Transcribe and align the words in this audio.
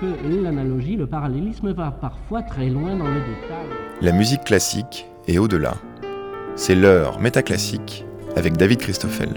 que 0.00 0.42
l'analogie, 0.42 0.96
le 0.96 1.06
parallélisme 1.06 1.72
va 1.72 1.90
parfois 1.90 2.42
très 2.42 2.68
loin 2.68 2.96
dans 2.96 3.08
le 3.08 3.20
détail. 3.20 3.66
La 4.00 4.12
musique 4.12 4.44
classique 4.44 5.06
est 5.26 5.38
au-delà. 5.38 5.74
C'est 6.56 6.74
l'heure 6.74 7.20
métaclassique 7.20 8.04
avec 8.36 8.56
David 8.56 8.78
Christoffel. 8.78 9.30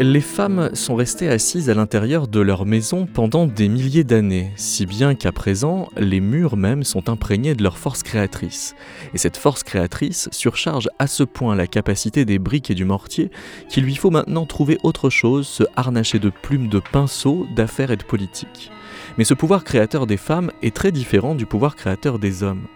Les 0.00 0.20
femmes 0.20 0.70
sont 0.74 0.96
restées 0.96 1.28
assises 1.28 1.70
à 1.70 1.74
l'intérieur 1.74 2.26
de 2.26 2.40
leur 2.40 2.66
maison 2.66 3.06
pendant 3.06 3.46
des 3.46 3.68
milliers 3.68 4.02
d'années, 4.02 4.50
si 4.56 4.86
bien 4.86 5.14
qu'à 5.14 5.30
présent, 5.30 5.88
les 5.96 6.18
murs 6.18 6.56
même 6.56 6.82
sont 6.82 7.08
imprégnés 7.08 7.54
de 7.54 7.62
leur 7.62 7.78
force 7.78 8.02
créatrice. 8.02 8.74
Et 9.14 9.18
cette 9.18 9.36
force 9.36 9.62
créatrice 9.62 10.28
surcharge 10.32 10.88
à 10.98 11.06
ce 11.06 11.22
point 11.22 11.54
la 11.54 11.68
capacité 11.68 12.24
des 12.24 12.40
briques 12.40 12.72
et 12.72 12.74
du 12.74 12.84
mortier 12.84 13.30
qu'il 13.68 13.84
lui 13.84 13.94
faut 13.94 14.10
maintenant 14.10 14.46
trouver 14.46 14.78
autre 14.82 15.10
chose, 15.10 15.46
se 15.46 15.62
harnacher 15.76 16.18
de 16.18 16.30
plumes 16.30 16.68
de 16.68 16.80
pinceaux, 16.80 17.46
d'affaires 17.54 17.92
et 17.92 17.96
de 17.96 18.02
politique. 18.02 18.72
Mais 19.16 19.22
ce 19.24 19.34
pouvoir 19.34 19.62
créateur 19.62 20.08
des 20.08 20.16
femmes 20.16 20.50
est 20.60 20.74
très 20.74 20.90
différent 20.90 21.36
du 21.36 21.46
pouvoir 21.46 21.76
créateur 21.76 22.18
des 22.18 22.42
hommes. 22.42 22.66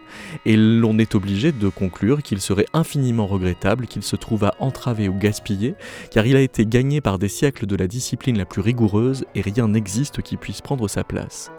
Et 0.46 0.56
l'on 0.56 0.96
est 0.98 1.16
obligé 1.16 1.50
de 1.50 1.68
conclure 1.68 2.22
qu'il 2.22 2.40
serait 2.40 2.66
infiniment 2.72 3.26
regrettable 3.26 3.88
qu'il 3.88 4.04
se 4.04 4.14
trouve 4.14 4.48
entraver 4.60 5.08
ou 5.08 5.14
gaspiller, 5.14 5.74
car 6.12 6.26
il 6.26 6.36
a 6.36 6.40
été 6.40 6.64
gagné 6.64 7.00
par 7.00 7.18
des 7.18 7.28
siècles 7.28 7.66
de 7.66 7.74
la 7.74 7.88
discipline 7.88 8.38
la 8.38 8.44
plus 8.44 8.60
rigoureuse 8.60 9.24
et 9.34 9.40
rien 9.40 9.66
n'existe 9.66 10.22
qui 10.22 10.36
puisse 10.36 10.60
prendre 10.60 10.86
sa 10.86 11.02
place. 11.02 11.50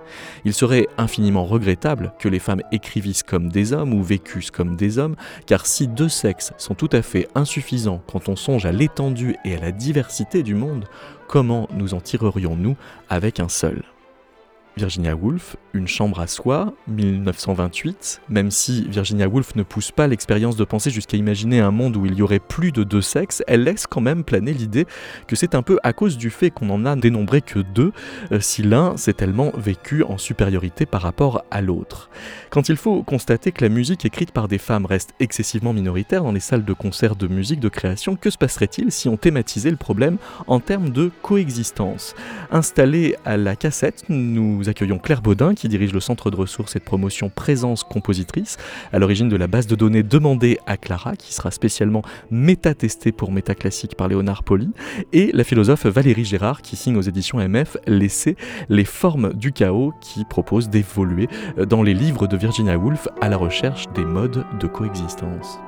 Il 0.45 0.53
serait 0.53 0.87
infiniment 0.97 1.43
regrettable 1.43 2.13
que 2.17 2.29
les 2.29 2.39
femmes 2.39 2.61
écrivissent 2.71 3.23
comme 3.23 3.49
des 3.49 3.73
hommes 3.73 3.93
ou 3.93 4.01
vécussent 4.01 4.51
comme 4.51 4.77
des 4.77 4.97
hommes, 4.97 5.17
car 5.45 5.65
si 5.65 5.89
deux 5.89 6.09
sexes 6.09 6.53
sont 6.57 6.73
tout 6.73 6.89
à 6.93 7.01
fait 7.01 7.27
insuffisants 7.35 8.01
quand 8.07 8.29
on 8.29 8.37
songe 8.37 8.65
à 8.65 8.71
l'étendue 8.71 9.35
et 9.43 9.55
à 9.55 9.59
la 9.59 9.71
diversité 9.73 10.41
du 10.41 10.55
monde, 10.55 10.85
comment 11.27 11.67
nous 11.73 11.93
en 11.93 11.99
tirerions-nous 11.99 12.77
avec 13.09 13.41
un 13.41 13.49
seul? 13.49 13.83
Virginia 14.79 15.13
Woolf, 15.13 15.57
Une 15.73 15.87
chambre 15.87 16.21
à 16.21 16.27
soi, 16.27 16.73
1928, 16.87 18.21
même 18.29 18.49
si 18.49 18.87
Virginia 18.87 19.27
Woolf 19.27 19.55
ne 19.55 19.63
pousse 19.63 19.91
pas 19.91 20.07
l'expérience 20.07 20.55
de 20.55 20.63
penser 20.63 20.89
jusqu'à 20.89 21.17
imaginer 21.17 21.59
un 21.59 21.69
monde 21.69 21.97
où 21.97 22.05
il 22.05 22.13
y 22.13 22.21
aurait 22.21 22.39
plus 22.39 22.71
de 22.71 22.83
deux 22.83 23.01
sexes, 23.01 23.43
elle 23.45 23.65
laisse 23.65 23.87
quand 23.87 23.99
même 23.99 24.23
planer 24.23 24.53
l'idée 24.53 24.85
que 25.27 25.35
c'est 25.35 25.53
un 25.53 25.63
peu 25.63 25.79
à 25.83 25.91
cause 25.91 26.17
du 26.17 26.29
fait 26.29 26.49
qu'on 26.49 26.69
en 26.69 26.85
a 26.85 26.95
dénombré 26.95 27.41
que 27.41 27.59
deux, 27.59 27.91
euh, 28.31 28.39
si 28.39 28.63
l'un 28.63 28.95
s'est 28.95 29.13
tellement 29.13 29.51
vécu 29.57 30.03
en 30.03 30.17
supériorité 30.17 30.85
par 30.85 31.01
rapport 31.01 31.43
à 31.51 31.61
l'autre. 31.61 32.09
Quand 32.49 32.69
il 32.69 32.77
faut 32.77 33.03
constater 33.03 33.51
que 33.51 33.63
la 33.63 33.69
musique 33.69 34.05
écrite 34.05 34.31
par 34.31 34.47
des 34.47 34.59
femmes 34.59 34.85
reste 34.85 35.09
excessivement 35.19 35.73
minoritaire 35.73 36.23
dans 36.23 36.31
les 36.31 36.39
salles 36.39 36.63
de 36.63 36.73
concert 36.73 37.17
de 37.17 37.27
musique 37.27 37.59
de 37.59 37.69
création, 37.69 38.15
que 38.15 38.29
se 38.29 38.37
passerait-il 38.37 38.93
si 38.93 39.09
on 39.09 39.17
thématisait 39.17 39.71
le 39.71 39.77
problème 39.77 40.17
en 40.47 40.61
termes 40.61 40.89
de 40.89 41.11
coexistence? 41.21 42.15
Installé 42.49 43.17
à 43.25 43.35
la 43.35 43.57
cassette, 43.57 44.05
nous 44.07 44.68
accueillons 44.69 44.99
Claire 44.99 45.21
Baudin 45.21 45.53
qui 45.53 45.67
dirige 45.67 45.93
le 45.93 45.99
centre 45.99 46.31
de 46.31 46.35
ressources 46.35 46.75
et 46.75 46.79
de 46.79 46.83
promotion 46.83 47.29
Présence 47.29 47.83
Compositrice, 47.83 48.57
à 48.93 48.99
l'origine 48.99 49.29
de 49.29 49.35
la 49.35 49.47
base 49.47 49.67
de 49.67 49.75
données 49.75 50.03
demandée 50.03 50.59
à 50.65 50.77
Clara, 50.77 51.15
qui 51.15 51.33
sera 51.33 51.51
spécialement 51.51 52.03
méta-testée 52.31 53.11
pour 53.11 53.31
Métaclassique 53.31 53.95
par 53.95 54.07
Léonard 54.07 54.43
Poli, 54.43 54.69
et 55.13 55.31
la 55.33 55.43
philosophe 55.43 55.85
Valérie 55.85 56.25
Gérard 56.25 56.61
qui 56.61 56.75
signe 56.75 56.97
aux 56.97 57.01
éditions 57.01 57.39
MF 57.39 57.77
L'essai 57.87 58.35
Les 58.69 58.85
formes 58.85 59.33
du 59.33 59.51
chaos 59.51 59.93
qui 60.01 60.25
propose 60.25 60.69
d'évoluer 60.69 61.27
dans 61.67 61.83
les 61.83 61.93
livres 61.93 62.27
de 62.27 62.37
Virginia 62.37 62.77
Woolf 62.77 63.07
à 63.21 63.29
la 63.29 63.37
recherche 63.37 63.85
des 63.95 64.05
modes 64.05 64.45
de 64.59 64.67
coexistence. 64.67 65.59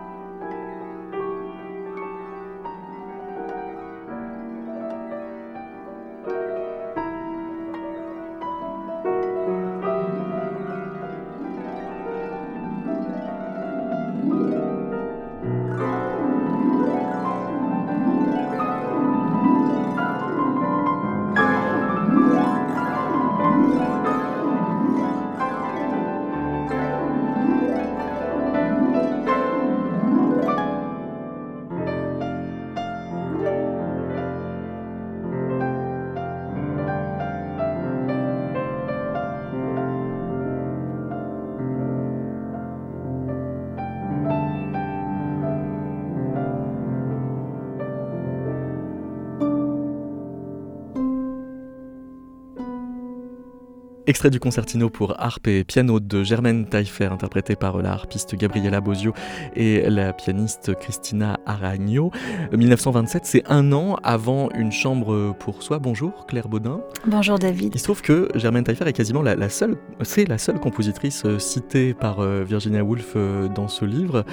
Extrait 54.11 54.29
du 54.29 54.41
concertino 54.41 54.89
pour 54.89 55.15
harpe 55.21 55.47
et 55.47 55.63
piano 55.63 56.01
de 56.01 56.21
Germaine 56.21 56.65
Taillefer, 56.65 57.05
interprété 57.05 57.55
par 57.55 57.81
la 57.81 57.93
harpiste 57.93 58.35
Gabriela 58.35 58.81
Bosio 58.81 59.13
et 59.55 59.89
la 59.89 60.11
pianiste 60.11 60.75
Christina 60.77 61.39
Aragno. 61.45 62.11
1927, 62.51 63.25
c'est 63.25 63.43
un 63.49 63.71
an 63.71 63.95
avant 64.03 64.49
Une 64.53 64.73
chambre 64.73 65.33
pour 65.39 65.63
soi. 65.63 65.79
Bonjour 65.79 66.25
Claire 66.25 66.49
Baudin. 66.49 66.81
Bonjour 67.07 67.39
David. 67.39 67.71
Il 67.73 67.79
se 67.79 67.85
trouve 67.85 68.01
que 68.01 68.27
Germaine 68.35 68.65
Taillefer 68.65 68.85
est 68.85 68.91
quasiment 68.91 69.21
la, 69.21 69.47
seule, 69.47 69.77
c'est 70.01 70.27
la 70.27 70.37
seule 70.37 70.59
compositrice 70.59 71.23
euh, 71.23 71.39
citée 71.39 71.93
par 71.93 72.19
euh, 72.19 72.43
Virginia 72.45 72.83
Woolf 72.83 73.13
euh, 73.15 73.47
dans 73.47 73.69
ce 73.69 73.85
livre, 73.85 74.25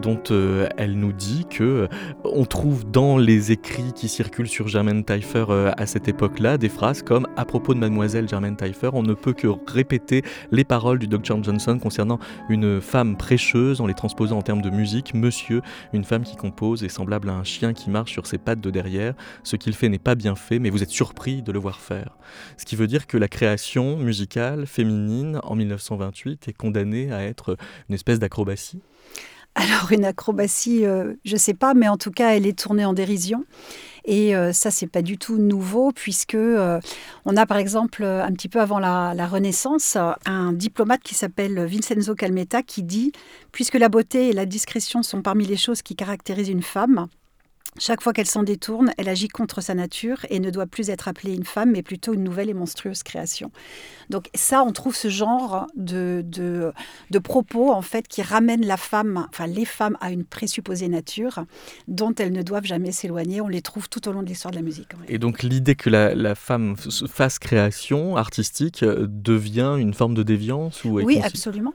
dont 0.00 0.22
elle 0.76 0.96
nous 0.96 1.12
dit 1.12 1.44
que 1.50 1.88
on 2.22 2.44
trouve 2.44 2.88
dans 2.88 3.18
les 3.18 3.50
écrits 3.50 3.92
qui 3.96 4.06
circulent 4.06 4.46
sur 4.46 4.68
Germaine 4.68 5.02
Taillefer 5.02 5.72
à 5.76 5.86
cette 5.86 6.06
époque-là 6.06 6.56
des 6.56 6.68
phrases 6.68 7.02
comme 7.02 7.26
à 7.36 7.44
propos 7.44 7.74
de 7.74 7.80
Mademoiselle 7.80 8.28
Germaine 8.28 8.54
Taillefer 8.54 8.91
on 8.92 9.02
ne 9.02 9.14
peut 9.14 9.32
que 9.32 9.48
répéter 9.66 10.22
les 10.50 10.64
paroles 10.64 10.98
du 10.98 11.06
Dr. 11.06 11.42
Johnson 11.42 11.78
concernant 11.78 12.18
une 12.48 12.80
femme 12.80 13.16
prêcheuse 13.16 13.80
en 13.80 13.86
les 13.86 13.94
transposant 13.94 14.38
en 14.38 14.42
termes 14.42 14.62
de 14.62 14.70
musique. 14.70 15.14
Monsieur, 15.14 15.62
une 15.92 16.04
femme 16.04 16.22
qui 16.22 16.36
compose 16.36 16.84
est 16.84 16.88
semblable 16.88 17.28
à 17.30 17.34
un 17.34 17.44
chien 17.44 17.72
qui 17.72 17.90
marche 17.90 18.12
sur 18.12 18.26
ses 18.26 18.38
pattes 18.38 18.60
de 18.60 18.70
derrière. 18.70 19.14
Ce 19.42 19.56
qu'il 19.56 19.74
fait 19.74 19.88
n'est 19.88 19.98
pas 19.98 20.14
bien 20.14 20.34
fait, 20.34 20.58
mais 20.58 20.70
vous 20.70 20.82
êtes 20.82 20.90
surpris 20.90 21.42
de 21.42 21.52
le 21.52 21.58
voir 21.58 21.80
faire. 21.80 22.16
Ce 22.56 22.64
qui 22.64 22.76
veut 22.76 22.86
dire 22.86 23.06
que 23.06 23.16
la 23.16 23.28
création 23.28 23.96
musicale 23.96 24.66
féminine 24.66 25.40
en 25.42 25.54
1928 25.54 26.48
est 26.48 26.52
condamnée 26.52 27.12
à 27.12 27.22
être 27.22 27.56
une 27.88 27.94
espèce 27.94 28.18
d'acrobatie 28.18 28.82
alors 29.54 29.92
une 29.92 30.06
acrobatie, 30.06 30.86
euh, 30.86 31.12
je 31.26 31.34
ne 31.34 31.38
sais 31.38 31.52
pas, 31.52 31.74
mais 31.74 31.86
en 31.86 31.98
tout 31.98 32.10
cas, 32.10 32.34
elle 32.34 32.46
est 32.46 32.58
tournée 32.58 32.86
en 32.86 32.94
dérision. 32.94 33.44
Et 34.04 34.34
euh, 34.34 34.52
ça, 34.52 34.70
c'est 34.70 34.86
pas 34.86 35.02
du 35.02 35.18
tout 35.18 35.38
nouveau, 35.38 35.92
puisque 35.92 36.34
euh, 36.34 36.80
on 37.24 37.36
a 37.36 37.46
par 37.46 37.56
exemple, 37.56 38.04
un 38.04 38.32
petit 38.32 38.48
peu 38.48 38.60
avant 38.60 38.78
la, 38.78 39.14
la 39.14 39.26
Renaissance, 39.26 39.96
un 40.26 40.52
diplomate 40.52 41.02
qui 41.02 41.14
s'appelle 41.14 41.64
Vincenzo 41.66 42.14
Calmetta 42.14 42.62
qui 42.62 42.82
dit 42.82 43.12
Puisque 43.52 43.74
la 43.74 43.88
beauté 43.88 44.28
et 44.28 44.32
la 44.32 44.46
discrétion 44.46 45.02
sont 45.02 45.22
parmi 45.22 45.46
les 45.46 45.56
choses 45.56 45.82
qui 45.82 45.94
caractérisent 45.94 46.48
une 46.48 46.62
femme, 46.62 47.08
chaque 47.78 48.02
fois 48.02 48.12
qu'elle 48.12 48.26
s'en 48.26 48.42
détourne, 48.42 48.92
elle 48.98 49.08
agit 49.08 49.28
contre 49.28 49.62
sa 49.62 49.74
nature 49.74 50.18
et 50.28 50.40
ne 50.40 50.50
doit 50.50 50.66
plus 50.66 50.90
être 50.90 51.08
appelée 51.08 51.34
une 51.34 51.44
femme, 51.44 51.70
mais 51.70 51.82
plutôt 51.82 52.12
une 52.12 52.22
nouvelle 52.22 52.50
et 52.50 52.54
monstrueuse 52.54 53.02
création. 53.02 53.50
Donc 54.10 54.28
ça, 54.34 54.62
on 54.62 54.72
trouve 54.72 54.94
ce 54.94 55.08
genre 55.08 55.66
de, 55.74 56.22
de, 56.24 57.18
propos, 57.18 57.72
en 57.72 57.80
fait, 57.80 58.08
qui 58.08 58.20
ramènent 58.20 58.66
la 58.66 58.76
femme, 58.76 59.26
enfin 59.30 59.46
les 59.46 59.64
femmes, 59.64 59.96
à 60.00 60.10
une 60.10 60.24
présupposée 60.24 60.88
nature 60.88 61.44
dont 61.88 62.14
elles 62.14 62.32
ne 62.32 62.42
doivent 62.42 62.66
jamais 62.66 62.92
s'éloigner. 62.92 63.40
On 63.40 63.48
les 63.48 63.62
trouve 63.62 63.88
tout 63.88 64.06
au 64.06 64.12
long 64.12 64.22
de 64.22 64.28
l'histoire 64.28 64.50
de 64.50 64.56
la 64.56 64.62
musique. 64.62 64.90
Et 65.08 65.18
donc 65.18 65.42
l'idée 65.42 65.74
que 65.74 65.88
la, 65.88 66.14
la, 66.14 66.34
femme 66.34 66.76
fasse 66.76 67.38
création 67.38 68.16
artistique 68.16 68.82
euh, 68.82 69.06
devient 69.08 69.76
une 69.78 69.94
forme 69.94 70.14
de 70.14 70.22
déviance 70.22 70.84
ou 70.84 71.00
Oui, 71.00 71.20
absolument. 71.22 71.72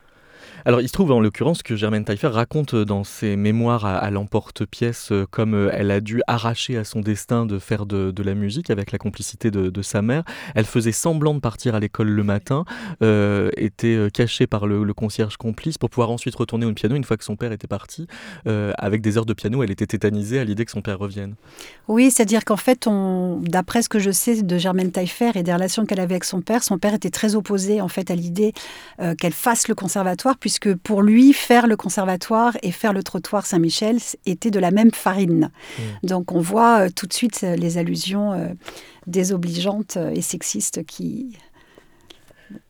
Alors, 0.68 0.82
il 0.82 0.90
se 0.90 0.92
trouve 0.92 1.12
en 1.12 1.22
l'occurrence 1.22 1.64
que 1.64 1.78
Germaine 1.78 2.04
Taillefer 2.04 2.28
raconte 2.28 2.74
euh, 2.74 2.84
dans 2.84 3.06
ses 3.06 3.38
mémoires 3.38 3.86
à, 3.86 4.12
l'emporte-pièce 4.12 5.14
euh, 5.14 5.26
comme 5.32 5.54
euh, 5.54 5.70
elle 5.72 5.92
a 5.92 6.02
dû 6.02 6.22
arracher 6.28 6.76
à 6.76 6.84
son 6.84 7.00
destin 7.00 7.46
de 7.46 7.58
faire 7.58 7.86
de, 7.86 8.14
la 8.22 8.34
musique 8.34 8.70
avec 8.70 8.92
la 8.92 8.98
complicité 8.98 9.50
de, 9.50 9.82
sa 9.82 10.02
mère. 10.02 10.24
Elle 10.56 10.66
faisait 10.66 10.92
semblant 10.92 11.34
de 11.36 11.40
partir 11.40 11.74
à 11.74 11.80
l'école 11.80 12.10
le 12.10 12.24
matin, 12.24 12.66
était 13.56 14.10
cachée 14.14 14.48
par 14.48 14.68
le, 14.68 14.94
concierge 14.94 15.38
complice 15.38 15.78
pour 15.78 15.90
pouvoir 15.90 16.10
ensuite 16.10 16.36
retourner 16.36 16.66
au 16.66 16.74
piano 16.74 16.96
une 16.96 17.06
fois 17.06 17.16
que 17.16 17.24
son 17.24 17.38
père 17.38 17.54
était 17.54 17.68
parti. 17.68 18.08
avec 18.46 19.02
des 19.02 19.18
heures 19.18 19.26
de 19.26 19.34
piano, 19.34 19.64
elle 19.64 19.72
était 19.72 19.86
tétanisée 19.86 20.40
à 20.40 20.44
l'idée 20.44 20.66
que 20.66 20.72
son 20.72 20.82
père 20.82 20.98
revienne. 21.00 21.36
Oui, 21.88 22.12
c'est-à-dire 22.12 22.44
qu'en 22.44 22.58
fait, 22.58 22.90
d'après 23.42 23.84
ce 23.84 23.90
que 23.90 24.00
je 24.00 24.12
sais 24.12 24.42
de 24.42 24.58
Germaine 24.58 24.92
Taillefer 24.92 25.32
et 25.36 25.44
des 25.44 25.54
relations 25.54 25.86
qu'elle 25.86 26.02
avait 26.02 26.16
avec 26.16 26.26
son 26.26 26.42
père, 26.42 26.64
son 26.64 26.80
père 26.80 26.96
était 26.96 27.12
très 27.12 27.36
opposé 27.36 27.80
en 27.80 27.88
fait 27.88 28.12
à 28.12 28.16
l'idée 28.16 28.54
qu'elle 29.18 29.34
fasse 29.34 29.68
le 29.68 29.76
conservatoire 29.76 30.38
puisque 30.38 30.57
que 30.60 30.74
pour 30.74 31.02
lui, 31.02 31.34
faire 31.34 31.68
le 31.68 31.76
conservatoire 31.76 32.58
et 32.64 32.72
faire 32.72 32.94
le 32.94 33.04
trottoir 33.04 33.46
Saint-Michel 33.46 33.98
était 34.26 34.52
de 34.52 34.60
la 34.60 34.72
même 34.72 34.92
farine. 34.92 35.52
Mmh. 35.78 36.08
Donc 36.08 36.32
on 36.32 36.40
voit 36.40 36.82
euh, 36.86 36.90
tout 36.94 37.08
de 37.08 37.14
suite 37.14 37.42
euh, 37.44 37.56
les 37.56 37.78
allusions 37.78 38.34
euh, 38.34 38.48
désobligeantes 39.06 39.98
et 39.98 40.22
sexistes 40.22 40.86
qui, 40.86 41.38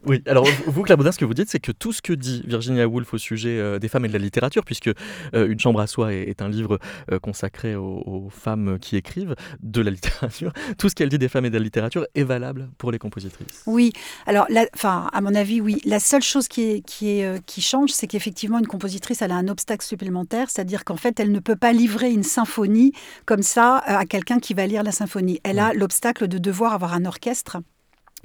Oui, 0.05 0.23
alors 0.25 0.47
vous, 0.65 0.83
Claire 0.83 0.97
Baudin, 0.97 1.11
ce 1.11 1.17
que 1.17 1.25
vous 1.25 1.33
dites, 1.33 1.49
c'est 1.49 1.59
que 1.59 1.71
tout 1.71 1.91
ce 1.91 2.01
que 2.01 2.13
dit 2.13 2.43
Virginia 2.45 2.87
Woolf 2.87 3.13
au 3.13 3.17
sujet 3.17 3.59
euh, 3.59 3.79
des 3.79 3.87
femmes 3.87 4.05
et 4.05 4.07
de 4.07 4.13
la 4.13 4.19
littérature, 4.19 4.63
puisque 4.63 4.87
euh, 4.87 5.47
Une 5.47 5.59
chambre 5.59 5.79
à 5.79 5.87
soi 5.87 6.13
est, 6.13 6.41
un 6.41 6.49
livre 6.49 6.79
euh, 7.11 7.19
consacré 7.19 7.75
aux, 7.75 8.29
femmes 8.29 8.77
qui 8.79 8.95
écrivent 8.95 9.35
de 9.61 9.81
la 9.81 9.91
littérature, 9.91 10.53
tout 10.77 10.89
ce 10.89 10.95
qu'elle 10.95 11.09
dit 11.09 11.17
des 11.17 11.27
femmes 11.27 11.45
et 11.45 11.49
de 11.49 11.57
la 11.57 11.63
littérature 11.63 12.05
est 12.15 12.23
valable 12.23 12.69
pour 12.77 12.91
les 12.91 12.99
compositrices. 12.99 13.63
Oui, 13.65 13.93
alors, 14.25 14.47
enfin, 14.73 15.09
à 15.13 15.21
mon 15.21 15.33
avis, 15.35 15.61
oui. 15.61 15.81
La 15.85 15.99
seule 15.99 16.21
chose 16.21 16.47
qui, 16.47 16.63
est, 16.63 16.81
qui, 16.81 17.09
est, 17.09 17.43
qui 17.45 17.61
change, 17.61 17.91
c'est 17.91 18.07
qu'effectivement, 18.07 18.59
une 18.59 18.67
compositrice, 18.67 19.21
elle 19.21 19.31
a 19.31 19.35
un 19.35 19.47
obstacle 19.47 19.85
supplémentaire, 19.85 20.49
c'est-à-dire 20.49 20.83
qu'en 20.83 20.97
fait, 20.97 21.19
elle 21.19 21.31
ne 21.31 21.39
peut 21.39 21.55
pas 21.55 21.73
livrer 21.73 22.11
une 22.11 22.23
symphonie 22.23 22.93
comme 23.25 23.43
ça 23.43 23.77
à 23.85 24.05
quelqu'un 24.05 24.39
qui 24.39 24.53
va 24.53 24.67
lire 24.67 24.83
la 24.83 24.91
symphonie. 24.91 25.39
Elle 25.43 25.59
a 25.59 25.73
l'obstacle 25.73 26.27
de 26.27 26.37
devoir 26.37 26.73
avoir 26.73 26.93
un 26.93 27.05
orchestre 27.05 27.57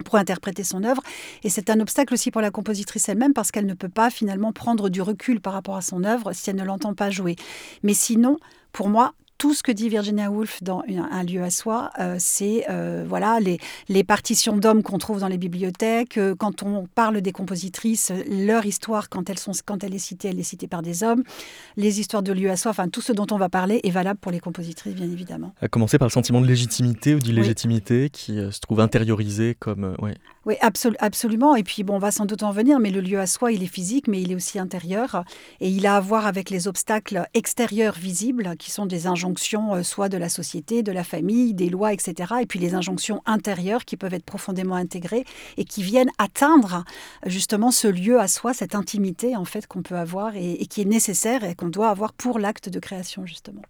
pour 0.05 0.17
interpréter 0.17 0.65
son 0.65 0.85
œuvre. 0.85 1.03
Et 1.43 1.49
c'est 1.49 1.71
un 1.71 1.81
obstacle 1.81 2.15
aussi 2.15 2.31
pour 2.31 2.41
la 2.41 2.51
compositrice 2.51 3.09
elle-même 3.09 3.35
parce 3.35 3.51
qu'elle 3.51 3.67
ne 3.67 3.75
peut 3.75 3.89
pas 3.89 4.11
finalement 4.11 4.53
prendre 4.53 4.89
du 4.89 5.03
recul 5.03 5.41
par 5.41 5.53
rapport 5.53 5.77
à 5.77 5.83
son 5.83 6.05
œuvre 6.05 6.33
si 6.33 6.51
elle 6.51 6.57
ne 6.57 6.65
l'entend 6.65 6.95
pas 6.95 7.11
jouer. 7.11 7.37
Mais 7.83 7.95
sinon, 7.95 8.39
pour 8.73 8.89
moi, 8.89 9.15
tout 9.43 9.55
ce 9.55 9.65
que 9.65 9.73
dit 9.73 9.89
Virginia 9.89 10.31
Woolf 10.31 10.63
dans 10.63 10.85
Un 10.89 11.25
lieu 11.25 11.43
à 11.43 11.51
soi, 11.51 11.91
euh, 11.99 12.15
c'est 12.21 12.65
euh, 12.71 13.05
voilà 13.05 13.41
les, 13.41 13.59
les 13.89 14.05
partitions 14.05 14.57
d'hommes 14.57 14.85
qu'on 14.85 14.99
trouve 14.99 15.19
dans 15.19 15.27
les 15.27 15.37
bibliothèques. 15.37 16.17
Euh, 16.17 16.37
quand 16.37 16.63
on 16.63 16.87
parle 16.87 17.21
des 17.21 17.33
compositrices, 17.33 18.13
leur 18.31 18.65
histoire, 18.67 19.09
quand, 19.09 19.29
elles 19.29 19.41
sont, 19.41 19.51
quand 19.67 19.83
elle 19.83 19.97
est 19.97 19.99
citée, 19.99 20.29
elle 20.29 20.39
est 20.39 20.45
citée 20.45 20.69
par 20.69 20.81
des 20.81 21.03
hommes. 21.03 21.25
Les 21.77 21.99
histoires 21.99 22.23
de 22.23 22.33
lieu 22.33 22.53
à 22.53 22.57
soi, 22.57 22.71
enfin 22.71 22.87
tout 22.87 23.01
ce 23.01 23.13
dont 23.13 23.27
on 23.33 23.37
va 23.37 23.49
parler 23.49 23.81
est 23.83 23.91
valable 23.91 24.21
pour 24.21 24.31
les 24.31 24.39
compositrices, 24.39 24.95
bien 24.95 25.11
évidemment. 25.11 25.53
À 25.61 25.67
commencer 25.67 25.99
par 25.99 26.07
le 26.07 26.13
sentiment 26.13 26.41
de 26.41 26.47
légitimité 26.47 27.17
ou 27.17 27.19
d'illégitimité 27.19 28.11
qui 28.11 28.35
se 28.35 28.61
trouve 28.61 28.79
intériorisé 28.79 29.57
comme... 29.59 29.97
Ouais. 30.01 30.15
Oui, 30.45 30.57
absolument. 30.61 31.55
Et 31.55 31.63
puis, 31.63 31.85
bon, 31.85 31.95
on 31.95 31.99
va 31.99 32.11
sans 32.11 32.27
doute 32.27 32.43
en 32.43 32.51
venir, 32.51 32.81
mais 32.81 32.91
le 32.91 33.01
lieu 33.01 33.21
à 33.21 33.27
soi, 33.27 33.53
il 33.53 33.63
est 33.63 33.69
physique, 33.69 34.09
mais 34.09 34.21
il 34.21 34.33
est 34.33 34.35
aussi 34.35 34.59
intérieur. 34.59 35.25
Et 35.61 35.69
il 35.69 35.87
a 35.87 35.97
à 35.97 36.01
voir 36.01 36.27
avec 36.27 36.51
les 36.51 36.67
obstacles 36.67 37.27
extérieurs 37.33 37.95
visibles, 37.95 38.57
qui 38.59 38.73
sont 38.73 38.87
des 38.87 39.07
injonctions 39.07 39.75
euh, 39.75 39.83
soit 39.85 40.09
de 40.09 40.17
la 40.17 40.29
société, 40.29 40.83
de 40.83 40.91
la 40.91 41.05
famille, 41.05 41.55
des 41.55 41.69
lois, 41.69 41.93
etc. 41.93 42.35
Et 42.41 42.47
puis 42.47 42.59
les 42.59 42.75
injonctions 42.75 43.23
intérieures 43.25 43.85
qui 43.85 43.97
peuvent 43.97 44.15
être 44.15 44.25
profondément 44.25 44.75
intégrées 44.75 45.25
et 45.59 45.65
qui 45.65 45.83
viennent 45.85 46.11
atteindre 46.19 46.85
justement 47.25 47.71
ce 47.71 47.87
lieu 47.87 48.19
à 48.19 48.27
soi, 48.27 48.53
cette 48.53 48.75
intimité, 48.75 49.37
en 49.37 49.45
fait, 49.45 49.69
qu'on 49.69 49.83
peut 49.83 49.97
avoir 49.97 50.35
et, 50.35 50.55
et 50.55 50.67
qui 50.67 50.81
est 50.81 50.87
nécessaire 50.87 51.45
et 51.45 51.55
qu'on 51.55 51.69
doit 51.69 51.89
avoir 51.89 52.13
pour 52.13 52.41
l'acte 52.41 52.69
de 52.69 52.81
création, 52.81 53.27
justement. 53.27 53.63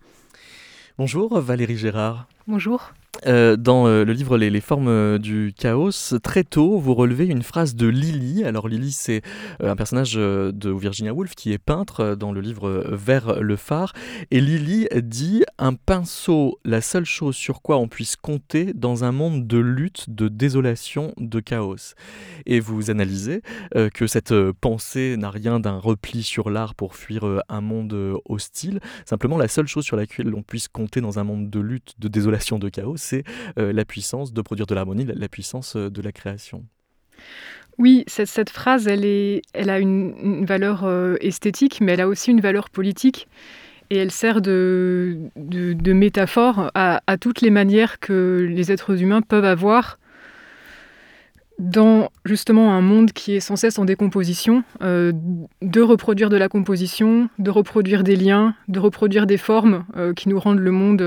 Bonjour 0.97 1.39
Valérie 1.41 1.77
Gérard. 1.77 2.29
Bonjour. 2.47 2.93
Euh, 3.27 3.57
dans 3.57 3.87
euh, 3.87 4.05
le 4.05 4.13
livre 4.13 4.37
les, 4.37 4.61
formes 4.61 4.89
euh, 4.89 5.19
du 5.19 5.55
chaos, 5.57 5.91
très 6.23 6.43
tôt, 6.45 6.79
vous 6.79 6.95
relevez 6.95 7.27
une 7.27 7.43
phrase 7.43 7.77
de 7.77 7.87
Lily. 7.87 8.45
Alors 8.45 8.69
Lily, 8.69 8.91
c'est 8.91 9.23
un 9.63 9.77
personnage 9.77 10.15
de 10.15 10.71
Virginia 10.71 11.13
Woolf 11.13 11.35
qui 11.35 11.53
est 11.53 11.59
peintre 11.59 12.17
dans 12.17 12.33
le 12.33 12.41
livre 12.41 12.85
Vers 12.91 13.41
le 13.41 13.57
phare. 13.57 13.93
Et 14.31 14.41
Lily 14.41 14.89
dit 15.03 15.45
Un 15.59 15.75
pinceau, 15.75 16.59
la 16.65 16.81
seule 16.81 17.05
chose 17.05 17.37
sur 17.37 17.63
quoi 17.63 17.77
on 17.77 17.89
puisse 17.89 18.17
compter 18.17 18.73
dans 18.73 19.05
un 19.05 19.13
monde 19.13 19.47
de 19.47 19.59
lutte, 19.59 20.07
de 20.09 20.29
désolation, 20.29 21.13
de 21.19 21.41
chaos. 21.41 21.95
Et 22.47 22.61
vous 22.61 22.91
analysez 22.91 23.43
que 23.95 24.07
cette 24.07 24.35
pensée 24.61 25.17
n'a 25.17 25.31
rien 25.31 25.61
d'un 25.61 25.79
repli 25.79 26.23
sur 26.23 26.51
l'art 26.51 26.75
pour 26.75 26.97
fuir 26.97 27.25
un 27.49 27.61
monde 27.61 28.21
hostile. 28.25 28.81
Simplement, 29.05 29.39
la 29.39 29.49
seule 29.49 29.67
chose 29.67 29.85
sur 29.85 29.97
laquelle 29.97 30.35
on 30.35 30.43
puisse 30.43 30.69
compter 30.69 31.01
dans 31.01 31.19
un 31.19 31.25
monde 31.25 31.51
de 31.51 31.61
lutte, 31.61 31.95
de 31.99 32.09
désolation, 32.09 32.59
de 32.59 32.69
chaos, 32.69 32.97
c'est 33.03 33.25
euh, 33.59 33.73
la 33.73 33.85
puissance 33.85 34.33
de 34.33 34.41
produire 34.41 34.67
de 34.67 34.75
l'harmonie, 34.75 35.05
la, 35.05 35.29
puissance 35.29 35.77
euh, 35.77 35.91
de 35.91 36.01
la 36.01 36.13
création. 36.13 36.65
Oui, 37.79 38.05
cette, 38.07 38.51
phrase, 38.51 38.87
elle, 38.87 39.71
a 39.71 39.79
une, 39.79 40.45
valeur 40.45 40.85
euh, 40.85 41.17
esthétique, 41.21 41.81
mais 41.81 41.93
elle 41.93 42.01
a 42.01 42.09
aussi 42.09 42.31
une 42.31 42.41
valeur 42.41 42.71
politique. 42.71 43.29
Et 43.91 43.97
elle 43.97 44.11
sert 44.11 44.41
de, 44.41 45.19
métaphore 45.87 46.71
à, 46.75 47.01
toutes 47.21 47.43
les 47.43 47.51
manières 47.51 47.99
que 47.99 48.47
les 48.49 48.73
êtres 48.73 49.03
humains 49.03 49.21
peuvent 49.21 49.45
avoir 49.45 49.99
dans 51.59 52.11
justement 52.25 52.73
un 52.73 52.81
monde 52.81 53.13
qui 53.13 53.35
est 53.35 53.41
sans 53.41 53.57
cesse 53.57 53.79
en 53.79 53.85
décomposition, 53.85 54.65
de 54.81 55.81
reproduire 55.81 56.31
de 56.31 56.39
la 56.39 56.49
composition, 56.49 57.29
de 57.39 57.51
reproduire 57.51 58.03
des 58.03 58.17
liens, 58.17 58.55
de 58.69 58.81
reproduire 58.81 59.27
des 59.27 59.37
formes 59.37 59.85
qui 60.17 60.31
nous 60.31 60.41
rendent 60.41 60.59
le 60.59 60.71
monde 60.71 61.03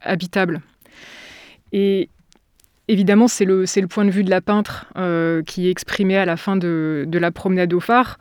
habitable. 0.00 0.62
Et 1.72 2.08
évidemment, 2.88 3.28
c'est 3.28 3.44
le, 3.44 3.64
le, 3.64 3.86
point 3.86 4.04
de 4.04 4.10
vue 4.10 4.24
de 4.24 4.30
la 4.30 4.40
peintre 4.40 4.86
euh, 4.96 5.42
qui 5.42 5.68
est 5.68 5.70
exprimé 5.70 6.16
à 6.16 6.24
la 6.24 6.36
fin 6.36 6.56
de, 6.56 7.04
de 7.06 7.18
la 7.18 7.30
promenade 7.30 7.72
au 7.72 7.80
phare, 7.80 8.18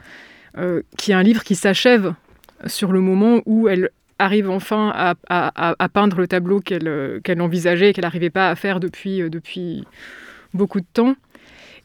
euh, 0.57 0.83
qui 0.97 1.11
est 1.11 1.15
un 1.15 1.23
livre 1.23 1.43
qui 1.43 1.55
s'achève 1.55 2.13
sur 2.65 2.91
le 2.91 3.01
moment 3.01 3.41
où 3.45 3.67
elle 3.67 3.89
arrive 4.19 4.49
enfin 4.49 4.91
à, 4.93 5.15
à, 5.29 5.89
peindre 5.89 6.17
le 6.17 6.27
tableau 6.27 6.59
qu'elle 6.59 7.21
qu'elle 7.23 7.41
envisageait 7.41 7.89
et 7.89 7.93
qu'elle 7.93 8.03
n'arrivait 8.03 8.29
pas 8.29 8.49
à 8.49 8.55
faire 8.55 8.81
depuis, 8.81 9.21
euh, 9.21 9.29
depuis 9.29 9.85
beaucoup 10.53 10.81
de 10.81 10.85
temps. 10.91 11.15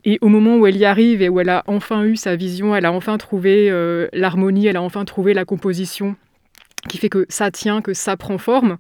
Et 0.05 0.19
au 0.21 0.29
moment 0.29 0.57
où 0.57 0.67
elle 0.67 0.77
y 0.77 0.85
arrive 0.85 1.23
et 1.23 1.29
où 1.29 1.41
elle 1.41 1.49
a 1.49 1.63
enfin 1.67 2.05
eu 2.05 2.17
sa 2.17 2.37
vision, 2.37 2.77
elle 2.77 2.85
a 2.85 2.93
enfin 2.93 3.17
trouvé 3.17 3.71
l'harmonie, 4.13 4.67
elle 4.67 4.77
a 4.77 4.83
enfin 4.83 5.07
trouvé 5.07 5.33
la 5.33 5.47
composition 5.47 6.15
qui 6.89 6.99
fait 6.99 7.09
que 7.09 7.27
ça 7.29 7.51
tient, 7.51 7.83
que 7.83 7.95
ça 7.95 8.17
prend 8.17 8.39
forme, 8.39 8.79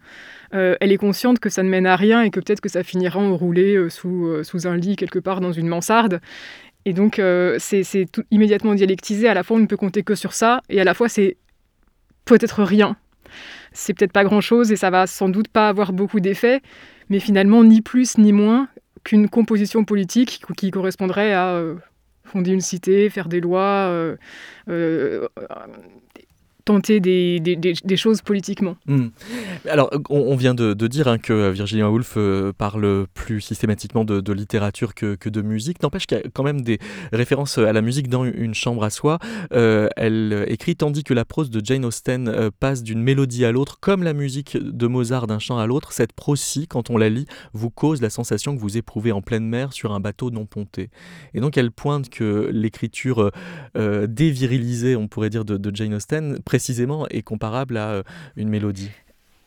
euh, 0.54 0.76
elle 0.80 0.92
est 0.92 0.96
consciente 0.96 1.38
que 1.38 1.48
ça 1.48 1.62
ne 1.62 1.68
mène 1.68 1.86
à 1.86 1.96
rien 1.96 2.22
et 2.22 2.30
que 2.30 2.40
peut-être 2.40 2.60
que 2.60 2.68
ça 2.68 2.82
finira 2.82 3.18
enroulé 3.18 3.74
euh, 3.74 3.90
sous, 3.90 4.26
euh, 4.26 4.44
sous 4.44 4.66
un 4.66 4.76
lit 4.76 4.96
quelque 4.96 5.18
part 5.18 5.40
dans 5.40 5.52
une 5.52 5.68
mansarde. 5.68 6.20
Et 6.86 6.92
donc 6.92 7.18
c'est 7.58 8.06
immédiatement 8.30 8.74
dialectisé, 8.74 9.26
à 9.26 9.32
la 9.32 9.42
fois 9.42 9.56
on 9.56 9.60
ne 9.60 9.66
peut 9.66 9.78
compter 9.78 10.02
que 10.02 10.14
sur 10.14 10.34
ça, 10.34 10.60
et 10.68 10.82
à 10.82 10.84
la 10.84 10.92
fois 10.92 11.08
c'est 11.08 11.38
peut-être 12.26 12.62
rien. 12.62 12.98
C'est 13.72 13.94
peut-être 13.94 14.12
pas 14.12 14.22
grand-chose 14.22 14.70
et 14.70 14.76
ça 14.76 14.90
va 14.90 15.06
sans 15.06 15.30
doute 15.30 15.48
pas 15.48 15.70
avoir 15.70 15.94
beaucoup 15.94 16.20
d'effet, 16.20 16.60
mais 17.08 17.20
finalement 17.20 17.64
ni 17.64 17.80
plus 17.80 18.18
ni 18.18 18.34
moins 18.34 18.68
qu'une 19.02 19.30
composition 19.30 19.86
politique 19.86 20.42
qui 20.58 20.70
correspondrait 20.70 21.32
à 21.32 21.58
fonder 22.24 22.50
une 22.50 22.60
cité, 22.60 23.08
faire 23.08 23.30
des 23.30 23.40
lois, 23.40 24.14
tenter 26.64 27.00
des, 27.00 27.96
choses 27.96 28.22
politiquement. 28.22 28.76
Hmm. 28.86 29.08
Alors, 29.68 29.90
on, 30.08 30.34
vient 30.36 30.54
de, 30.54 30.72
dire 30.86 31.08
hein, 31.08 31.18
que 31.18 31.50
Virginia 31.50 31.90
Woolf 31.90 32.14
euh, 32.16 32.52
parle 32.56 33.06
plus 33.12 33.40
systématiquement 33.40 34.04
de, 34.04 34.32
littérature 34.32 34.94
que, 34.94 35.14
que, 35.14 35.28
de 35.28 35.42
musique. 35.42 35.82
N'empêche 35.82 36.06
qu'il 36.06 36.18
y 36.18 36.20
a 36.20 36.24
quand 36.32 36.42
même 36.42 36.62
des 36.62 36.78
références 37.12 37.58
à 37.58 37.72
la 37.72 37.82
musique 37.82 38.08
dans 38.08 38.24
Une 38.24 38.54
chambre 38.54 38.82
à 38.84 38.90
soi. 38.90 39.18
Euh, 39.52 39.88
elle 39.96 40.44
écrit 40.48 40.74
Tandis 40.76 41.04
que 41.04 41.14
la 41.14 41.24
prose 41.24 41.50
de 41.50 41.64
Jane 41.64 41.84
Austen 41.84 42.28
euh, 42.28 42.50
passe 42.58 42.82
d'une 42.82 43.02
mélodie 43.02 43.44
à 43.44 43.52
l'autre, 43.52 43.78
comme 43.80 44.02
la 44.02 44.12
musique 44.12 44.56
de 44.56 44.86
Mozart 44.86 45.26
d'un 45.26 45.38
chant 45.38 45.58
à 45.58 45.66
l'autre, 45.66 45.92
cette 45.92 46.12
prose-ci, 46.12 46.66
quand 46.66 46.90
on 46.90 46.96
la 46.96 47.10
lit, 47.10 47.26
vous 47.52 47.70
cause 47.70 48.00
la 48.00 48.10
sensation 48.10 48.56
que 48.56 48.60
vous 48.60 48.76
éprouvez 48.76 49.12
en 49.12 49.20
pleine 49.20 49.46
mer 49.46 49.72
sur 49.72 49.92
un 49.92 50.00
bateau 50.00 50.30
non 50.30 50.46
ponté. 50.46 50.90
Et 51.34 51.40
donc, 51.40 51.58
elle 51.58 51.70
pointe 51.70 52.08
que 52.08 52.50
l'écriture 52.52 53.30
dévirilisée, 53.74 54.96
on 54.96 55.08
pourrait 55.08 55.30
dire, 55.30 55.44
de 55.44 55.74
Jane 55.74 55.94
Austen, 55.94 56.38
précisément 56.54 57.08
est 57.08 57.22
comparable 57.22 57.76
à 57.76 57.88
euh, 57.88 58.02
une 58.36 58.48
mélodie. 58.48 58.92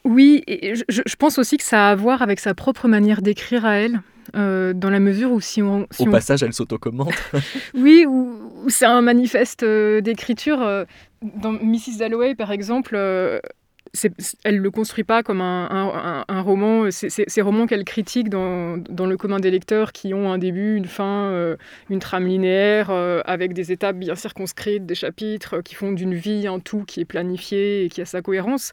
Oui, 0.03 0.43
et 0.45 0.75
je, 0.75 1.15
pense 1.17 1.37
aussi 1.37 1.55
que 1.55 1.63
ça 1.63 1.87
a 1.87 1.91
à 1.91 1.95
voir 1.95 2.21
avec 2.21 2.41
sa 2.41 2.53
propre 2.53 2.89
manière 2.89 3.21
d'écrire 3.21 3.65
à 3.65 3.75
elle. 3.75 4.01
Euh, 4.35 4.73
dans 4.73 4.89
la 4.89 4.99
mesure 4.99 5.31
où 5.31 5.39
si 5.39 5.61
on... 5.61 5.87
Au 5.99 6.05
passage, 6.07 6.43
elle 6.43 6.51
s'autocommente. 6.51 7.13
oui, 7.73 8.05
ou, 8.05 8.65
c'est 8.67 8.85
un 8.85 8.99
manifeste 8.99 9.63
euh, 9.63 10.01
d'écriture. 10.01 10.59
dans 11.21 11.53
Mrs. 11.53 11.99
Dalloway, 11.99 12.35
par 12.35 12.51
exemple, 12.51 12.97
elle 14.43 14.55
ne 14.55 14.61
le 14.61 14.71
construit 14.71 15.03
pas 15.03 15.23
comme 15.23 15.41
un, 15.41 16.41
roman. 16.41 16.89
Ces 16.91 17.41
romans 17.41 17.67
qu'elle 17.67 17.83
critique 17.83 18.29
dans, 18.29 18.77
le 18.77 19.17
commun 19.17 19.39
des 19.39 19.51
lecteurs 19.51 19.91
qui 19.91 20.13
ont 20.13 20.31
un 20.31 20.37
début, 20.37 20.75
une 20.75 20.85
fin, 20.85 21.25
euh, 21.31 21.55
une 21.89 21.99
trame 21.99 22.27
linéaire, 22.27 22.89
euh, 22.89 23.21
avec 23.25 23.53
des 23.53 23.71
étapes 23.71 23.97
bien 23.97 24.15
circonscrites, 24.15 24.85
des 24.85 24.95
chapitres 24.95 25.61
qui 25.61 25.75
font 25.75 25.91
d'une 25.91 26.13
vie 26.13 26.47
un 26.47 26.59
tout 26.59 26.83
qui 26.85 27.01
est 27.01 27.05
planifié 27.05 27.85
et 27.85 27.89
qui 27.89 28.01
a 28.01 28.05
sa 28.05 28.21
cohérence. 28.21 28.71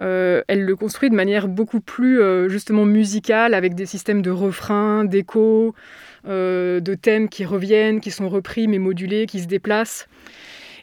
Euh, 0.00 0.42
elle 0.48 0.62
le 0.62 0.76
construit 0.76 1.08
de 1.08 1.14
manière 1.14 1.48
beaucoup 1.48 1.80
plus 1.80 2.20
justement 2.48 2.84
musicale, 2.84 3.54
avec 3.54 3.74
des 3.74 3.86
systèmes 3.86 4.22
de 4.22 4.30
refrains, 4.30 5.04
d'échos, 5.04 5.74
de 6.26 6.94
thèmes 6.94 7.28
qui 7.28 7.44
reviennent, 7.44 8.00
qui 8.00 8.10
sont 8.10 8.28
repris 8.28 8.68
mais 8.68 8.78
modulés, 8.78 9.26
qui 9.26 9.40
se 9.40 9.46
déplacent. 9.46 10.08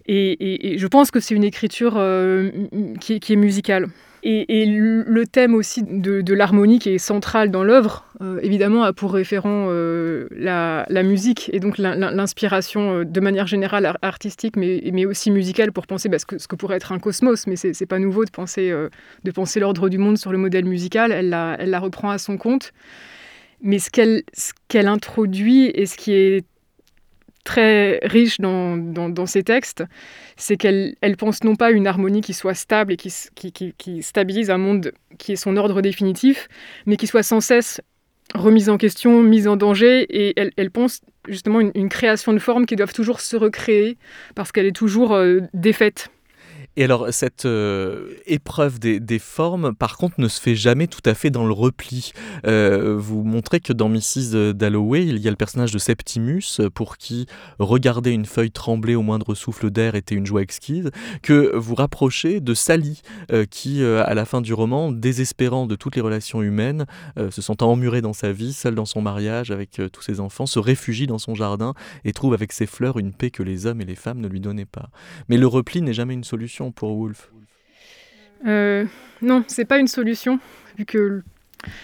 Et, 0.07 0.75
je 0.77 0.87
pense 0.87 1.11
que 1.11 1.19
c'est 1.19 1.35
une 1.35 1.43
écriture 1.43 1.93
euh, 1.97 2.51
qui, 2.99 3.15
est 3.15 3.35
musicale. 3.35 3.87
Et, 4.25 4.65
le 4.65 5.25
thème 5.25 5.53
aussi 5.53 5.83
de, 5.83 6.33
l'harmonie 6.33 6.79
qui 6.79 6.89
est 6.89 6.97
central 6.97 7.51
dans 7.51 7.63
l'œuvre, 7.63 8.05
euh, 8.21 8.39
évidemment, 8.41 8.83
a 8.83 8.93
pour 8.93 9.13
référent 9.13 9.67
euh, 9.69 10.27
la, 10.31 11.03
musique 11.03 11.49
et 11.53 11.59
donc 11.59 11.77
l'inspiration 11.77 13.03
de 13.03 13.19
manière 13.19 13.47
générale 13.47 13.97
artistique, 14.01 14.55
mais, 14.55 15.05
aussi 15.05 15.31
musicale 15.31 15.71
pour 15.71 15.87
penser 15.87 16.09
bah, 16.09 16.19
ce, 16.19 16.25
que, 16.25 16.55
pourrait 16.55 16.77
être 16.77 16.91
un 16.91 16.99
cosmos. 16.99 17.47
Mais 17.47 17.55
c'est 17.55 17.85
pas 17.85 17.99
nouveau 17.99 18.25
de 18.25 18.31
penser, 18.31 18.73
l'ordre 19.55 19.89
du 19.89 19.97
monde 19.97 20.17
sur 20.17 20.31
le 20.31 20.37
modèle 20.37 20.65
musical. 20.65 21.11
Elle 21.11 21.29
la, 21.29 21.79
reprend 21.79 22.09
à 22.09 22.17
son 22.17 22.37
compte. 22.37 22.73
Mais 23.61 23.79
ce 23.79 23.89
qu'elle 23.89 24.87
introduit 24.87 25.67
et 25.73 25.85
ce 25.85 25.95
qui 25.95 26.11
est 26.11 26.45
très 27.43 27.99
riche 28.03 28.39
dans, 28.39 29.25
ses 29.25 29.43
textes, 29.43 29.83
c'est 30.37 30.57
qu'elle 30.57 30.95
elle 31.01 31.17
pense 31.17 31.43
non 31.43 31.55
pas 31.55 31.71
une 31.71 31.87
harmonie 31.87 32.21
qui 32.21 32.33
soit 32.33 32.53
stable 32.53 32.93
et 32.93 32.97
qui, 32.97 34.01
stabilise 34.01 34.49
un 34.49 34.57
monde 34.57 34.93
qui 35.17 35.33
est 35.33 35.37
son 35.37 35.57
ordre 35.57 35.81
définitif, 35.81 36.47
mais 36.85 36.97
qui 36.97 37.07
soit 37.07 37.23
sans 37.23 37.41
cesse 37.41 37.81
remise 38.33 38.69
en 38.69 38.77
question, 38.77 39.21
mise 39.21 39.47
en 39.47 39.57
danger, 39.57 40.07
et 40.09 40.33
elle, 40.57 40.71
pense 40.71 41.01
justement 41.27 41.59
une, 41.59 41.89
création 41.89 42.33
de 42.33 42.39
formes 42.39 42.65
qui 42.65 42.75
doivent 42.75 42.93
toujours 42.93 43.21
se 43.21 43.35
recréer 43.35 43.97
parce 44.33 44.51
qu'elle 44.51 44.65
est 44.65 44.75
toujours 44.75 45.13
euh, 45.13 45.41
défaite. 45.53 46.09
Et 46.75 46.83
alors, 46.83 47.13
cette 47.13 47.45
euh, 47.45 48.15
épreuve 48.25 48.79
des, 48.79 49.19
formes, 49.19 49.75
par 49.75 49.95
contre, 49.97 50.19
ne 50.19 50.27
se 50.27 50.41
fait 50.41 50.55
jamais 50.55 50.87
tout 50.87 51.01
à 51.05 51.13
fait 51.13 51.29
dans 51.29 51.45
le 51.45 51.53
repli. 51.53 52.13
Euh, 52.47 52.95
vous 52.97 53.23
montrez 53.23 53.59
que 53.59 53.73
dans 53.73 53.89
Mrs. 53.89 54.53
Dalloway, 54.53 55.05
il 55.05 55.19
y 55.19 55.27
a 55.27 55.31
le 55.31 55.37
personnage 55.37 55.71
de 55.71 55.77
Septimus, 55.77 56.61
pour 56.73 56.97
qui 56.97 57.27
regarder 57.59 58.09
une 58.09 58.25
feuille 58.25 58.49
trembler 58.49 58.95
au 58.95 59.03
moindre 59.03 59.35
souffle 59.35 59.69
d'air 59.69 59.93
était 59.93 60.15
une 60.15 60.25
joie 60.25 60.41
exquise, 60.41 60.89
que 61.21 61.55
vous 61.55 61.75
rapprochez 61.75 62.39
de 62.39 62.55
Sally, 62.55 63.03
euh, 63.31 63.45
qui, 63.45 63.83
à 63.83 64.13
la 64.15 64.25
fin 64.25 64.41
du 64.41 64.53
roman, 64.53 64.91
désespérant 64.91 65.67
de 65.67 65.75
toutes 65.75 65.95
les 65.95 66.01
relations 66.01 66.41
humaines, 66.41 66.85
se 67.17 67.41
sentant 67.41 67.71
emmurée 67.71 68.01
dans 68.01 68.13
sa 68.13 68.31
vie, 68.31 68.53
seule 68.53 68.75
dans 68.75 68.85
son 68.85 69.01
mariage 69.01 69.51
avec 69.51 69.79
tous 69.91 70.01
ses 70.01 70.19
enfants, 70.19 70.45
se 70.45 70.59
réfugie 70.59 71.07
dans 71.07 71.19
son 71.19 71.35
jardin 71.35 71.73
et 72.03 72.13
trouve 72.13 72.33
avec 72.33 72.51
ses 72.51 72.65
fleurs 72.65 72.97
une 72.97 73.13
paix 73.13 73.29
que 73.29 73.43
les 73.43 73.65
hommes 73.65 73.81
et 73.81 73.85
les 73.85 73.95
femmes 73.95 74.19
ne 74.19 74.27
lui 74.27 74.39
donnaient 74.39 74.65
pas. 74.65 74.89
Mais 75.29 75.37
le 75.37 75.47
repli 75.47 75.81
n'est 75.81 75.93
jamais 75.93 76.13
une 76.13 76.23
solution 76.23 76.62
pour 76.71 76.95
Wolf 76.97 77.31
euh, 78.45 78.85
Non, 79.21 79.43
c'est 79.47 79.65
pas 79.65 79.79
une 79.79 79.87
solution, 79.87 80.39
vu 80.77 80.85
que 80.85 81.23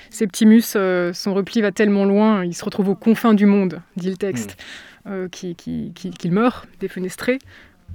Septimus, 0.10 0.64
euh, 0.76 1.14
son 1.14 1.34
repli 1.34 1.62
va 1.62 1.72
tellement 1.72 2.06
loin, 2.06 2.44
il 2.46 2.54
se 2.54 2.66
retrouve 2.66 2.90
aux 2.90 2.96
confins 2.96 3.34
du 3.34 3.46
monde, 3.46 3.82
dit 3.96 4.10
le 4.10 4.18
texte, 4.18 4.58
hmm. 5.06 5.10
euh, 5.12 5.28
qu'il 5.30 5.56
qui, 5.56 5.92
qui, 5.94 6.30
meurt, 6.30 6.68
défenestré. 6.80 7.40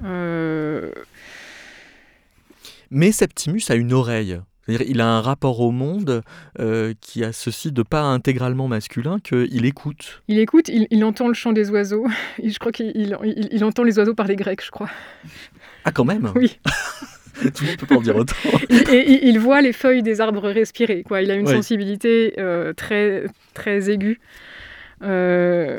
Euh, 0.05 0.91
Mais 2.91 3.13
Septimus 3.13 3.63
a 3.69 3.75
une 3.75 3.93
oreille. 3.93 4.41
C'est-à-dire 4.67 4.87
il 4.89 5.03
a 5.03 5.07
un 5.07 5.21
rapport 5.21 5.61
au 5.61 5.71
monde 5.71 6.23
qui 7.03 7.23
a 7.23 7.33
ceci 7.33 7.71
de 7.71 7.83
pas 7.83 8.01
intégralement 8.01 8.67
masculin, 8.67 9.19
qu'il 9.21 9.67
écoute. 9.67 10.23
Il 10.27 10.39
écoute, 10.39 10.71
il, 10.71 11.05
entend 11.05 11.29
le 11.29 11.35
chant 11.35 11.53
des 11.53 11.69
oiseaux. 11.69 12.07
je 12.43 12.59
crois 12.59 12.73
qu'il 12.73 13.15
il, 13.51 13.65
entend 13.65 13.83
les 13.83 13.99
oiseaux 13.99 14.15
par 14.15 14.27
les 14.27 14.37
Grecs, 14.37 14.65
je 14.65 14.71
crois. 14.71 14.89
Ah, 15.85 15.93
quand 15.93 16.05
même 16.05 16.33
Oui. 16.35 16.59
Tout 17.35 17.65
le 17.65 17.69
monde 17.69 17.77
peut 17.79 17.87
pas 17.87 17.97
en 17.97 18.01
dire 18.01 18.17
autant. 18.17 18.37
et, 18.91 19.27
il 19.29 19.39
voit 19.39 19.61
les 19.61 19.73
feuilles 19.73 20.03
des 20.03 20.21
arbres 20.21 20.49
respirer. 20.49 21.03
Quoi. 21.03 21.23
Il 21.23 21.31
a 21.31 21.35
une 21.35 21.47
sensibilité 21.47 22.35
euh, 22.39 22.73
très, 22.73 23.25
très 23.55 23.91
aiguë. 23.91 24.21
Euh, 25.03 25.79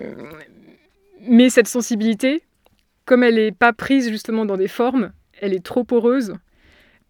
mais 1.27 1.49
cette 1.49 1.67
sensibilité, 1.67 2.43
comme 3.05 3.23
elle 3.23 3.35
n'est 3.35 3.51
pas 3.51 3.73
prise 3.73 4.09
justement 4.09 4.45
dans 4.45 4.57
des 4.57 4.67
formes, 4.67 5.11
elle 5.41 5.53
est 5.53 5.63
trop 5.63 5.83
poreuse. 5.83 6.35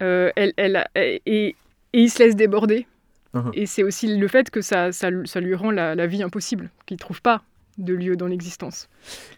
Euh, 0.02 0.30
elle, 0.36 0.52
elle, 0.56 0.86
et, 0.94 1.56
il 1.92 2.10
se 2.10 2.22
laisse 2.22 2.36
déborder. 2.36 2.86
Uh-huh. 3.34 3.50
Et 3.54 3.66
c'est 3.66 3.82
aussi 3.82 4.16
le 4.16 4.28
fait 4.28 4.50
que 4.50 4.60
ça, 4.60 4.92
ça, 4.92 5.10
lui 5.10 5.54
rend 5.54 5.70
la, 5.70 5.94
la 5.94 6.06
vie 6.06 6.22
impossible, 6.22 6.70
qu'il 6.86 6.94
ne 6.94 7.00
trouve 7.00 7.20
pas 7.20 7.42
de 7.78 7.94
lieu 7.94 8.16
dans 8.16 8.26
l'existence. 8.26 8.88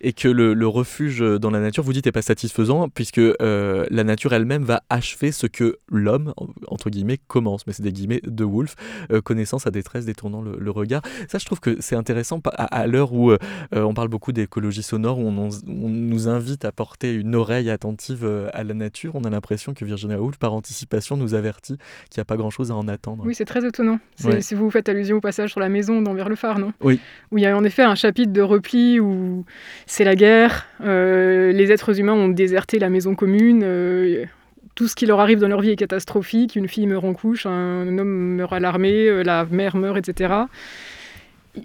Et 0.01 0.13
que 0.13 0.29
le, 0.29 0.69
refuge 0.69 1.21
dans 1.21 1.51
la 1.51 1.61
nature, 1.61 1.83
vous 1.83 1.93
dites, 1.93 2.07
n'est 2.07 2.13
pas 2.13 2.23
satisfaisant, 2.23 2.89
puisque 2.89 3.19
euh, 3.19 3.87
la 3.91 4.05
nature 4.05 4.33
elle-même 4.33 4.65
va 4.65 4.83
achever 4.91 5.33
ce 5.33 5.47
que 5.47 5.79
l'homme, 5.91 6.35
entre 6.69 6.91
guillemets, 6.91 7.19
commence, 7.27 7.67
mais 7.67 7.73
c'est 7.73 7.83
des 7.83 7.93
guillemets 7.93 8.21
de 8.25 8.45
Wolf, 8.45 8.77
euh, 9.11 9.21
connaissant 9.21 9.59
sa 9.59 9.71
détresse, 9.71 10.05
détournant 10.05 10.43
le, 10.43 10.71
regard. 10.71 11.03
Ça, 11.29 11.39
je 11.39 11.47
trouve 11.47 11.61
que 11.61 11.81
c'est 11.81 11.97
intéressant 11.97 12.41
à, 12.45 12.87
l'heure 12.87 13.15
où 13.15 13.31
euh, 13.31 13.39
on 13.73 13.95
parle 13.95 14.09
beaucoup 14.09 14.33
d'écologie 14.33 14.83
sonore, 14.83 15.19
où 15.19 15.27
on, 15.27 15.51
nous 15.67 16.29
invite 16.29 16.65
à 16.65 16.73
porter 16.73 17.15
une 17.15 17.35
oreille 17.35 17.71
attentive 17.71 18.49
à 18.53 18.65
la 18.65 18.75
nature. 18.75 19.15
On 19.15 19.25
a 19.25 19.31
l'impression 19.31 19.73
que 19.73 19.85
Virginia 19.85 20.21
Woolf, 20.21 20.37
par 20.37 20.53
anticipation, 20.53 21.17
nous 21.17 21.35
avertit 21.35 21.79
qu'il 22.11 22.19
n'y 22.19 22.23
a 22.23 22.25
pas 22.27 22.37
grand-chose 22.37 22.71
à 22.71 22.75
en 22.75 22.87
attendre. 22.89 23.25
Oui, 23.27 23.35
c'est 23.35 23.47
très 23.47 23.67
étonnant. 23.67 23.99
Si 24.41 24.55
vous 24.55 24.71
faites 24.71 24.89
allusion 24.89 25.17
au 25.17 25.21
passage 25.21 25.51
sur 25.51 25.61
la 25.61 25.69
maison 25.69 26.03
d'Envers 26.03 26.29
le 26.29 26.37
phare, 26.37 26.59
non? 26.59 26.73
Oui. 26.81 27.01
Où 27.33 27.39
il 27.39 27.45
y 27.45 27.47
a 27.47 27.57
en 27.57 27.65
effet 27.65 27.83
un 27.83 27.95
chapitre 27.95 28.28
de 28.33 28.43
repli 28.43 29.01
où 29.01 29.45
c'est 29.87 30.05
la 30.05 30.15
guerre, 30.15 30.67
euh, 30.83 31.53
les 31.53 31.73
êtres 31.73 31.99
humains 31.99 32.13
ont 32.13 32.29
déserté 32.29 32.79
la 32.79 32.91
maison 32.91 33.15
commune, 33.15 33.63
euh, 33.65 34.25
tout 34.75 34.87
ce 34.87 34.95
qui 34.95 35.07
leur 35.07 35.21
arrive 35.21 35.39
dans 35.39 35.49
leur 35.49 35.61
vie 35.61 35.71
est 35.71 35.77
catastrophique, 35.77 36.57
une 36.57 36.69
fille 36.69 36.87
meurt 36.87 37.05
en 37.05 37.15
couche, 37.15 37.47
un 37.47 37.99
homme 37.99 38.37
meurt 38.37 38.53
à 38.53 38.61
l'armée, 38.61 39.09
euh, 39.09 39.23
la 39.23 39.45
mère 39.45 39.77
meurt, 39.77 39.97
etc. 39.97 40.35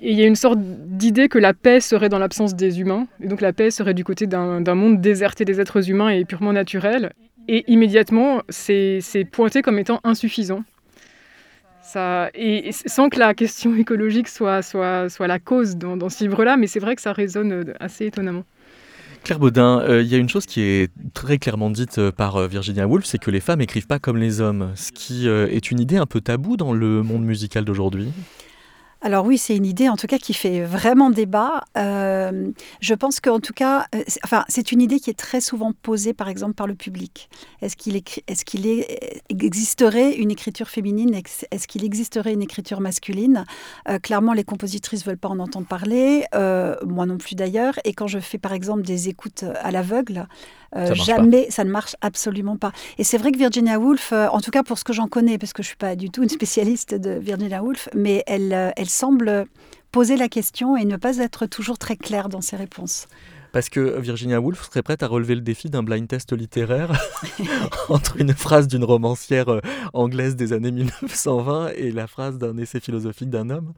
Et 0.01 0.11
il 0.11 0.19
y 0.19 0.23
a 0.23 0.25
une 0.25 0.35
sorte 0.35 0.57
d'idée 0.59 1.29
que 1.29 1.37
la 1.37 1.53
paix 1.53 1.79
serait 1.79 2.09
dans 2.09 2.17
l'absence 2.17 2.55
des 2.55 2.79
humains, 2.81 3.07
et 3.21 3.27
donc 3.27 3.41
la 3.41 3.53
paix 3.53 3.69
serait 3.69 3.93
du 3.93 4.03
côté 4.03 4.25
d'un 4.25 4.75
monde 4.75 5.01
déserté 5.01 5.45
des 5.45 5.61
êtres 5.61 5.89
humains 5.89 6.09
et 6.09 6.25
purement 6.25 6.53
naturel. 6.53 7.13
Et 7.47 7.65
immédiatement, 7.71 8.41
c'est 8.49 9.27
pointé 9.31 9.61
comme 9.61 9.77
étant 9.77 9.99
insuffisant 10.03 10.63
et, 11.95 12.71
sans 12.71 13.09
que 13.09 13.19
la 13.19 13.33
question 13.33 13.75
écologique 13.77 14.27
soit, 14.27 14.61
soit, 14.61 15.09
soit 15.09 15.27
la 15.27 15.39
cause 15.39 15.75
dans, 15.75 16.09
ce 16.09 16.23
livre-là, 16.23 16.57
mais 16.57 16.67
c'est 16.67 16.79
vrai 16.79 16.95
que 16.95 17.01
ça 17.01 17.13
résonne 17.13 17.51
euh, 17.51 17.73
assez 17.79 18.05
étonnamment. 18.05 18.43
Claire 19.23 19.39
Baudin, 19.39 19.79
euh, 19.79 20.01
il 20.01 20.07
y 20.09 20.15
a 20.15 20.17
une 20.17 20.27
chose 20.27 20.45
qui 20.45 20.61
est 20.61 20.91
très 21.13 21.37
clairement 21.37 21.69
dite 21.69 21.97
euh, 21.97 22.11
par 22.11 22.47
Virginia 22.47 22.87
Woolf, 22.87 23.05
c'est 23.05 23.19
que 23.19 23.31
les 23.31 23.39
femmes 23.39 23.61
écrivent 23.61 23.87
pas 23.87 23.99
comme 23.99 24.17
les 24.17 24.41
hommes, 24.41 24.71
ce 24.75 24.91
qui 24.91 25.27
est 25.27 25.71
une 25.71 25.79
idée 25.79 25.97
un 25.97 26.05
peu 26.05 26.19
taboue 26.19 26.57
dans 26.57 26.73
le 26.73 27.03
monde 27.03 27.23
musical 27.23 27.63
d'aujourd'hui. 27.63 28.11
Alors 29.05 29.25
oui, 29.25 29.37
c'est 29.37 29.57
une 29.57 29.65
idée 29.65 29.89
en 29.89 29.97
tout 29.97 30.07
cas 30.07 30.17
qui 30.17 30.33
fait 30.33 30.61
vraiment 30.61 31.09
débat. 31.09 31.65
Euh, 31.77 32.51
je 32.79 32.93
pense 32.93 33.19
qu'en 33.19 33.41
tout 33.41 33.51
cas, 33.51 33.85
euh, 33.93 34.01
enfin, 34.23 34.45
c'est 34.47 34.71
une 34.71 34.81
idée 34.81 35.01
qui 35.01 35.09
est 35.09 35.19
très 35.19 35.41
souvent 35.41 35.73
posée 35.81 36.13
par 36.13 36.29
exemple 36.29 36.53
par 36.53 36.67
le 36.67 36.73
public. 36.73 37.29
Est-ce 37.61 37.75
qu'il 37.75 37.97
est, 37.97 39.19
existerait 39.29 40.13
une 40.13 40.31
écriture 40.31 40.69
féminine? 40.69 41.13
Est-ce 41.51 41.67
qu'il 41.67 41.83
existerait 41.83 42.31
une 42.31 42.41
écriture 42.41 42.79
masculine? 42.79 43.43
Euh, 43.89 43.99
Clairement, 43.99 44.31
les 44.31 44.45
compositrices 44.45 45.05
veulent 45.05 45.17
pas 45.17 45.29
en 45.29 45.39
entendre 45.39 45.67
parler, 45.67 46.23
moi 46.33 47.05
non 47.05 47.17
plus 47.17 47.35
d'ailleurs. 47.35 47.73
Et 47.83 47.93
quand 47.93 48.07
je 48.07 48.19
fais 48.19 48.37
par 48.37 48.53
exemple 48.53 48.83
des 48.83 49.09
écoutes 49.09 49.43
à 49.61 49.71
l'aveugle, 49.71 50.27
euh, 50.75 50.93
jamais, 50.93 51.47
ça 51.49 51.63
ne 51.63 51.71
marche 51.71 51.95
absolument 52.01 52.57
pas. 52.57 52.71
Et 52.97 53.03
c'est 53.03 53.17
vrai 53.17 53.31
que 53.31 53.37
Virginia 53.37 53.79
Woolf, 53.79 54.11
euh, 54.11 54.27
en 54.27 54.41
tout 54.41 54.51
cas 54.51 54.63
pour 54.63 54.77
ce 54.77 54.83
que 54.83 54.93
j'en 54.93 55.07
connais, 55.07 55.37
parce 55.37 55.53
que 55.53 55.61
je 55.63 55.67
ne 55.67 55.69
suis 55.69 55.77
pas 55.77 55.95
du 55.95 56.09
tout 56.09 56.23
une 56.23 56.29
spécialiste 56.29 56.95
de 56.95 57.11
Virginia 57.11 57.63
Woolf, 57.63 57.89
mais 57.93 58.23
elle, 58.27 58.53
euh, 58.53 58.71
elle 58.75 58.89
semble 58.89 59.45
poser 59.91 60.17
la 60.17 60.27
question 60.27 60.75
et 60.75 60.85
ne 60.85 60.97
pas 60.97 61.17
être 61.17 61.45
toujours 61.45 61.77
très 61.77 61.95
claire 61.95 62.29
dans 62.29 62.41
ses 62.41 62.55
réponses. 62.55 63.07
Parce 63.51 63.69
que 63.69 63.99
Virginia 63.99 64.41
Woolf 64.41 64.67
serait 64.67 64.81
prête 64.81 65.03
à 65.03 65.07
relever 65.07 65.35
le 65.35 65.41
défi 65.41 65.69
d'un 65.69 65.83
blind 65.83 66.07
test 66.07 66.33
littéraire 66.33 66.91
entre 67.89 68.19
une 68.19 68.33
phrase 68.33 68.67
d'une 68.67 68.83
romancière 68.83 69.61
anglaise 69.93 70.35
des 70.35 70.53
années 70.53 70.71
1920 70.71 71.73
et 71.75 71.91
la 71.91 72.07
phrase 72.07 72.39
d'un 72.39 72.57
essai 72.57 72.79
philosophique 72.79 73.29
d'un 73.29 73.51
homme? 73.51 73.73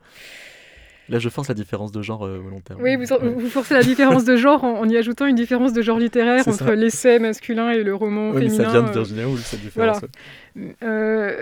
Là, 1.07 1.19
je 1.19 1.29
force 1.29 1.47
la 1.47 1.53
différence 1.53 1.91
de 1.91 2.01
genre 2.01 2.25
euh, 2.25 2.39
volontairement. 2.39 2.83
Oui, 2.83 2.95
vous, 2.95 3.49
forcez 3.49 3.75
la 3.75 3.83
différence 3.83 4.25
de 4.25 4.35
genre 4.35 4.63
en, 4.63 4.87
y 4.89 4.97
ajoutant 4.97 5.27
une 5.27 5.35
différence 5.35 5.71
de 5.71 5.81
genre 5.81 5.99
littéraire 5.99 6.47
entre 6.47 6.71
l'essai 6.71 7.19
masculin 7.19 7.69
et 7.69 7.83
le 7.83 7.93
roman 7.93 8.31
oui, 8.31 8.43
féminin. 8.43 8.57
Mais 8.57 8.63
ça 8.63 8.71
vient 8.71 8.83
de 8.83 8.91
Virginia 8.91 9.27
Woolf, 9.27 9.45
cette 9.45 9.61
différence. 9.61 10.01
Euh, 10.83 11.35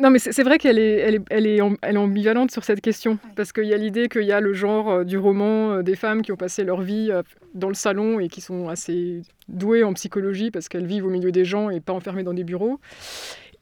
non, 0.00 0.10
mais 0.10 0.18
c'est 0.18 0.42
vrai 0.42 0.58
qu'elle 0.58 0.78
est, 0.78 0.96
elle 0.96 1.14
est, 1.16 1.22
elle 1.28 1.46
est, 1.46 1.60
elle 1.82 1.96
est, 1.96 1.98
ambivalente 1.98 2.50
sur 2.50 2.64
cette 2.64 2.80
question, 2.80 3.18
parce 3.36 3.52
qu'il 3.52 3.64
y 3.64 3.74
a 3.74 3.76
l'idée 3.76 4.08
qu'il 4.08 4.22
y 4.22 4.32
a 4.32 4.40
le 4.40 4.54
genre 4.54 4.90
euh, 4.90 5.04
du 5.04 5.18
roman 5.18 5.82
des 5.82 5.96
femmes 5.96 6.22
qui 6.22 6.32
ont 6.32 6.36
passé 6.36 6.64
leur 6.64 6.80
vie 6.80 7.10
dans 7.54 7.68
le 7.68 7.74
salon 7.74 8.20
et 8.20 8.28
qui 8.28 8.40
sont 8.40 8.68
assez 8.68 9.22
douées 9.48 9.84
en 9.84 9.92
psychologie 9.92 10.50
parce 10.50 10.68
qu'elles 10.68 10.86
vivent 10.86 11.06
au 11.06 11.10
milieu 11.10 11.32
des 11.32 11.44
gens 11.44 11.68
et 11.68 11.80
pas 11.80 11.92
enfermées 11.92 12.22
dans 12.22 12.34
des 12.34 12.44
bureaux. 12.44 12.80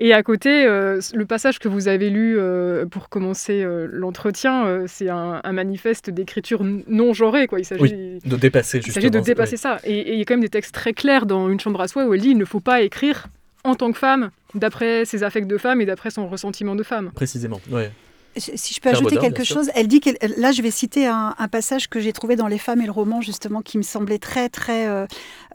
Et 0.01 0.13
à 0.13 0.23
côté, 0.23 0.65
euh, 0.65 1.01
le 1.13 1.27
passage 1.27 1.59
que 1.59 1.67
vous 1.67 1.89
avez 1.89 2.09
lu 2.09 2.39
euh, 2.39 2.87
pour 2.87 3.09
commencer 3.09 3.63
euh, 3.63 3.89
l'entretien, 3.91 4.85
c'est 4.87 5.09
un, 5.09 5.41
manifeste 5.53 6.11
d'écriture 6.11 6.63
non 6.63 7.13
genrée. 7.15 7.49
Quoi. 7.49 7.59
Il 7.59 7.65
s'agit 7.65 8.21
de 8.25 8.37
dépasser, 8.37 8.81
il 8.87 8.93
s'agit 8.93 9.11
de 9.11 9.19
dépasser 9.19 9.57
ça. 9.57 9.81
Et, 9.85 10.13
il 10.13 10.19
y 10.19 10.23
a 10.23 10.25
quand 10.25 10.35
même 10.35 10.41
des 10.41 10.49
textes 10.49 10.75
très 10.75 10.93
clairs 10.93 11.27
dans 11.27 11.49
Une 11.49 11.59
chambre 11.59 11.81
à 11.81 11.89
soi 11.89 12.07
où 12.07 12.15
elle 12.15 12.21
dit 12.21 12.31
il 12.31 12.39
ne 12.39 12.45
faut 12.45 12.61
pas 12.61 12.83
écrire 12.83 13.27
en 13.65 13.75
tant 13.75 13.91
que 13.91 13.99
femme, 13.99 14.31
d'après 14.55 15.05
ses 15.05 15.25
affects 15.25 15.49
de 15.49 15.59
femme 15.59 15.81
et 15.81 15.87
d'après 15.87 16.11
son 16.11 16.29
ressentiment 16.29 16.77
de 16.77 16.85
femme. 16.85 17.11
Précisément, 17.15 17.61
oui. 17.71 17.83
Si 18.39 18.75
je 18.75 18.81
peux 18.81 18.91
ajouter 18.91 19.19
quelque 19.19 19.45
chose, 19.45 19.71
elle 19.75 19.89
dit 19.89 20.01
que 20.01 20.11
là 20.39 20.53
je 20.53 20.63
vais 20.63 20.71
citer 20.71 21.07
un, 21.07 21.35
passage 21.51 21.89
que 21.89 21.99
j'ai 21.99 22.13
trouvé 22.13 22.37
dans 22.37 22.47
Les 22.47 22.59
femmes 22.59 22.83
et 22.83 22.87
le 22.87 22.93
roman 22.93 23.21
justement 23.21 23.63
qui 23.63 23.79
me 23.79 23.83
semblait 23.83 24.19
très 24.19 24.49
très 24.49 24.87
euh, 24.87 25.07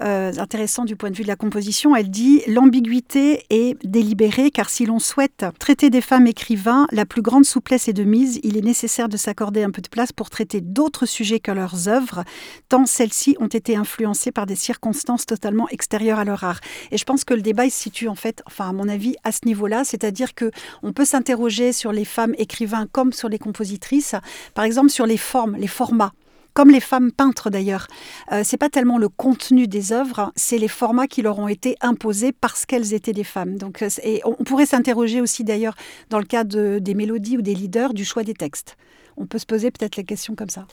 euh, 0.01 0.31
intéressant 0.37 0.85
du 0.85 0.95
point 0.95 1.11
de 1.11 1.15
vue 1.15 1.23
de 1.23 1.27
la 1.27 1.35
composition. 1.35 1.95
Elle 1.95 2.09
dit 2.09 2.41
l'ambiguïté 2.47 3.45
est 3.49 3.77
délibérée 3.85 4.49
car 4.49 4.69
si 4.69 4.85
l'on 4.85 4.99
souhaite 4.99 5.45
traiter 5.59 5.89
des 5.89 6.01
femmes 6.01 6.25
écrivains, 6.27 6.87
la 6.91 7.05
plus 7.05 7.21
grande 7.21 7.45
souplesse 7.45 7.87
est 7.87 7.93
de 7.93 8.03
mise. 8.03 8.39
Il 8.43 8.57
est 8.57 8.61
nécessaire 8.61 9.09
de 9.09 9.17
s'accorder 9.17 9.63
un 9.63 9.71
peu 9.71 9.81
de 9.81 9.87
place 9.87 10.11
pour 10.11 10.29
traiter 10.29 10.61
d'autres 10.61 11.05
sujets 11.05 11.39
que 11.39 11.51
leurs 11.51 11.87
œuvres, 11.87 12.23
tant 12.69 12.85
celles-ci 12.85 13.35
ont 13.39 13.47
été 13.47 13.75
influencées 13.75 14.31
par 14.31 14.45
des 14.45 14.55
circonstances 14.55 15.25
totalement 15.25 15.69
extérieures 15.69 16.19
à 16.19 16.25
leur 16.25 16.43
art. 16.43 16.59
Et 16.91 16.97
je 16.97 17.03
pense 17.03 17.23
que 17.23 17.33
le 17.33 17.41
débat 17.41 17.65
il 17.65 17.71
se 17.71 17.79
situe 17.79 18.07
en 18.07 18.15
fait, 18.15 18.41
enfin 18.45 18.69
à 18.69 18.73
mon 18.73 18.89
avis, 18.89 19.15
à 19.23 19.31
ce 19.31 19.41
niveau-là, 19.45 19.83
c'est-à-dire 19.83 20.33
que 20.33 20.51
on 20.81 20.93
peut 20.93 21.05
s'interroger 21.05 21.73
sur 21.73 21.91
les 21.91 22.05
femmes 22.05 22.33
écrivains 22.37 22.72
comme 22.91 23.13
sur 23.13 23.29
les 23.29 23.39
compositrices, 23.39 24.15
par 24.53 24.65
exemple 24.65 24.89
sur 24.89 25.05
les 25.05 25.17
formes, 25.17 25.55
les 25.57 25.67
formats. 25.67 26.13
comme 26.53 26.69
les 26.69 26.81
femmes 26.81 27.11
peintres 27.11 27.49
d'ailleurs. 27.49 27.87
Euh, 28.31 28.41
c'est 28.43 28.57
pas 28.57 28.69
tellement 28.69 28.99
le 28.99 29.09
contenu 29.09 29.67
des 29.67 29.91
œuvres, 29.91 30.31
c'est 30.35 30.59
les 30.59 30.67
formats 30.67 31.07
qui 31.07 31.23
leur 31.23 31.39
ont 31.39 31.47
été 31.47 31.75
imposés 31.81 32.31
parce 32.31 32.67
qu'elles 32.67 32.93
étaient 32.93 33.11
des 33.11 33.23
femmes. 33.23 33.57
Donc, 33.57 33.81
euh, 33.81 33.89
on, 34.23 34.43
pourrait 34.43 34.67
s'interroger 34.67 35.19
aussi 35.19 35.43
d'ailleurs 35.43 35.73
dans 36.11 36.19
le 36.19 36.25
cas 36.25 36.43
de, 36.43 36.77
des 36.79 36.93
mélodies 36.93 37.39
ou 37.39 37.41
des 37.41 37.55
leaders 37.55 37.95
du 37.95 38.05
choix 38.05 38.23
des 38.23 38.35
textes. 38.35 38.77
On 39.17 39.25
peut 39.25 39.39
se 39.39 39.47
poser 39.47 39.71
peut-être 39.71 39.97
la 39.97 40.03
question 40.03 40.35
comme 40.35 40.49
ça. 40.49 40.67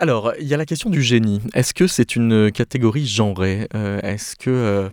Alors, 0.00 0.32
il 0.40 0.48
y 0.48 0.54
a 0.54 0.56
la 0.56 0.66
question 0.66 0.90
du 0.90 1.02
génie. 1.02 1.40
Est-ce 1.54 1.72
que 1.72 1.86
c'est 1.86 2.16
une 2.16 2.50
catégorie 2.50 3.06
genrée? 3.06 3.68
Euh, 3.76 4.00
Est-ce 4.02 4.34
que 4.34 4.90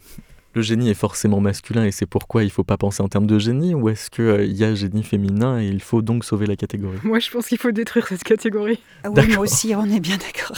le 0.56 0.62
génie 0.62 0.90
est 0.90 0.96
forcément 0.96 1.42
masculin 1.42 1.84
et 1.84 1.92
c'est 1.92 2.06
pourquoi 2.06 2.44
il 2.44 2.46
ne 2.46 2.52
faut 2.52 2.64
pas 2.64 2.78
penser 2.78 3.04
en 3.04 3.10
termes 3.10 3.28
de 3.28 3.38
génie 3.38 3.76
Ou 3.76 3.90
est-ce 3.90 4.10
qu'il 4.10 4.24
euh, 4.24 4.46
y 4.46 4.64
a 4.64 4.74
génie 4.74 5.04
féminin 5.04 5.60
et 5.60 5.68
il 5.68 5.82
faut 5.82 6.02
donc 6.02 6.24
sauver 6.24 6.46
la 6.46 6.56
catégorie? 6.56 6.98
Moi, 7.04 7.20
je 7.20 7.30
pense 7.30 7.48
qu'il 7.48 7.58
faut 7.58 7.72
détruire 7.72 8.08
cette 8.08 8.24
catégorie. 8.24 8.80
Ah 9.04 9.10
oui, 9.12 9.28
moi 9.28 9.40
aussi, 9.40 9.76
on 9.76 9.84
est 9.86 10.00
bien 10.00 10.16
d'accord. 10.18 10.58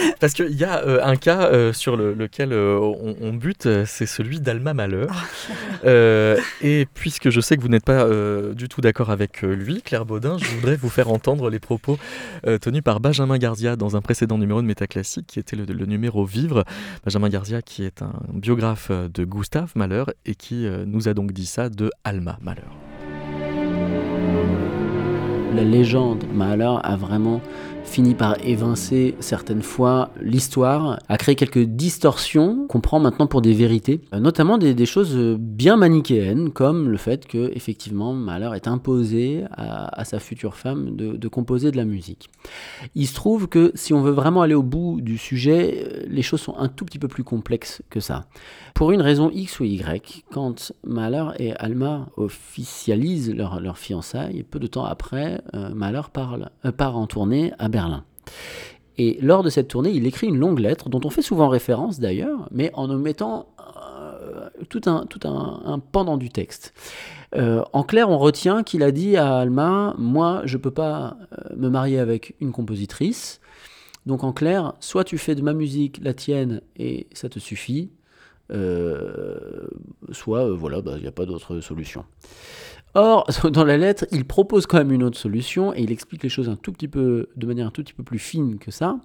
Parce 0.20 0.32
qu'il 0.34 0.52
y 0.52 0.62
a 0.62 0.84
euh, 0.86 1.00
un 1.02 1.16
cas 1.16 1.48
euh, 1.48 1.72
sur 1.72 1.96
lequel 1.96 2.52
on, 2.52 3.32
bute, 3.32 3.68
c'est 3.84 4.06
celui 4.06 4.40
d'Alma 4.40 4.74
Malheur. 4.74 5.08
Ah. 5.10 5.84
et 6.62 6.86
puisque 6.94 7.30
je 7.30 7.40
sais 7.40 7.56
que 7.56 7.62
vous 7.62 7.68
n'êtes 7.68 7.84
pas 7.84 8.08
du 8.54 8.68
tout 8.68 8.80
d'accord 8.80 9.10
avec 9.10 9.42
lui, 9.42 9.82
Claire 9.82 10.04
Baudin, 10.04 10.38
je 10.38 10.46
voudrais 10.54 10.76
vous 10.76 10.88
faire 10.88 11.10
entendre 11.10 11.50
les 11.50 11.58
propos 11.58 11.98
tenus 12.60 12.82
par 12.82 13.00
Benjamin 13.00 13.38
Gardia 13.38 13.74
dans 13.74 13.96
un 13.96 14.00
précédent 14.00 14.38
numéro 14.38 14.62
de 14.62 14.66
Métaclassique, 14.66 15.26
qui 15.26 15.40
était 15.40 15.56
le, 15.56 15.64
le 15.64 15.86
numéro 15.86 16.24
Vivre. 16.24 16.64
Benjamin 17.04 17.28
Gardia, 17.28 17.62
qui 17.62 17.84
est 17.84 18.02
un 18.02 18.12
biographe 18.32 18.90
de 18.90 19.24
Gustave 19.32 19.72
Malheur 19.76 20.10
et 20.26 20.34
qui 20.34 20.66
euh, 20.66 20.84
nous 20.86 21.08
a 21.08 21.14
donc 21.14 21.32
dit 21.32 21.46
ça 21.46 21.70
de 21.70 21.90
Alma 22.04 22.38
Malheur. 22.42 22.76
La 25.54 25.64
légende 25.64 26.24
Malheur 26.34 26.84
a 26.84 26.96
vraiment 26.96 27.40
finit 27.84 28.14
par 28.14 28.36
évincer 28.44 29.14
certaines 29.20 29.62
fois 29.62 30.10
l'histoire, 30.20 30.98
a 31.08 31.18
créé 31.18 31.34
quelques 31.34 31.62
distorsions 31.62 32.66
qu'on 32.68 32.80
prend 32.80 33.00
maintenant 33.00 33.26
pour 33.26 33.42
des 33.42 33.52
vérités, 33.52 34.00
euh, 34.14 34.20
notamment 34.20 34.58
des, 34.58 34.86
choses 34.86 35.16
bien 35.38 35.76
manichéennes, 35.76 36.50
comme 36.50 36.88
le 36.88 36.96
fait 36.96 37.26
que 37.26 37.50
effectivement 37.54 38.14
Mahler 38.14 38.50
est 38.54 38.68
imposé 38.68 39.44
à, 39.52 40.04
sa 40.04 40.18
future 40.18 40.56
femme 40.56 40.96
de, 40.96 41.28
composer 41.28 41.70
de 41.70 41.76
la 41.76 41.84
musique. 41.84 42.30
Il 42.94 43.06
se 43.06 43.14
trouve 43.14 43.48
que 43.48 43.72
si 43.74 43.94
on 43.94 44.02
veut 44.02 44.12
vraiment 44.12 44.42
aller 44.42 44.54
au 44.54 44.62
bout 44.62 45.00
du 45.00 45.18
sujet, 45.18 45.84
euh, 45.86 46.02
les 46.08 46.22
choses 46.22 46.40
sont 46.40 46.56
un 46.58 46.68
tout 46.68 46.84
petit 46.84 46.98
peu 46.98 47.08
plus 47.08 47.24
complexes 47.24 47.82
que 47.90 48.00
ça. 48.00 48.26
Pour 48.74 48.90
une 48.90 49.00
raison 49.00 49.30
X 49.30 49.60
ou 49.60 49.64
Y, 49.64 50.24
quand 50.30 50.72
Mahler 50.84 51.26
et 51.38 51.52
Alma 51.54 52.08
officialisent 52.16 53.34
leur, 53.34 53.60
leur 53.60 53.78
fiançailles, 53.78 54.42
peu 54.42 54.58
de 54.58 54.66
temps 54.66 54.84
après, 54.84 55.42
euh, 55.54 55.74
Mahler 55.74 56.02
parle, 56.12 56.50
part 56.76 56.96
en 56.96 57.06
tournée 57.06 57.52
à 57.58 57.68
Berlin. 57.72 58.04
Et 58.98 59.18
lors 59.20 59.42
de 59.42 59.50
cette 59.50 59.68
tournée, 59.68 59.90
il 59.90 60.06
écrit 60.06 60.28
une 60.28 60.38
longue 60.38 60.60
lettre, 60.60 60.88
dont 60.88 61.00
on 61.04 61.10
fait 61.10 61.22
souvent 61.22 61.48
référence 61.48 61.98
d'ailleurs, 61.98 62.48
mais 62.52 62.70
en 62.74 62.88
omettant 62.90 63.48
euh, 63.58 64.48
tout, 64.68 64.82
un, 64.84 65.78
pendant 65.90 66.16
du 66.16 66.30
texte. 66.30 66.72
Euh, 67.34 67.64
en 67.72 67.82
clair, 67.82 68.10
on 68.10 68.18
retient 68.18 68.62
qu'il 68.62 68.82
a 68.82 68.92
dit 68.92 69.16
à 69.16 69.38
Alma, 69.38 69.94
moi, 69.98 70.42
je 70.44 70.56
ne 70.56 70.62
peux 70.62 70.70
pas 70.70 71.16
euh, 71.32 71.56
me 71.56 71.68
marier 71.68 71.98
avec 71.98 72.34
une 72.40 72.52
compositrice. 72.52 73.40
Donc 74.04 74.24
en 74.24 74.32
clair, 74.32 74.74
soit 74.80 75.04
tu 75.04 75.16
fais 75.16 75.34
de 75.34 75.42
ma 75.42 75.54
musique 75.54 76.00
la 76.02 76.12
tienne 76.12 76.60
et 76.76 77.06
ça 77.12 77.28
te 77.28 77.38
suffit, 77.38 77.90
soit 80.10 80.50
voilà, 80.50 80.78
il 80.78 80.82
bah, 80.82 80.98
n'y 80.98 81.06
a 81.06 81.12
pas 81.12 81.24
d'autre 81.24 81.60
solution. 81.60 82.04
Or, 82.94 83.26
dans 83.50 83.64
la 83.64 83.76
lettre, 83.76 84.06
il 84.12 84.24
propose 84.24 84.66
quand 84.66 84.78
même 84.78 84.92
une 84.92 85.02
autre 85.02 85.18
solution 85.18 85.74
et 85.74 85.82
il 85.82 85.90
explique 85.90 86.22
les 86.22 86.28
choses 86.28 86.48
un 86.48 86.56
tout 86.56 86.72
petit 86.72 86.88
peu, 86.88 87.28
de 87.36 87.46
manière 87.46 87.66
un 87.66 87.70
tout 87.70 87.82
petit 87.82 87.94
peu 87.94 88.02
plus 88.02 88.18
fine 88.18 88.58
que 88.58 88.70
ça. 88.70 88.96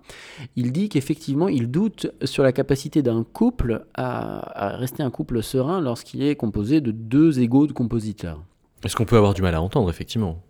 Il 0.56 0.72
dit 0.72 0.90
qu'effectivement, 0.90 1.48
il 1.48 1.72
doute 1.72 2.08
sur 2.24 2.44
la 2.44 2.52
capacité 2.52 3.02
d'un 3.02 3.24
couple 3.24 3.86
à, 3.94 4.66
à, 4.66 4.78
rester 4.78 5.04
un 5.04 5.10
couple 5.10 5.42
serein 5.42 5.82
lorsqu'il 5.82 6.22
est 6.24 6.36
composé 6.36 6.82
de 6.82 6.92
deux 6.92 7.40
égaux 7.40 7.68
de 7.68 7.74
compositeurs. 7.74 8.42
Est-ce 8.84 8.96
qu'on 8.96 9.06
peut 9.06 9.18
avoir 9.18 9.34
du 9.34 9.42
mal 9.42 9.56
à 9.56 9.62
entendre, 9.62 9.90
effectivement? 9.90 10.42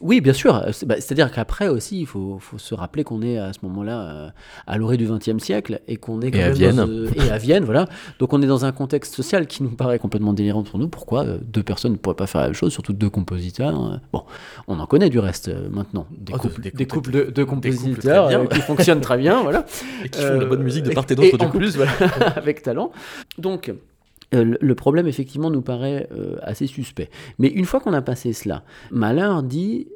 Oui, 0.00 0.20
bien 0.20 0.32
sûr. 0.32 0.64
Bah, 0.86 0.96
c'est-à-dire 0.98 1.32
qu'après 1.32 1.68
aussi, 1.68 2.00
il 2.00 2.06
faut, 2.06 2.40
se 2.56 2.74
rappeler 2.74 3.02
qu'on 3.02 3.22
est 3.22 3.38
à 3.38 3.52
ce 3.52 3.58
moment-là 3.62 4.00
euh, 4.00 4.28
à 4.66 4.78
l'orée 4.78 4.96
du 4.96 5.06
XXe 5.06 5.42
siècle 5.42 5.80
et 5.88 5.96
qu'on 5.96 6.20
est 6.20 6.30
quand 6.30 6.38
et 6.38 6.44
à 6.44 6.50
Vienne. 6.50 7.08
et 7.16 7.30
à 7.30 7.38
Vienne, 7.38 7.64
voilà. 7.64 7.86
Donc 8.18 8.32
on 8.32 8.40
est 8.40 8.46
dans 8.46 8.64
un 8.64 8.72
contexte 8.72 9.14
social 9.14 9.46
qui 9.46 9.62
nous 9.62 9.70
paraît 9.70 9.98
complètement 9.98 10.32
délirant 10.32 10.62
pour 10.62 10.78
nous. 10.78 10.88
Pourquoi 10.88 11.24
euh, 11.24 11.38
deux 11.42 11.62
personnes 11.62 11.92
ne 11.92 11.96
pourraient 11.96 12.14
pas 12.14 12.26
faire 12.26 12.42
la 12.42 12.48
même 12.48 12.54
chose, 12.54 12.72
surtout 12.72 12.92
deux 12.92 13.10
compositeurs 13.10 13.74
hein. 13.74 14.00
Bon, 14.12 14.24
on 14.68 14.78
en 14.78 14.86
connaît 14.86 15.10
du 15.10 15.18
reste 15.18 15.48
euh, 15.48 15.68
maintenant. 15.70 16.06
Des, 16.10 16.32
oh, 16.34 16.38
couples, 16.38 16.60
des, 16.60 16.86
couples, 16.86 17.32
de, 17.32 17.44
compositeurs 17.44 18.48
qui 18.48 18.60
fonctionnent 18.60 19.00
très 19.00 19.18
bien, 19.18 19.42
voilà. 19.42 19.66
Et 20.04 20.08
qui 20.08 20.20
font 20.20 20.34
de 20.34 20.40
la 20.40 20.46
bonne 20.46 20.62
musique 20.62 20.84
de 20.84 20.92
part 20.92 21.06
et 21.08 21.14
d'autre. 21.14 21.44
En 21.44 21.50
plus, 21.50 21.76
voilà, 21.76 21.92
avec 22.36 22.62
talent. 22.62 22.92
Donc 23.38 23.68
euh, 23.68 23.74
le 24.34 24.74
problème, 24.74 25.06
effectivement, 25.06 25.50
nous 25.50 25.62
paraît 25.62 26.08
euh, 26.12 26.36
assez 26.42 26.66
suspect. 26.66 27.10
Mais 27.38 27.48
une 27.48 27.64
fois 27.64 27.80
qu'on 27.80 27.92
a 27.92 28.02
passé 28.02 28.32
cela, 28.32 28.64
Malheur 28.90 29.42
dit, 29.42 29.88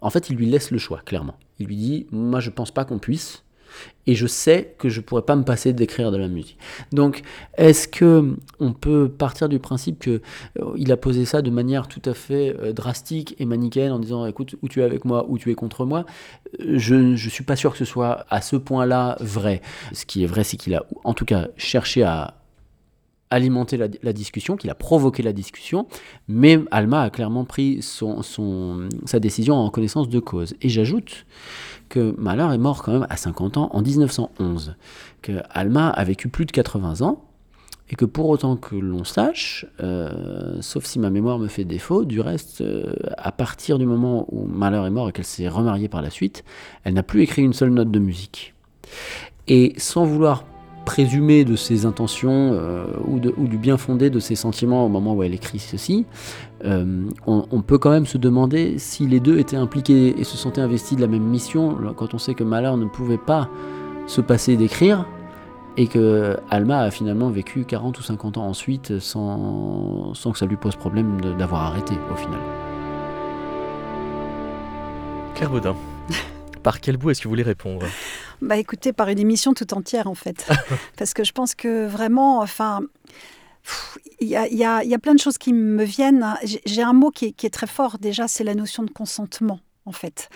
en 0.00 0.10
fait, 0.10 0.30
il 0.30 0.36
lui 0.36 0.46
laisse 0.46 0.70
le 0.70 0.78
choix, 0.78 1.00
clairement. 1.04 1.36
Il 1.58 1.66
lui 1.66 1.76
dit, 1.76 2.06
moi, 2.10 2.40
je 2.40 2.50
pense 2.50 2.70
pas 2.70 2.84
qu'on 2.84 2.98
puisse, 2.98 3.44
et 4.06 4.14
je 4.14 4.26
sais 4.26 4.74
que 4.78 4.88
je 4.88 5.00
pourrais 5.00 5.22
pas 5.22 5.36
me 5.36 5.44
passer 5.44 5.72
d'écrire 5.72 6.10
de 6.10 6.16
la 6.16 6.26
musique. 6.26 6.58
Donc, 6.92 7.22
est-ce 7.56 7.86
que 7.86 8.36
on 8.58 8.72
peut 8.72 9.08
partir 9.08 9.48
du 9.48 9.60
principe 9.60 10.00
que 10.00 10.20
euh, 10.58 10.72
il 10.76 10.90
a 10.90 10.96
posé 10.96 11.24
ça 11.24 11.40
de 11.40 11.50
manière 11.50 11.86
tout 11.86 12.02
à 12.04 12.14
fait 12.14 12.56
drastique 12.72 13.36
et 13.38 13.44
manichéenne 13.44 13.92
en 13.92 14.00
disant, 14.00 14.26
écoute, 14.26 14.56
ou 14.62 14.68
tu 14.68 14.80
es 14.80 14.82
avec 14.82 15.04
moi, 15.04 15.26
ou 15.28 15.38
tu 15.38 15.50
es 15.50 15.54
contre 15.54 15.84
moi 15.84 16.04
Je 16.58 16.94
ne 16.94 17.16
suis 17.16 17.44
pas 17.44 17.56
sûr 17.56 17.72
que 17.72 17.78
ce 17.78 17.84
soit 17.84 18.26
à 18.28 18.40
ce 18.40 18.56
point-là 18.56 19.16
vrai. 19.20 19.60
Ce 19.92 20.04
qui 20.04 20.24
est 20.24 20.26
vrai, 20.26 20.42
c'est 20.42 20.56
qu'il 20.56 20.74
a, 20.74 20.84
en 21.04 21.14
tout 21.14 21.24
cas, 21.24 21.48
cherché 21.56 22.02
à 22.02 22.39
alimenter 23.30 23.76
la, 23.76 24.12
discussion, 24.12 24.56
qu'il 24.56 24.70
a 24.70 24.74
provoqué 24.74 25.22
la 25.22 25.32
discussion, 25.32 25.86
mais 26.28 26.58
Alma 26.70 27.02
a 27.02 27.10
clairement 27.10 27.44
pris 27.44 27.80
son, 27.80 28.22
sa 29.04 29.20
décision 29.20 29.54
en 29.54 29.70
connaissance 29.70 30.08
de 30.08 30.18
cause. 30.18 30.54
Et 30.62 30.68
j'ajoute 30.68 31.26
que 31.88 32.14
Mahler 32.18 32.54
est 32.54 32.58
mort 32.58 32.82
quand 32.82 32.92
même 32.92 33.06
à 33.08 33.16
50 33.16 33.56
ans 33.56 33.70
en 33.72 33.82
1911, 33.82 34.74
que 35.22 35.40
Alma 35.50 35.88
a 35.88 36.04
vécu 36.04 36.28
plus 36.28 36.44
de 36.44 36.50
80 36.50 37.02
ans, 37.02 37.24
et 37.88 37.96
que 37.96 38.04
pour 38.04 38.28
autant 38.28 38.56
que 38.56 38.76
l'on 38.76 39.02
sache, 39.02 39.66
euh, 39.80 40.56
sauf 40.60 40.84
si 40.84 40.98
ma 40.98 41.10
mémoire 41.10 41.38
me 41.38 41.48
fait 41.48 41.64
défaut, 41.64 42.04
du 42.04 42.20
reste, 42.20 42.60
euh, 42.60 42.94
à 43.18 43.32
partir 43.32 43.78
du 43.78 43.86
moment 43.86 44.26
où 44.30 44.46
Mahler 44.46 44.86
est 44.86 44.90
mort 44.90 45.08
et 45.08 45.12
qu'elle 45.12 45.24
s'est 45.24 45.48
remariée 45.48 45.88
par 45.88 46.00
la 46.00 46.10
suite, 46.10 46.44
elle 46.84 46.94
n'a 46.94 47.02
plus 47.02 47.22
écrit 47.22 47.42
une 47.42 47.52
seule 47.52 47.70
note 47.70 47.90
de 47.90 47.98
musique. 47.98 48.54
Et 49.48 49.74
sans 49.76 50.04
vouloir 50.04 50.44
présumé 50.84 51.44
de 51.44 51.56
ses 51.56 51.86
intentions 51.86 52.52
euh, 52.52 52.86
ou, 53.06 53.20
ou, 53.36 53.46
du 53.46 53.58
bien 53.58 53.76
fondé 53.76 54.10
de 54.10 54.18
ses 54.18 54.34
sentiments 54.34 54.84
au 54.84 54.88
moment 54.88 55.14
où 55.14 55.22
elle 55.22 55.34
écrit 55.34 55.58
ceci, 55.58 56.06
euh, 56.64 57.04
on, 57.26 57.62
peut 57.62 57.78
quand 57.78 57.90
même 57.90 58.06
se 58.06 58.18
demander 58.18 58.78
si 58.78 59.06
les 59.06 59.20
deux 59.20 59.38
étaient 59.38 59.56
impliqués 59.56 60.18
et 60.18 60.24
se 60.24 60.36
sentaient 60.36 60.60
investis 60.60 60.96
de 60.96 61.02
la 61.02 61.08
même 61.08 61.22
mission, 61.22 61.76
quand 61.96 62.14
on 62.14 62.18
sait 62.18 62.34
que 62.34 62.44
Mahler 62.44 62.76
ne 62.76 62.86
pouvait 62.86 63.18
pas 63.18 63.48
se 64.06 64.20
passer 64.20 64.56
d'écrire, 64.56 65.06
et 65.76 65.86
que 65.86 66.36
Alma 66.50 66.80
a 66.80 66.90
finalement 66.90 67.30
vécu 67.30 67.64
40 67.64 67.98
ou 67.98 68.02
50 68.02 68.38
ans 68.38 68.46
ensuite 68.46 68.98
sans, 68.98 70.12
sans 70.14 70.32
que 70.32 70.38
ça 70.38 70.46
lui 70.46 70.56
pose 70.56 70.76
problème 70.76 71.20
d'avoir 71.38 71.62
arrêté 71.62 71.94
au 72.12 72.16
final. 72.16 72.40
Claire 75.34 75.50
Baudin. 75.50 75.76
Par 76.62 76.80
quel 76.80 76.96
bout 76.98 77.10
est-ce 77.10 77.20
que 77.20 77.24
vous 77.24 77.32
voulez 77.32 77.42
répondre? 77.42 77.86
Bah 78.40 78.56
écoutez, 78.56 78.92
par 78.92 79.08
une 79.08 79.18
émission 79.18 79.52
tout 79.54 79.74
entière 79.74 80.06
en 80.06 80.14
fait. 80.14 80.46
Parce 80.96 81.14
que 81.14 81.24
je 81.24 81.32
pense 81.32 81.54
que 81.54 81.86
vraiment, 81.86 82.38
enfin, 82.40 82.80
il 84.20 84.28
y, 84.28 84.34
a, 84.36 84.98
plein 84.98 85.14
de 85.14 85.20
choses 85.20 85.38
qui 85.38 85.52
me 85.52 85.84
viennent. 85.84 86.26
J'ai 86.64 86.82
un 86.82 86.92
mot 86.92 87.10
qui 87.10 87.26
est, 87.26 87.50
très 87.52 87.66
fort 87.66 87.98
déjà, 87.98 88.28
c'est 88.28 88.44
la 88.44 88.54
notion 88.54 88.82
de 88.82 88.90
consentement 88.90 89.60
en 89.86 89.92
fait. 89.92 90.28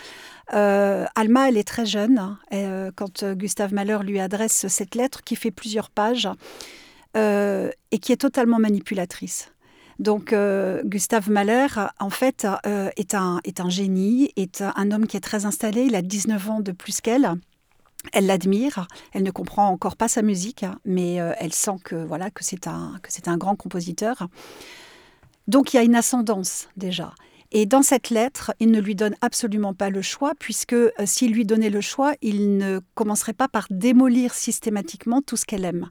Euh, 0.53 1.07
Alma, 1.15 1.49
elle 1.49 1.57
est 1.57 1.67
très 1.67 1.87
jeune 1.87 2.19
hein, 2.19 2.39
euh, 2.53 2.91
quand 2.95 3.25
Gustave 3.25 3.73
Mahler 3.73 3.99
lui 4.03 4.21
adresse 4.21 4.67
cette 4.69 4.95
lettre 4.95 5.23
qui 5.23 5.37
fait 5.37 5.51
plusieurs 5.51 5.91
pages 5.91 6.29
euh, 7.17 7.71
et 7.93 7.99
qui 7.99 8.11
est 8.11 8.17
totalement 8.17 8.59
manipulatrice. 8.59 9.53
Donc 10.01 10.33
euh, 10.33 10.83
Gustave 10.85 11.31
Mahler, 11.31 11.69
en 12.01 12.11
fait, 12.11 12.45
euh, 12.67 12.91
est, 12.97 13.15
un, 13.15 13.41
est 13.45 13.61
un 13.61 13.71
génie, 13.71 14.33
est 14.35 14.63
un 14.63 14.91
homme 14.91 15.07
qui 15.07 15.17
est 15.17 15.21
très 15.21 15.47
installé, 15.47 15.83
il 15.83 15.95
a 15.95 16.03
19 16.03 16.51
ans 16.51 16.61
de 16.61 16.73
plus 16.73 17.01
qu'elle. 17.01 17.31
Elle 18.13 18.27
l'admire, 18.27 18.87
elle 19.13 19.23
ne 19.23 19.31
comprend 19.31 19.69
encore 19.69 19.97
pas 19.97 20.09
sa 20.09 20.23
musique, 20.23 20.65
mais 20.85 21.21
euh, 21.21 21.33
elle 21.39 21.53
sent 21.53 21.77
que 21.85 21.97
voilà 21.97 22.31
que 22.31 22.45
c'est 22.45 22.67
un, 22.67 22.99
que 23.03 23.11
c'est 23.11 23.29
un 23.29 23.37
grand 23.37 23.57
compositeur. 23.57 24.29
Donc 25.49 25.73
il 25.73 25.77
y 25.77 25.81
a 25.81 25.83
une 25.83 25.97
ascendance 25.97 26.69
déjà. 26.77 27.15
Et 27.53 27.67
dans 27.67 27.83
cette 27.83 28.11
lettre, 28.11 28.53
il 28.59 28.71
ne 28.73 28.81
lui 28.81 28.97
donne 28.97 29.15
absolument 29.21 29.75
pas 29.75 29.89
le 29.89 30.03
choix, 30.03 30.33
puisque 30.39 30.75
s'il 31.05 31.33
lui 31.33 31.45
donnait 31.45 31.71
le 31.71 31.81
choix, 31.81 32.15
il 32.21 32.57
ne 32.57 32.81
commencerait 32.95 33.33
pas 33.33 33.47
par 33.47 33.67
démolir 33.71 34.35
systématiquement 34.35 35.23
tout 35.23 35.37
ce 35.37 35.45
qu'elle 35.45 35.65
aime 35.65 35.91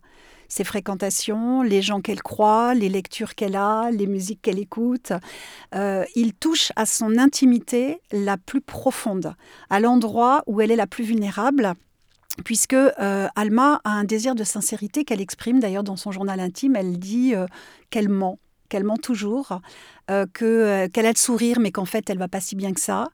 ses 0.53 0.63
fréquentations, 0.63 1.63
les 1.63 1.81
gens 1.81 1.99
qu'elle 2.01 2.21
croit, 2.21 2.75
les 2.75 2.89
lectures 2.89 3.33
qu'elle 3.33 3.55
a, 3.55 3.89
les 3.89 4.05
musiques 4.05 4.41
qu'elle 4.41 4.59
écoute. 4.59 5.11
Euh, 5.73 6.05
il 6.15 6.33
touche 6.33 6.71
à 6.75 6.85
son 6.85 7.17
intimité 7.17 8.01
la 8.11 8.37
plus 8.37 8.61
profonde, 8.61 9.35
à 9.71 9.79
l'endroit 9.79 10.43
où 10.45 10.61
elle 10.61 10.69
est 10.69 10.75
la 10.75 10.85
plus 10.85 11.03
vulnérable 11.03 11.73
puisque 12.43 12.73
euh, 12.73 13.27
Alma 13.35 13.81
a 13.83 13.91
un 13.91 14.03
désir 14.03 14.35
de 14.35 14.43
sincérité 14.43 15.05
qu'elle 15.05 15.21
exprime 15.21 15.59
d'ailleurs 15.59 15.83
dans 15.83 15.95
son 15.95 16.11
journal 16.11 16.39
intime. 16.39 16.75
Elle 16.75 16.97
dit 16.97 17.35
euh, 17.35 17.45
qu'elle 17.89 18.09
ment, 18.09 18.39
qu'elle 18.69 18.83
ment 18.83 18.97
toujours, 18.97 19.59
que 20.07 20.87
qu'elle 20.87 21.05
a 21.05 21.11
le 21.11 21.17
sourire, 21.17 21.59
mais 21.59 21.71
qu'en 21.71 21.85
fait 21.85 22.09
elle 22.09 22.17
va 22.17 22.27
pas 22.27 22.41
si 22.41 22.55
bien 22.55 22.73
que 22.73 22.81
ça, 22.81 23.09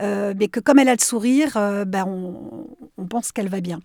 mais 0.00 0.48
que 0.48 0.60
comme 0.60 0.78
elle 0.78 0.88
a 0.88 0.94
le 0.94 1.02
sourire, 1.02 1.54
ben 1.86 2.04
on, 2.06 2.66
on 2.96 3.06
pense 3.06 3.32
qu'elle 3.32 3.48
va 3.48 3.60
bien. 3.60 3.80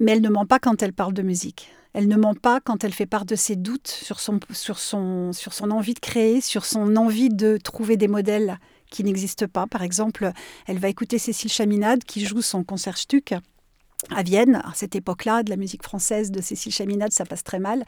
Mais 0.00 0.12
elle 0.12 0.22
ne 0.22 0.28
ment 0.30 0.46
pas 0.46 0.58
quand 0.58 0.82
elle 0.82 0.92
parle 0.92 1.12
de 1.12 1.22
musique. 1.22 1.70
Elle 1.94 2.08
ne 2.08 2.16
ment 2.16 2.34
pas 2.34 2.60
quand 2.60 2.84
elle 2.84 2.92
fait 2.92 3.06
part 3.06 3.26
de 3.26 3.36
ses 3.36 3.54
doutes 3.54 3.88
sur 3.88 4.18
son, 4.18 4.40
sur 4.50 4.78
son, 4.78 5.32
sur 5.32 5.52
son 5.52 5.70
envie 5.70 5.94
de 5.94 6.00
créer, 6.00 6.40
sur 6.40 6.64
son 6.64 6.96
envie 6.96 7.28
de 7.28 7.58
trouver 7.58 7.96
des 7.96 8.08
modèles 8.08 8.58
qui 8.90 9.04
n'existent 9.04 9.46
pas. 9.46 9.66
Par 9.66 9.82
exemple, 9.82 10.32
elle 10.66 10.78
va 10.78 10.88
écouter 10.88 11.18
Cécile 11.18 11.52
Chaminade 11.52 12.04
qui 12.04 12.24
joue 12.24 12.42
son 12.42 12.64
concert 12.64 12.96
Stuck 12.96 13.34
à 14.10 14.22
Vienne, 14.22 14.62
à 14.64 14.72
cette 14.74 14.96
époque-là, 14.96 15.42
de 15.42 15.50
la 15.50 15.56
musique 15.56 15.82
française 15.82 16.30
de 16.30 16.40
Cécile 16.40 16.72
Chaminade, 16.72 17.12
ça 17.12 17.24
passe 17.24 17.44
très 17.44 17.58
mal. 17.58 17.84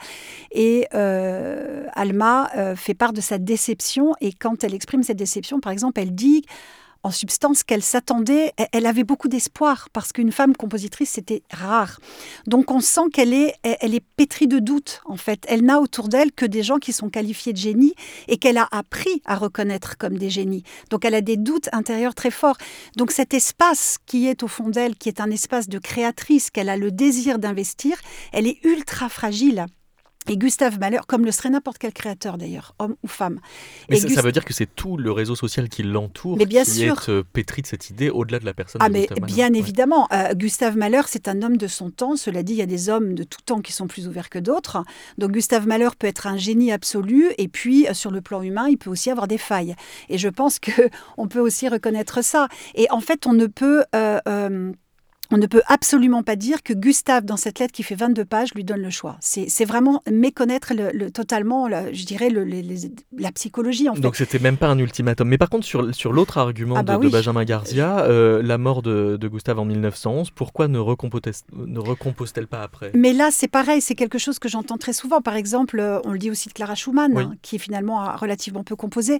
Et 0.53 0.87
euh, 0.95 1.87
Alma 1.95 2.51
euh, 2.57 2.77
fait 2.77 2.95
part 2.95 3.13
de 3.13 3.21
sa 3.21 3.39
déception, 3.39 4.15
et 4.21 4.33
quand 4.33 4.65
elle 4.65 4.75
exprime 4.75 5.03
cette 5.03 5.19
déception, 5.19 5.61
par 5.61 5.73
exemple, 5.73 6.01
elle 6.01 6.15
dit 6.15 6.45
en 7.05 7.11
substance 7.11 7.63
qu'elle 7.63 7.83
s'attendait, 7.83 8.53
elle 8.73 8.87
avait 8.87 9.05
beaucoup 9.05 9.29
d'espoir 9.29 9.89
parce 9.93 10.11
qu'une 10.13 10.33
femme 10.33 10.57
compositrice 10.57 11.11
c'était 11.11 11.43
rare. 11.53 12.01
Donc 12.47 12.71
on 12.71 12.81
sent 12.81 13.11
qu'elle 13.13 13.35
est, 13.35 13.55
elle 13.63 13.95
est 13.95 14.05
pétrie 14.17 14.49
de 14.49 14.59
doutes 14.59 15.03
en 15.05 15.19
fait. 15.19 15.45
Elle 15.47 15.65
n'a 15.65 15.81
autour 15.81 16.09
d'elle 16.09 16.33
que 16.33 16.47
des 16.47 16.63
gens 16.63 16.79
qui 16.79 16.95
sont 16.95 17.11
qualifiés 17.11 17.53
de 17.53 17.59
génies 17.59 17.95
et 18.27 18.39
qu'elle 18.39 18.57
a 18.57 18.67
appris 18.73 19.23
à 19.27 19.37
reconnaître 19.37 19.99
comme 19.99 20.17
des 20.17 20.31
génies. 20.31 20.65
Donc 20.91 21.05
elle 21.05 21.15
a 21.15 21.21
des 21.21 21.37
doutes 21.37 21.69
intérieurs 21.73 22.15
très 22.15 22.31
forts. 22.31 22.57
Donc 22.97 23.13
cet 23.13 23.35
espace 23.35 23.99
qui 24.07 24.27
est 24.27 24.43
au 24.43 24.49
fond 24.49 24.71
d'elle, 24.71 24.97
qui 24.97 25.11
est 25.11 25.21
un 25.21 25.31
espace 25.31 25.69
de 25.69 25.79
créatrice, 25.79 26.51
qu'elle 26.51 26.71
a 26.71 26.79
le 26.79 26.91
désir 26.91 27.39
d'investir, 27.39 27.99
elle 28.33 28.47
est 28.47 28.65
ultra 28.65 29.11
fragile. 29.11 29.67
Et 30.29 30.39
Gustave 30.39 30.79
Mahler, 30.79 31.01
comme 31.07 31.27
le 31.27 31.33
serait 31.33 31.51
n'importe 31.51 31.77
quel 31.79 31.93
créateur 31.93 32.39
d'ailleurs, 32.39 32.75
homme 32.79 32.97
ou 33.03 33.09
femme. 33.09 33.41
Mais 33.91 33.97
ça, 33.97 34.23
veut 34.23 34.33
dire 34.33 34.45
que 34.45 34.55
c'est 34.55 34.75
tout 34.75 34.97
le 34.97 35.13
réseau 35.13 35.35
social 35.35 35.69
qui 35.69 35.83
l'entoure 35.83 36.39
qui 36.39 36.57
est 36.85 37.09
euh, 37.11 37.23
pétri 37.31 37.61
de 37.61 37.67
cette 37.67 37.91
idée 37.91 38.09
au-delà 38.09 38.39
de 38.39 38.47
la 38.47 38.55
personne. 38.55 38.81
Ah, 38.83 38.89
mais 38.89 39.07
bien 39.23 39.53
évidemment. 39.53 40.09
Euh, 40.13 40.33
Gustave 40.33 40.79
Mahler, 40.79 41.03
c'est 41.07 41.29
un 41.29 41.43
homme 41.43 41.59
de 41.59 41.67
son 41.67 41.91
temps. 41.91 42.17
Cela 42.17 42.43
dit, 42.43 42.55
il 42.55 42.59
y 42.59 42.63
a 42.63 42.67
des 42.67 42.89
hommes 42.89 43.15
de 43.15 43.23
tout 43.23 43.43
temps 43.45 43.61
qui 43.61 43.73
sont 43.73 43.87
plus 43.87 44.09
ouverts 44.09 44.31
que 44.31 44.39
d'autres. 44.39 44.83
Donc 45.19 45.33
Gustave 45.33 45.67
Mahler 45.67 45.91
peut 45.99 46.07
être 46.07 46.27
un 46.27 46.39
génie 46.39 46.73
absolu, 46.73 47.31
et 47.37 47.49
puis 47.49 47.87
euh, 47.87 47.93
sur 47.95 48.11
le 48.11 48.23
plan 48.23 48.41
humain, 48.41 48.69
il 48.69 48.79
peut 48.79 48.91
aussi 48.91 49.11
avoir 49.11 49.29
des 49.29 49.39
failles. 49.39 49.77
Et 50.09 50.17
je 50.17 50.29
pense 50.29 50.59
que 50.61 50.89
on 51.19 51.29
peut 51.29 51.41
aussi 51.41 51.69
reconnaître 51.69 52.23
ça. 52.25 52.49
Et 52.75 52.91
en 52.91 53.01
fait, 53.01 53.27
on 53.27 53.35
ne 53.35 53.47
peut 53.47 53.85
on 55.35 55.39
ne 55.39 55.47
peut 55.49 55.63
absolument 55.67 56.23
pas 56.23 56.37
dire 56.37 56.63
que 56.63 56.73
Gustave, 56.73 57.25
dans 57.25 57.37
cette 57.37 57.59
lettre 57.59 57.73
qui 57.73 57.83
fait 57.83 57.97
22 57.97 58.25
pages, 58.25 58.55
lui 58.55 58.63
donne 58.63 58.83
le 58.83 58.91
choix. 58.91 59.17
C'est 59.21 59.65
vraiment 59.65 60.01
méconnaître 60.09 60.73
le, 60.75 61.11
totalement, 61.11 61.69
je 61.93 62.05
dirais, 62.05 62.29
la 62.31 63.33
psychologie. 63.33 63.89
En 63.89 63.95
fait. 63.97 64.01
Donc 64.01 64.15
c'était 64.15 64.39
même 64.39 64.57
pas 64.57 64.69
un 64.69 64.79
ultimatum. 64.79 65.29
Mais 65.29 65.37
par 65.37 65.51
contre, 65.51 65.67
sur, 65.67 65.93
sur 65.93 66.13
l'autre 66.13 66.39
argument 66.39 66.77
ah 66.77 66.85
bah 66.85 66.99
de, 66.99 67.09
Benjamin 67.09 67.45
Garzia, 67.45 68.05
euh, 68.05 68.43
la 68.45 68.59
mort 68.59 68.83
de, 68.83 69.19
Gustave 69.27 69.59
en 69.59 69.65
1911, 69.65 70.31
pourquoi 70.31 70.69
ne 70.69 70.79
recompose-t-elle 70.79 72.47
pas 72.47 72.63
après? 72.63 72.93
Mais 72.95 73.13
là, 73.13 73.31
c'est 73.33 73.49
pareil, 73.49 73.81
c'est 73.81 73.97
quelque 73.97 74.19
chose 74.19 74.39
que 74.39 74.49
j'entends 74.49 74.79
très 74.79 74.93
souvent. 74.93 75.21
Par 75.21 75.35
exemple, 75.35 75.81
euh, 75.81 75.99
on 76.05 76.13
le 76.13 76.19
dit 76.19 76.31
aussi 76.31 76.49
de 76.49 76.53
Clara 76.53 76.77
Schumann, 76.77 77.19
hein, 77.19 77.35
qui 77.43 77.59
finalement 77.59 78.01
a 78.01 78.15
relativement 78.17 78.63
peu 78.63 78.77
composé. 78.77 79.19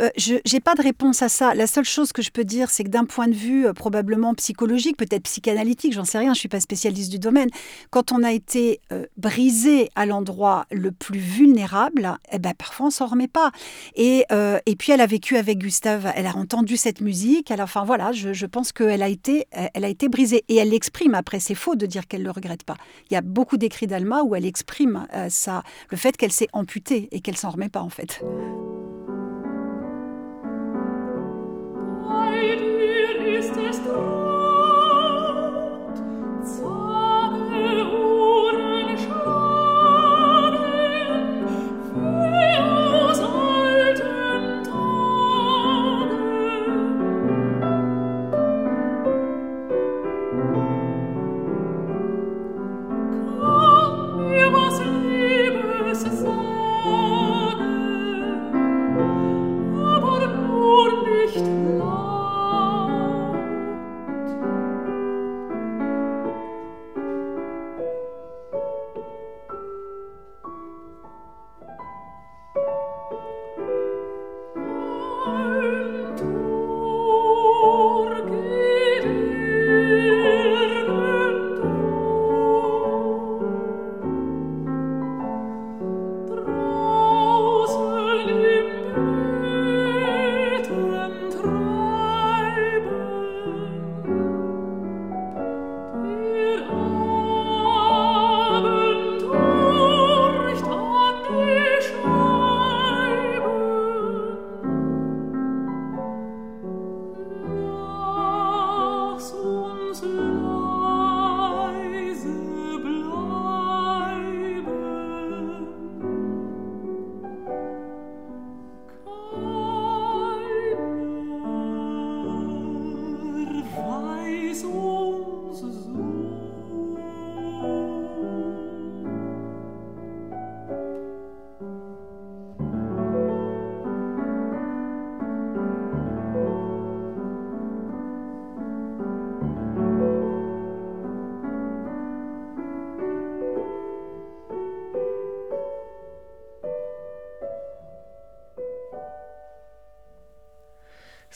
Euh, 0.00 0.08
je 0.16 0.34
n'ai 0.52 0.60
pas 0.60 0.74
de 0.74 0.82
réponse 0.82 1.22
à 1.22 1.28
ça. 1.28 1.54
La 1.54 1.68
seule 1.68 1.84
chose 1.84 2.12
que 2.12 2.22
je 2.22 2.32
peux 2.32 2.44
dire, 2.44 2.70
c'est 2.70 2.82
que 2.82 2.88
d'un 2.88 3.04
point 3.04 3.28
de 3.28 3.34
vue 3.34 3.72
probablement 3.72 4.34
psychologique, 4.34 4.96
peut-être 4.96 5.22
psychologique, 5.22 5.43
analytique, 5.48 5.92
j'en 5.92 6.04
sais 6.04 6.18
rien, 6.18 6.28
je 6.28 6.38
ne 6.38 6.40
suis 6.40 6.48
pas 6.48 6.60
spécialiste 6.60 7.10
du 7.10 7.18
domaine. 7.18 7.48
Quand 7.90 8.12
on 8.12 8.22
a 8.22 8.32
été 8.32 8.80
euh, 8.92 9.06
brisé 9.16 9.90
à 9.94 10.06
l'endroit 10.06 10.66
le 10.70 10.90
plus 10.92 11.18
vulnérable, 11.18 12.18
eh 12.32 12.38
ben, 12.38 12.54
parfois 12.54 12.86
on 12.86 12.90
s'en 12.90 13.06
remet 13.06 13.28
pas. 13.28 13.50
Et, 13.94 14.24
euh, 14.32 14.58
et 14.66 14.76
puis 14.76 14.92
elle 14.92 15.00
a 15.00 15.06
vécu 15.06 15.36
avec 15.36 15.58
Gustave, 15.58 16.12
elle 16.14 16.26
a 16.26 16.36
entendu 16.36 16.76
cette 16.76 17.00
musique, 17.00 17.50
enfin 17.50 17.84
voilà, 17.84 18.12
je, 18.12 18.32
je 18.32 18.46
pense 18.46 18.72
qu'elle 18.72 19.02
a, 19.02 19.08
été, 19.08 19.46
elle 19.52 19.84
a 19.84 19.88
été 19.88 20.08
brisée. 20.08 20.44
Et 20.48 20.56
elle 20.56 20.70
l'exprime 20.70 21.14
après, 21.14 21.40
c'est 21.40 21.54
faux 21.54 21.76
de 21.76 21.86
dire 21.86 22.06
qu'elle 22.06 22.20
ne 22.20 22.26
le 22.26 22.30
regrette 22.30 22.64
pas. 22.64 22.76
Il 23.10 23.14
y 23.14 23.16
a 23.16 23.20
beaucoup 23.20 23.56
d'écrits 23.56 23.86
d'Alma 23.86 24.22
où 24.22 24.34
elle 24.34 24.46
exprime 24.46 25.06
euh, 25.14 25.28
ça, 25.30 25.62
le 25.90 25.96
fait 25.96 26.16
qu'elle 26.16 26.32
s'est 26.32 26.48
amputée 26.52 27.08
et 27.12 27.20
qu'elle 27.20 27.36
s'en 27.36 27.50
remet 27.50 27.68
pas 27.68 27.82
en 27.82 27.90
fait. 27.90 28.22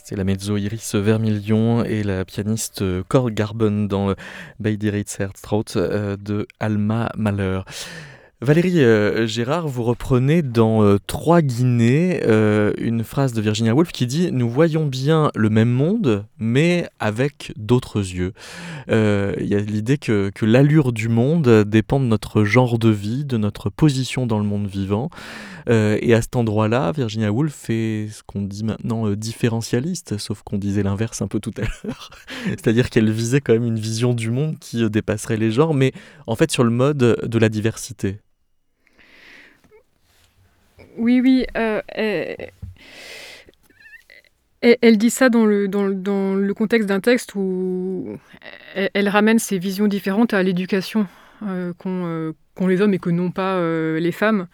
C'est 0.04 0.16
la 0.16 0.24
mezzo 0.24 0.56
Iris 0.56 0.94
Vermilion 0.94 1.84
et 1.84 2.02
la 2.02 2.24
pianiste 2.24 2.82
Cor 3.08 3.30
Garben 3.30 3.88
dans 3.88 4.14
Bei 4.58 4.76
dir 4.76 4.94
euh, 4.94 6.16
de 6.16 6.46
Alma 6.61 7.11
Mahler. 7.16 7.61
Valérie 8.40 8.84
euh, 8.84 9.26
Gérard, 9.26 9.66
vous 9.66 9.82
reprenez 9.82 10.42
dans 10.42 10.84
euh, 10.84 10.98
Trois 11.08 11.42
Guinées 11.42 12.20
euh, 12.24 12.72
une 12.78 13.02
phrase 13.02 13.32
de 13.32 13.40
Virginia 13.40 13.74
Woolf 13.74 13.90
qui 13.90 14.06
dit 14.06 14.30
Nous 14.30 14.48
voyons 14.48 14.87
bien 14.87 15.32
le 15.34 15.50
même 15.50 15.70
monde, 15.70 16.24
mais 16.38 16.87
avec 17.00 17.52
d'autres 17.56 17.98
yeux. 17.98 18.32
Il 18.88 19.46
y 19.46 19.56
a 19.56 19.58
l'idée 19.58 19.98
que 19.98 20.30
l'allure 20.42 20.92
du 20.92 21.08
monde 21.08 21.64
dépend 21.64 21.98
de 21.98 22.04
notre 22.04 22.44
genre 22.44 22.78
de 22.78 22.90
vie, 22.90 23.24
de 23.24 23.38
notre 23.38 23.70
position 23.70 24.24
dans 24.24 24.38
le 24.38 24.44
monde 24.44 24.68
vivant. 24.68 25.11
Et 25.68 26.14
à 26.14 26.22
cet 26.22 26.37
endroit-là, 26.37 26.92
Virginia 26.92 27.31
Woolf 27.31 27.68
est 27.68 28.09
ce 28.11 28.22
qu'on 28.22 28.42
dit 28.42 28.64
maintenant 28.64 29.11
différentialiste, 29.11 30.18
sauf 30.18 30.42
qu'on 30.42 30.59
disait 30.59 30.83
l'inverse 30.83 31.20
un 31.20 31.28
peu 31.28 31.40
tout 31.40 31.52
à 31.59 31.62
l'heure. 31.85 32.11
C'est-à-dire 32.46 32.90
qu'elle 32.90 33.11
visait 33.11 33.40
quand 33.40 33.52
même 33.52 33.66
une 33.66 33.78
vision 33.78 34.14
du 34.14 34.31
monde 34.31 34.59
qui 34.59 34.88
dépasserait 34.88 35.37
les 35.37 35.50
genres, 35.50 35.74
mais 35.74 35.92
en 36.26 36.37
fait 36.37 36.50
sur 36.50 36.64
le 36.64 36.70
mode 36.70 36.98
de 36.98 37.38
la 37.38 37.48
diversité. 37.48 38.18
Oui, 40.98 41.20
oui. 41.20 41.46
Euh, 41.57 41.81
elle, 44.61 44.98
dit 44.98 45.11
ça 45.11 45.28
dans 45.28 45.46
le, 45.46 46.52
contexte 46.52 46.88
d'un 46.88 47.00
texte 47.00 47.35
où 47.37 48.18
elle, 48.74 49.09
ramène 49.09 49.38
ses 49.38 49.59
visions 49.59 49.87
différentes 49.87 50.35
à 50.35 50.42
l'éducation 50.42 51.07
euh, 51.44 51.72
euh, 51.87 52.33
qu'ont 52.54 52.66
les 52.66 52.81
hommes 52.81 52.94
et 52.94 52.98
que 52.98 53.11
n'ont 53.11 53.31
pas 53.31 53.61
les 53.98 54.12
femmes. 54.12 54.48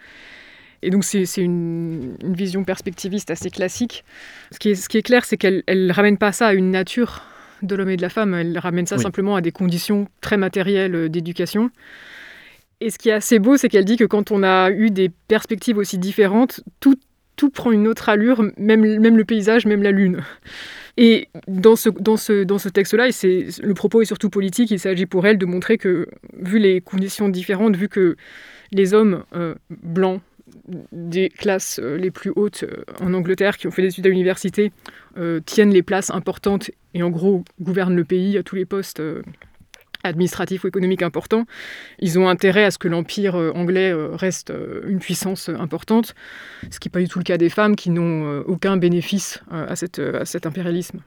Et 0.84 0.90
donc 0.90 1.02
c'est 1.02 1.24
une, 1.38 2.16
vision 2.22 2.62
perspectiviste 2.62 3.30
assez 3.30 3.48
classique. 3.50 4.04
Ce 4.52 4.58
qui 4.58 4.70
est, 4.70 4.74
ce 4.74 4.88
qui 4.88 4.98
est 4.98 5.02
clair, 5.02 5.24
c'est 5.24 5.38
qu'elle 5.38 5.64
ne 5.66 5.92
ramène 5.92 6.18
pas 6.18 6.30
ça 6.30 6.48
à 6.48 6.52
une 6.52 6.70
nature 6.70 7.22
de 7.62 7.74
l'homme 7.74 7.88
et 7.88 7.96
de 7.96 8.02
la 8.02 8.10
femme, 8.10 8.34
elle 8.34 8.58
ramène 8.58 8.86
ça 8.86 8.98
simplement 8.98 9.36
à 9.36 9.40
des 9.40 9.52
conditions 9.52 10.06
très 10.20 10.36
matérielles 10.36 11.08
d'éducation. 11.08 11.70
Et 12.80 12.90
ce 12.90 12.98
qui 12.98 13.08
est 13.08 13.12
assez 13.12 13.38
beau, 13.38 13.56
c'est 13.56 13.70
qu'elle 13.70 13.86
dit 13.86 13.96
que 13.96 14.04
quand 14.04 14.30
on 14.30 14.42
a 14.42 14.70
eu 14.70 14.90
des 14.90 15.08
perspectives 15.08 15.78
aussi 15.78 15.96
différentes, 15.96 16.60
tout, 16.80 16.96
tout 17.36 17.48
prend 17.48 17.72
une 17.72 17.88
autre 17.88 18.10
allure, 18.10 18.42
même, 18.58 18.98
même 18.98 19.16
le 19.16 19.24
paysage, 19.24 19.64
même 19.64 19.82
la 19.82 19.92
lune. 19.92 20.22
Et 20.98 21.28
dans 21.48 21.76
ce, 21.76 21.88
dans 21.88 22.18
ce, 22.18 22.44
dans 22.44 22.58
ce 22.58 22.68
texte-là, 22.68 23.06
le 23.06 23.72
propos 23.72 24.02
est 24.02 24.04
surtout 24.04 24.28
politique, 24.28 24.70
il 24.70 24.78
s'agit 24.78 25.06
pour 25.06 25.26
elle 25.26 25.38
de 25.38 25.46
montrer 25.46 25.78
que, 25.78 26.08
vu 26.38 26.58
les 26.58 26.82
conditions 26.82 27.30
différentes, 27.30 27.76
vu 27.76 27.88
que 27.88 28.16
les 28.70 28.92
hommes 28.92 29.24
euh, 29.34 29.54
blancs 29.70 30.20
des 30.92 31.28
classes 31.28 31.80
euh, 31.82 31.96
les 31.96 32.10
plus 32.10 32.32
hautes 32.34 32.64
euh, 32.64 32.84
en 33.00 33.14
Angleterre, 33.14 33.56
qui 33.56 33.66
ont 33.66 33.70
fait 33.70 33.82
des 33.82 33.88
études 33.88 34.06
à 34.06 34.10
l'université, 34.10 34.72
tiennent 35.46 35.70
les 35.70 35.82
places 35.82 36.10
importantes 36.10 36.72
et 36.92 37.04
en 37.04 37.10
gros 37.10 37.44
gouvernent 37.60 37.94
le 37.94 38.04
pays 38.04 38.36
à 38.36 38.42
tous 38.42 38.56
les 38.56 38.64
postes 38.64 39.00
administratif 40.04 40.64
ou 40.64 40.68
économique 40.68 41.02
important, 41.02 41.46
ils 41.98 42.18
ont 42.18 42.28
intérêt 42.28 42.64
à 42.64 42.70
ce 42.70 42.78
que 42.78 42.88
l'empire 42.88 43.34
euh, 43.34 43.50
anglais 43.54 43.90
euh, 43.90 44.14
reste 44.14 44.50
euh, 44.50 44.82
une 44.86 45.00
puissance 45.00 45.48
importante, 45.48 46.14
ce 46.70 46.78
qui 46.78 46.88
n'est 46.88 46.92
pas 46.92 47.00
du 47.00 47.08
tout 47.08 47.18
le 47.18 47.24
cas 47.24 47.38
des 47.38 47.48
femmes 47.48 47.74
qui 47.74 47.90
n'ont 47.90 48.44
aucun 48.46 48.76
bénéfice 48.76 49.42
à, 49.50 49.74
cette, 49.76 49.98
à 49.98 50.24
cet 50.24 50.46
impérialisme. 50.46 51.00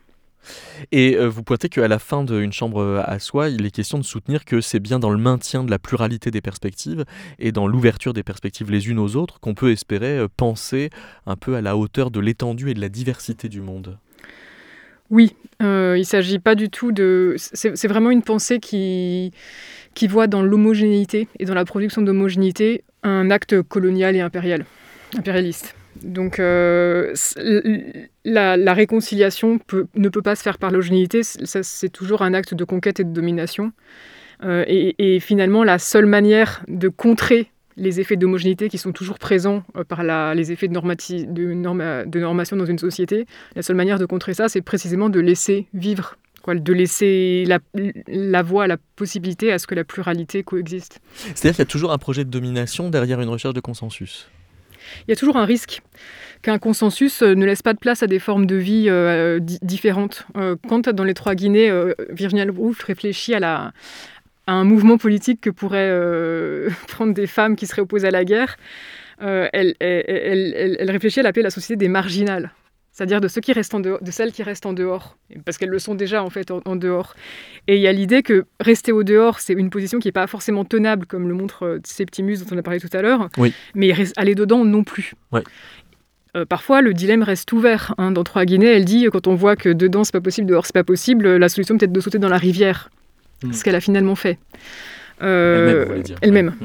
Et 0.91 1.17
vous 1.17 1.43
pointez 1.43 1.69
qu'à 1.69 1.87
la 1.87 1.99
fin 1.99 2.23
d'une 2.23 2.53
chambre 2.53 3.03
à 3.05 3.19
soi, 3.19 3.49
il 3.49 3.65
est 3.65 3.71
question 3.71 3.97
de 3.97 4.03
soutenir 4.03 4.45
que 4.45 4.61
c'est 4.61 4.79
bien 4.79 4.99
dans 4.99 5.09
le 5.09 5.17
maintien 5.17 5.63
de 5.63 5.71
la 5.71 5.79
pluralité 5.79 6.31
des 6.31 6.41
perspectives 6.41 7.05
et 7.39 7.51
dans 7.51 7.67
l'ouverture 7.67 8.13
des 8.13 8.23
perspectives 8.23 8.71
les 8.71 8.89
unes 8.89 8.99
aux 8.99 9.15
autres 9.15 9.39
qu'on 9.39 9.53
peut 9.53 9.71
espérer 9.71 10.25
penser 10.35 10.89
un 11.25 11.35
peu 11.35 11.55
à 11.55 11.61
la 11.61 11.77
hauteur 11.77 12.11
de 12.11 12.19
l'étendue 12.19 12.69
et 12.69 12.73
de 12.73 12.81
la 12.81 12.89
diversité 12.89 13.49
du 13.49 13.61
monde. 13.61 13.97
Oui, 15.09 15.35
euh, 15.61 15.93
il 15.95 16.01
ne 16.01 16.05
s'agit 16.05 16.39
pas 16.39 16.55
du 16.55 16.69
tout 16.69 16.91
de... 16.91 17.35
C'est 17.37 17.87
vraiment 17.87 18.11
une 18.11 18.23
pensée 18.23 18.59
qui, 18.59 19.31
qui 19.93 20.07
voit 20.07 20.27
dans 20.27 20.41
l'homogénéité 20.41 21.27
et 21.39 21.45
dans 21.45 21.53
la 21.53 21.65
production 21.65 22.01
d'homogénéité 22.01 22.83
un 23.03 23.31
acte 23.31 23.61
colonial 23.61 24.15
et 24.15 24.21
impérial, 24.21 24.65
impérialiste. 25.17 25.76
Donc 26.03 26.39
euh, 26.39 27.13
la, 28.25 28.73
réconciliation 28.73 29.59
ne 29.95 30.09
peut 30.09 30.21
pas 30.21 30.35
se 30.35 30.43
faire 30.43 30.57
par 30.57 30.71
l'homogénéité, 30.71 31.21
c'est 31.23 31.89
toujours 31.89 32.21
un 32.21 32.33
acte 32.33 32.53
de 32.53 32.63
conquête 32.63 32.99
et 32.99 33.03
de 33.03 33.13
domination. 33.13 33.71
Euh, 34.43 34.63
et, 34.67 35.19
finalement, 35.19 35.63
la 35.63 35.79
seule 35.79 36.05
manière 36.05 36.63
de 36.67 36.89
contrer 36.89 37.51
les 37.75 37.99
effets 37.99 38.15
d'homogénéité 38.15 38.69
qui 38.69 38.77
sont 38.77 38.91
toujours 38.91 39.19
présents 39.19 39.63
euh, 39.75 39.83
par 39.83 40.03
les 40.33 40.51
effets 40.51 40.67
de, 40.67 40.73
normation 40.73 42.57
dans 42.57 42.65
une 42.65 42.79
société. 42.79 43.25
La 43.55 43.61
seule 43.61 43.75
manière 43.75 43.99
de 43.99 44.05
contrer 44.05 44.33
ça, 44.33 44.49
c'est 44.49 44.61
précisément 44.61 45.09
de 45.09 45.19
laisser 45.19 45.67
vivre 45.73 46.17
de 46.55 46.73
laisser 46.73 47.43
la, 47.45 47.59
la 48.07 48.41
voie, 48.41 48.67
la 48.67 48.77
possibilité 48.95 49.51
à 49.51 49.59
ce 49.59 49.67
que 49.67 49.75
la 49.75 49.83
pluralité 49.83 50.43
coexiste. 50.43 51.01
C'est-à-dire 51.35 51.51
qu'il 51.51 51.59
y 51.59 51.61
a 51.61 51.65
toujours 51.65 51.91
un 51.91 51.97
projet 51.97 52.23
de 52.23 52.29
domination 52.29 52.89
derrière 52.89 53.19
une 53.19 53.29
recherche 53.29 53.53
de 53.53 53.59
consensus 53.59 54.29
il 55.07 55.11
y 55.11 55.13
a 55.13 55.15
toujours 55.15 55.37
un 55.37 55.45
risque 55.45 55.81
qu'un 56.41 56.59
consensus 56.59 57.23
euh, 57.23 57.33
ne 57.33 57.45
laisse 57.45 57.63
pas 57.63 57.73
de 57.73 57.79
place 57.79 58.03
à 58.03 58.07
des 58.07 58.19
formes 58.19 58.45
de 58.45 58.55
vie 58.55 58.85
euh, 58.87 59.39
différentes. 59.41 60.27
quand 60.67 60.89
dans 60.89 61.03
les 61.03 61.13
trois 61.13 61.35
Guinées, 61.35 61.71
Virginia 62.09 62.45
Woolf 62.45 62.83
réfléchit 62.83 63.33
à 63.33 63.73
à 64.47 64.53
un 64.53 64.63
mouvement 64.63 64.97
politique 64.97 65.41
que 65.41 65.49
pourraient 65.49 65.89
euh, 65.91 66.69
prendre 66.87 67.13
des 67.13 67.27
femmes 67.27 67.55
qui 67.55 67.67
seraient 67.67 67.81
opposées 67.81 68.07
à 68.07 68.11
la 68.11 68.25
guerre, 68.25 68.57
euh, 69.21 69.47
elle, 69.53 69.75
elle, 69.79 70.89
réfléchit 70.89 71.19
à 71.19 71.23
l'appeler 71.23 71.43
la 71.43 71.49
société 71.49 71.75
des 71.75 71.89
marginales, 71.89 72.51
c'est-à-dire 72.97 73.21
de 73.21 73.27
ceux 73.27 73.41
qui 73.41 73.53
restent 73.53 73.75
en 73.75 73.79
dehors, 73.79 74.01
de 74.01 74.09
celles 74.09 74.31
qui 74.31 74.41
restent 74.41 74.65
en 74.65 74.73
dehors, 74.73 75.17
parce 75.45 75.59
qu'elles 75.59 75.69
le 75.69 75.77
sont 75.77 75.93
déjà 75.93 76.23
en 76.23 76.31
fait 76.31 76.49
en, 76.49 76.75
dehors. 76.75 77.13
Et 77.67 77.75
il 77.75 77.81
y 77.81 77.87
a 77.87 77.91
l'idée 77.91 78.23
que 78.23 78.45
rester 78.59 78.91
au 78.91 79.03
dehors, 79.03 79.39
c'est 79.39 79.53
une 79.53 79.69
position 79.69 79.99
qui 79.99 80.07
n'est 80.07 80.13
pas 80.13 80.25
forcément 80.25 80.65
tenable, 80.65 81.05
comme 81.05 81.27
le 81.27 81.35
montre 81.35 81.63
euh, 81.63 81.79
Septimus 81.83 82.37
dont 82.37 82.55
on 82.55 82.57
a 82.57 82.63
parlé 82.63 82.79
tout 82.79 82.89
à 82.93 83.03
l'heure, 83.03 83.29
oui. 83.37 83.53
mais 83.75 83.93
aller 84.15 84.33
dedans 84.33 84.65
non 84.65 84.83
plus. 84.83 85.13
parfois, 86.49 86.81
le 86.81 86.95
dilemme 86.95 87.21
reste 87.21 87.51
ouvert. 87.51 87.93
Hein. 87.99 88.11
Dans 88.11 88.23
Trois 88.23 88.45
Guinées, 88.45 88.65
elle 88.65 88.85
dit 88.85 89.05
quand 89.11 89.27
on 89.27 89.35
voit 89.35 89.55
que 89.55 89.69
dedans 89.69 90.03
c'est 90.03 90.11
pas 90.11 90.21
possible, 90.21 90.47
dehors 90.47 90.65
c'est 90.65 90.73
pas 90.73 90.83
possible, 90.83 91.35
la 91.35 91.49
solution 91.49 91.77
peut-être 91.77 91.91
de 91.91 92.01
sauter 92.01 92.17
dans 92.17 92.29
la 92.29 92.37
rivière. 92.37 92.89
Mm. 93.43 93.53
ce 93.53 93.63
qu'elle 93.63 93.75
a 93.75 93.81
finalement 93.81 94.15
fait. 94.15 94.39
Euh, 95.21 96.01
elle-même. 96.21 96.55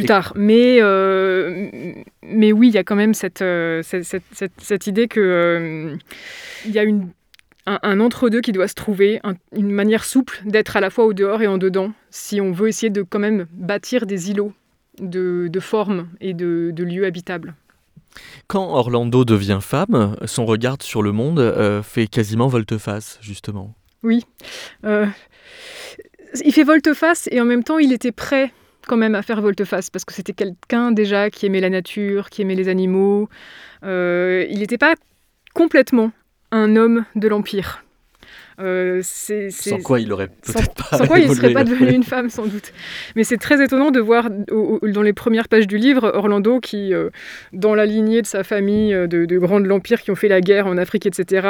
Plus 0.00 0.06
tard. 0.06 0.32
Mais, 0.36 0.78
euh, 0.80 1.70
mais 2.22 2.52
oui, 2.52 2.68
il 2.68 2.74
y 2.74 2.78
a 2.78 2.84
quand 2.84 2.96
même 2.96 3.14
cette, 3.14 3.42
euh, 3.42 3.82
cette, 3.82 4.22
cette, 4.58 4.86
idée 4.86 5.08
qu'il 5.08 5.98
il 6.66 6.70
y 6.70 6.78
a 6.78 6.84
une, 6.84 7.08
un, 7.66 8.00
entre-deux 8.00 8.40
qui 8.40 8.52
doit 8.52 8.68
se 8.68 8.74
trouver, 8.74 9.20
une 9.54 9.70
manière 9.70 10.04
souple 10.04 10.40
d'être 10.44 10.76
à 10.76 10.80
la 10.80 10.90
fois 10.90 11.04
au 11.04 11.12
dehors 11.12 11.42
et 11.42 11.46
en 11.46 11.58
dedans, 11.58 11.92
si 12.10 12.40
on 12.40 12.52
veut 12.52 12.68
essayer 12.68 12.90
de 12.90 13.02
quand 13.02 13.18
même 13.18 13.46
bâtir 13.52 14.06
des 14.06 14.30
îlots 14.30 14.52
de, 15.00 15.48
de 15.50 15.60
formes 15.60 16.08
et 16.20 16.34
de, 16.34 16.70
de 16.72 16.84
lieux 16.84 17.06
habitables. 17.06 17.54
Quand 18.48 18.74
Orlando 18.74 19.24
devient 19.24 19.60
femme, 19.60 20.16
son 20.24 20.44
regard 20.44 20.76
sur 20.80 21.00
le 21.02 21.12
monde 21.12 21.82
fait 21.84 22.08
quasiment 22.08 22.48
volte-face, 22.48 23.18
justement. 23.22 23.74
Oui 24.02 24.24
il 26.44 26.52
fait 26.52 26.64
volte-face 26.64 27.28
et 27.30 27.40
en 27.40 27.44
même 27.44 27.64
temps, 27.64 27.78
il 27.78 27.92
était 27.92 28.12
prêt 28.12 28.52
quand 28.86 28.96
même 28.96 29.14
à 29.14 29.22
faire 29.22 29.40
volte-face 29.40 29.90
parce 29.90 30.04
que 30.04 30.12
c'était 30.12 30.32
quelqu'un 30.32 30.92
déjà 30.92 31.30
qui 31.30 31.46
aimait 31.46 31.60
la 31.60 31.70
nature, 31.70 32.30
qui 32.30 32.42
aimait 32.42 32.54
les 32.54 32.68
animaux. 32.68 33.28
Euh, 33.84 34.46
il 34.50 34.58
n'était 34.60 34.78
pas 34.78 34.94
complètement 35.54 36.12
un 36.52 36.76
homme 36.76 37.04
de 37.14 37.28
l'Empire. 37.28 37.84
Euh, 38.62 39.00
sans 39.02 39.78
quoi 39.78 40.00
il 40.00 40.12
aurait 40.12 40.28
peut-être 40.28 40.74
pas. 40.74 40.98
Sans 40.98 41.06
quoi 41.06 41.18
il 41.18 41.28
ne 41.28 41.34
serait 41.34 41.52
pas 41.52 41.64
devenu 41.64 41.92
une 41.92 42.02
femme, 42.04 42.30
sans 42.30 42.46
doute. 42.46 42.72
Mais 43.16 43.24
c'est 43.24 43.36
très 43.36 43.62
étonnant 43.62 43.90
de 43.90 44.00
voir 44.00 44.28
dans 44.30 45.02
les 45.02 45.12
premières 45.12 45.48
pages 45.48 45.66
du 45.66 45.76
livre 45.76 46.10
Orlando 46.14 46.60
qui, 46.60 46.92
euh, 46.92 47.10
dans 47.52 47.74
la 47.74 47.86
lignée 47.86 48.22
de 48.22 48.26
sa 48.26 48.44
famille 48.44 48.94
euh, 48.94 49.06
de, 49.06 49.38
grands 49.38 49.60
de 49.60 49.66
l'Empire 49.66 50.02
qui 50.02 50.10
ont 50.10 50.16
fait 50.16 50.28
la 50.28 50.40
guerre 50.40 50.66
en 50.66 50.76
Afrique, 50.76 51.06
etc., 51.06 51.46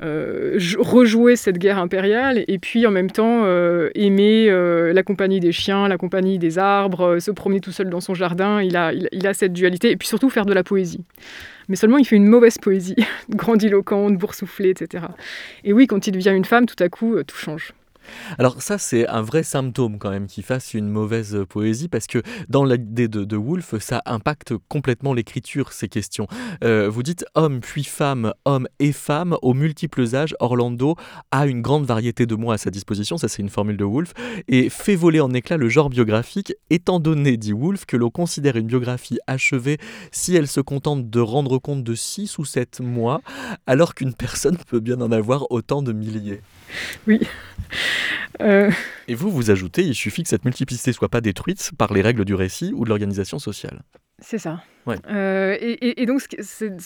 rejouer 0.00 1.36
cette 1.36 1.58
guerre 1.58 1.78
impériale 1.78 2.44
et 2.48 2.58
puis 2.58 2.86
en 2.86 2.90
même 2.90 3.10
temps 3.10 3.46
aimer 3.94 4.50
la 4.92 5.02
compagnie 5.02 5.40
des 5.40 5.52
chiens, 5.52 5.88
la 5.88 5.96
compagnie 5.96 6.38
des 6.38 6.58
arbres, 6.58 7.18
se 7.18 7.30
promener 7.30 7.60
tout 7.60 7.72
seul 7.72 7.88
dans 7.88 8.00
son 8.00 8.14
jardin. 8.14 8.60
Il 8.62 8.76
a, 8.76 8.92
il 8.92 9.26
a 9.26 9.34
cette 9.34 9.52
dualité 9.52 9.90
et 9.90 9.96
puis 9.96 10.08
surtout 10.08 10.30
faire 10.30 10.46
de 10.46 10.52
la 10.52 10.64
poésie 10.64 11.04
mais 11.68 11.76
seulement 11.76 11.98
il 11.98 12.04
fait 12.04 12.16
une 12.16 12.26
mauvaise 12.26 12.58
poésie, 12.58 12.96
grandiloquente, 13.30 14.16
boursouflée, 14.16 14.70
etc. 14.70 15.06
Et 15.64 15.72
oui, 15.72 15.86
quand 15.86 16.06
il 16.06 16.12
devient 16.12 16.32
une 16.34 16.44
femme, 16.44 16.66
tout 16.66 16.82
à 16.82 16.88
coup, 16.88 17.14
euh, 17.16 17.24
tout 17.24 17.36
change. 17.36 17.72
Alors 18.38 18.62
ça, 18.62 18.78
c'est 18.78 19.06
un 19.08 19.22
vrai 19.22 19.42
symptôme 19.42 19.98
quand 19.98 20.10
même 20.10 20.26
qu'il 20.26 20.44
fasse 20.44 20.74
une 20.74 20.88
mauvaise 20.88 21.44
poésie, 21.48 21.88
parce 21.88 22.06
que 22.06 22.22
dans 22.48 22.64
l'idée 22.64 23.08
de, 23.08 23.24
de 23.24 23.36
Woolf, 23.36 23.78
ça 23.78 24.02
impacte 24.06 24.54
complètement 24.68 25.14
l'écriture, 25.14 25.72
ces 25.72 25.88
questions. 25.88 26.26
Euh, 26.64 26.88
vous 26.88 27.02
dites 27.02 27.24
homme 27.34 27.60
puis 27.60 27.84
femme, 27.84 28.32
homme 28.44 28.68
et 28.78 28.92
femme, 28.92 29.36
aux 29.42 29.54
multiples 29.54 30.14
âges, 30.14 30.34
Orlando 30.40 30.96
a 31.30 31.46
une 31.46 31.62
grande 31.62 31.84
variété 31.84 32.26
de 32.26 32.34
mots 32.34 32.52
à 32.52 32.58
sa 32.58 32.70
disposition, 32.70 33.18
ça 33.18 33.28
c'est 33.28 33.42
une 33.42 33.48
formule 33.48 33.76
de 33.76 33.84
Woolf, 33.84 34.12
et 34.48 34.68
fait 34.68 34.96
voler 34.96 35.20
en 35.20 35.32
éclat 35.32 35.56
le 35.56 35.68
genre 35.68 35.90
biographique, 35.90 36.54
étant 36.70 37.00
donné, 37.00 37.36
dit 37.36 37.52
Woolf, 37.52 37.86
que 37.86 37.96
l'on 37.96 38.10
considère 38.10 38.56
une 38.56 38.66
biographie 38.66 39.18
achevée 39.26 39.78
si 40.10 40.34
elle 40.36 40.48
se 40.48 40.60
contente 40.60 41.10
de 41.10 41.20
rendre 41.20 41.58
compte 41.58 41.84
de 41.84 41.94
6 41.94 42.38
ou 42.38 42.44
7 42.44 42.80
mois, 42.80 43.20
alors 43.66 43.94
qu'une 43.94 44.14
personne 44.14 44.56
peut 44.68 44.80
bien 44.80 45.00
en 45.00 45.12
avoir 45.12 45.50
autant 45.50 45.82
de 45.82 45.92
milliers. 45.92 46.40
Oui. 47.06 47.20
Et 49.08 49.14
vous, 49.14 49.30
vous 49.30 49.50
ajoutez, 49.50 49.82
il 49.82 49.94
suffit 49.94 50.22
que 50.22 50.28
cette 50.28 50.44
multiplicité 50.44 50.92
soit 50.92 51.08
pas 51.08 51.20
détruite 51.20 51.70
par 51.78 51.92
les 51.92 52.02
règles 52.02 52.24
du 52.24 52.34
récit 52.34 52.72
ou 52.74 52.84
de 52.84 52.88
l'organisation 52.88 53.38
sociale. 53.38 53.82
C'est 54.18 54.38
ça. 54.38 54.62
et, 54.88 56.06
donc, 56.06 56.22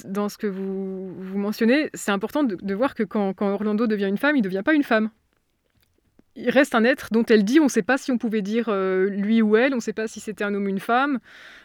dans 0.05 0.29
ce 0.29 0.38
que 0.38 0.46
vous, 0.46 1.14
vous 1.18 1.38
mentionnez, 1.38 1.90
c'est 1.94 2.12
important 2.12 2.44
de, 2.44 2.75
voir 2.75 2.94
que 2.94 3.03
quand, 3.03 3.33
quand, 3.33 3.49
Orlando 3.49 3.87
devient 3.87 4.07
une 4.07 4.18
femme, 4.18 4.37
il 4.37 4.40
ne 4.40 4.44
devient 4.44 4.62
pas 4.64 4.75
une 4.75 4.85
femme 4.85 5.11
il 6.37 6.51
reste 6.51 6.75
un 6.75 6.85
être 6.85 7.09
dont 7.12 7.25
elle 7.25 7.44
dit 7.44 7.61
on 7.61 7.64
ne 7.64 7.68
sait 7.68 7.83
pas 7.83 7.99
si 7.99 8.12
on 8.12 8.18
pouvait 8.18 8.42
dire 8.42 8.66
euh, 8.68 9.09
lui 9.09 9.42
ou 9.42 9.57
elle, 9.57 9.72
on 9.72 9.77
ne 9.77 9.81
sait 9.81 9.92
pas 9.92 10.07
si 10.07 10.20
c'était 10.20 10.44
un 10.44 10.55
homme 10.55 10.66
ou 10.66 10.68
une 10.68 10.81
femme, 10.81 11.18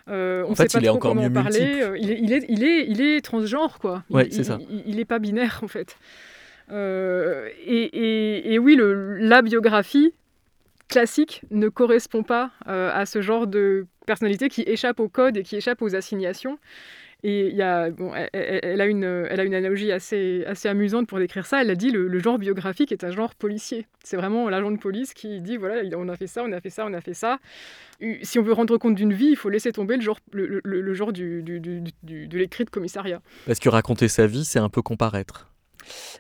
euh, 0.07 0.43
on 0.47 0.51
ne 0.51 0.55
sait 0.55 0.67
pas 0.67 0.81
trop 0.81 0.95
en 0.95 1.31
parler. 1.31 1.81
Euh, 1.81 1.97
il, 1.99 2.11
est, 2.11 2.19
il, 2.19 2.33
est, 2.33 2.45
il, 2.49 2.63
est, 2.63 2.85
il, 2.87 3.01
est, 3.01 3.21
transgenre, 3.21 3.79
quoi. 3.79 4.03
c'est 4.31 4.43
ça. 4.43 4.57
Il 4.85 4.95
n'est 4.95 5.05
pas 5.05 5.19
binaire, 5.19 5.59
en 5.63 5.67
fait. 5.67 5.97
Et, 6.71 8.53
et, 8.53 8.59
oui, 8.59 8.79
la 9.19 9.41
biographie 9.41 10.13
classique 10.87 11.41
ne 11.51 11.69
correspond 11.69 12.23
pas 12.23 12.51
à 12.65 13.05
ce 13.05 13.21
genre 13.21 13.47
de 13.47 13.85
personnalité 14.05 14.49
qui 14.49 14.61
échappe 14.61 14.99
au 14.99 15.09
code 15.09 15.37
et 15.37 15.43
qui 15.43 15.55
échappe 15.55 15.81
aux 15.81 15.95
assignations. 15.95 16.57
Et 17.23 17.55
elle, 17.55 18.81
a 18.81 18.85
une, 18.85 19.03
analogie 19.05 19.91
assez, 19.91 20.43
amusante 20.65 21.07
pour 21.07 21.19
décrire 21.19 21.45
ça. 21.45 21.61
Elle 21.61 21.69
a 21.69 21.75
dit 21.75 21.91
le, 21.91 22.07
le 22.07 22.19
genre 22.19 22.39
biographique 22.39 22.91
est 22.91 23.03
un 23.03 23.11
genre 23.11 23.35
policier. 23.35 23.85
C'est 24.03 24.17
vraiment 24.17 24.49
l'agent 24.49 24.71
de 24.71 24.77
police 24.77 25.13
qui 25.13 25.39
dit 25.39 25.57
voilà, 25.57 25.83
on 25.97 26.09
a 26.09 26.15
fait 26.15 26.25
ça, 26.25 26.43
on 26.43 26.51
a 26.51 26.59
fait 26.59 26.71
ça, 26.71 26.85
on 26.85 26.93
a 26.93 27.01
fait 27.01 27.13
ça. 27.13 27.37
Si 28.23 28.39
on 28.39 28.41
veut 28.41 28.53
rendre 28.53 28.77
compte 28.77 28.95
d'une 28.95 29.13
vie, 29.13 29.27
il 29.27 29.35
faut 29.35 29.49
laisser 29.49 29.71
tomber 29.71 29.97
le 29.97 30.93
genre, 30.93 31.13
du, 31.13 31.43
du, 31.43 31.59
de 31.59 32.37
l'écrit 32.37 32.65
de 32.65 32.71
commissariat. 32.71 33.21
Parce 33.45 33.59
que 33.59 33.69
raconter 33.69 34.07
sa 34.07 34.25
vie, 34.25 34.43
c'est 34.43 34.59
un 34.59 34.69
peu 34.69 34.81
comparaître. 34.81 35.50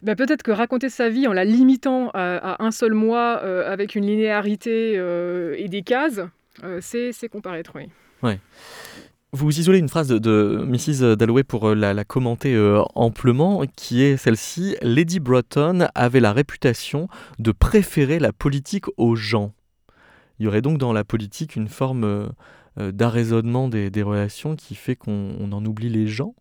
Ben 0.01 0.15
peut-être 0.15 0.43
que 0.43 0.51
raconter 0.51 0.89
sa 0.89 1.09
vie 1.09 1.27
en 1.27 1.33
la 1.33 1.45
limitant 1.45 2.09
à, 2.13 2.63
un 2.63 2.71
seul 2.71 2.93
mois 2.93 3.41
euh, 3.43 3.71
avec 3.71 3.95
une 3.95 4.05
linéarité 4.05 4.93
euh, 4.97 5.55
et 5.57 5.67
des 5.67 5.81
cases, 5.83 6.21
euh, 6.63 6.79
c'est 6.81 7.29
comparaître, 7.29 7.71
oui. 7.75 7.89
Ouais. 8.23 8.39
Vous 9.33 9.57
isolez 9.57 9.79
une 9.79 9.87
phrase 9.87 10.09
de, 10.09 10.65
Mrs. 10.67 11.15
Dalloway 11.15 11.43
pour 11.43 11.69
euh, 11.69 11.73
la, 11.73 12.03
commenter 12.03 12.53
euh, 12.53 12.81
amplement, 12.95 13.63
qui 13.77 14.03
est 14.03 14.17
celle-ci 14.17 14.75
Lady 14.81 15.21
Broughton 15.21 15.87
avait 15.95 16.19
la 16.19 16.33
réputation 16.33 17.07
de 17.39 17.53
préférer 17.53 18.19
la 18.19 18.33
politique 18.33 18.87
aux 18.97 19.15
gens. 19.15 19.53
Il 20.37 20.43
y 20.43 20.47
aurait 20.49 20.61
donc 20.61 20.79
dans 20.79 20.91
la 20.91 21.05
politique 21.05 21.55
une 21.55 21.69
forme 21.69 22.03
euh, 22.03 22.91
d'arraisonnement 22.91 23.69
des, 23.69 23.89
des, 23.89 24.03
relations 24.03 24.57
qui 24.57 24.75
fait 24.75 24.97
qu'on 24.97 25.49
en 25.49 25.65
oublie 25.65 25.89
les 25.89 26.07
gens? 26.07 26.35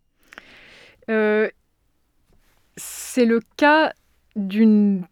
C'est 2.83 3.27
le 3.27 3.41
cas 3.59 3.93
d'une 4.37 5.05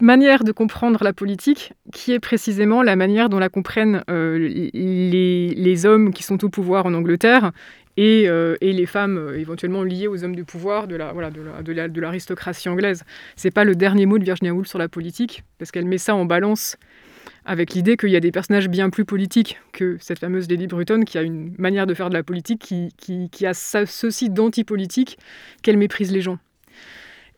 manière 0.00 0.44
de 0.44 0.52
comprendre 0.52 1.02
la 1.02 1.12
politique 1.12 1.72
qui 1.92 2.12
est 2.12 2.20
précisément 2.20 2.82
la 2.82 2.94
manière 2.94 3.28
dont 3.28 3.40
la 3.40 3.48
comprennent 3.48 4.04
euh, 4.08 4.38
les, 4.38 5.54
les, 5.56 5.86
hommes 5.86 6.12
qui 6.12 6.22
sont 6.22 6.44
au 6.44 6.48
pouvoir 6.48 6.86
en 6.86 6.94
Angleterre 6.94 7.50
et, 7.96 8.28
euh, 8.28 8.54
et 8.60 8.72
les 8.72 8.86
femmes 8.86 9.18
euh, 9.18 9.40
éventuellement 9.40 9.82
liées 9.82 10.06
aux 10.06 10.22
hommes 10.22 10.36
de 10.36 10.44
pouvoir 10.44 10.86
de 10.86 10.94
la 10.94 11.12
voilà 11.12 11.30
de 11.30 12.00
l'aristocratie 12.00 12.68
anglaise. 12.68 13.02
C'est 13.34 13.50
pas 13.50 13.64
le 13.64 13.74
dernier 13.74 14.06
mot 14.06 14.18
de 14.18 14.24
Virginia 14.24 14.54
Woolf 14.54 14.68
sur 14.68 14.78
la 14.78 14.88
politique 14.88 15.42
parce 15.58 15.72
qu'elle 15.72 15.86
met 15.86 15.98
ça 15.98 16.14
en 16.14 16.26
balance 16.26 16.76
avec 17.44 17.74
l'idée 17.74 17.96
qu'il 17.96 18.10
y 18.10 18.16
a 18.16 18.20
des 18.20 18.30
personnages 18.30 18.68
bien 18.68 18.90
plus 18.90 19.04
politiques 19.04 19.58
que 19.72 19.96
cette 19.98 20.20
fameuse 20.20 20.48
Lady 20.48 20.68
Bruton 20.68 21.02
qui 21.04 21.18
a 21.18 21.22
une 21.22 21.54
manière 21.58 21.88
de 21.88 21.94
faire 21.94 22.10
de 22.10 22.14
la 22.14 22.22
politique 22.22 22.60
qui, 22.60 22.90
qui, 22.96 23.30
qui 23.30 23.46
a 23.46 23.54
ceci 23.54 24.30
d'antipolitique 24.30 25.18
qu'elle 25.62 25.78
méprise 25.78 26.12
les 26.12 26.20
gens. 26.20 26.38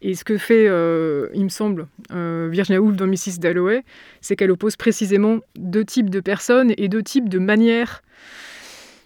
Et 0.02 0.14
ce 0.14 0.24
que 0.24 0.38
fait, 0.38 0.66
euh, 0.66 1.28
il 1.34 1.44
me 1.44 1.48
semble, 1.50 1.86
euh, 2.12 2.48
Virginia 2.50 2.80
Woolf 2.80 2.96
dans 2.96 3.06
Mrs. 3.06 3.38
Dalloway, 3.38 3.84
c'est 4.20 4.34
qu'elle 4.34 4.50
oppose 4.50 4.76
précisément 4.76 5.40
deux 5.56 5.84
types 5.84 6.08
de 6.08 6.20
personnes 6.20 6.72
et 6.78 6.88
deux 6.88 7.02
types 7.02 7.28
de 7.28 7.38
manières 7.38 8.02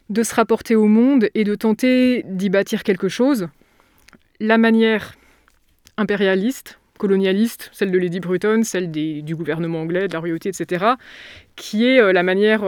de 0.09 0.23
se 0.23 0.35
rapporter 0.35 0.77
au 0.77 0.87
monde 0.87 1.29
et 1.35 1.45
de 1.45 1.55
tenter 1.55 2.25
d'y 2.29 2.49
bâtir 2.49 2.85
quelque 2.85 3.09
chose. 3.09 3.49
La 4.39 4.57
manière 4.57 5.15
impérialiste, 5.97 6.79
colonialiste, 6.99 7.71
celle 7.73 7.91
de 7.91 7.99
Lady 7.99 8.21
Bruton, 8.21 8.63
celle 8.63 8.93
du 8.93 9.35
gouvernement 9.35 9.81
anglais, 9.81 10.07
de 10.07 10.13
la 10.13 10.21
royauté, 10.21 10.51
etc., 10.51 10.85
qui 11.57 11.87
est 11.87 12.01
euh, 12.01 12.13
la 12.13 12.23
manière 12.23 12.61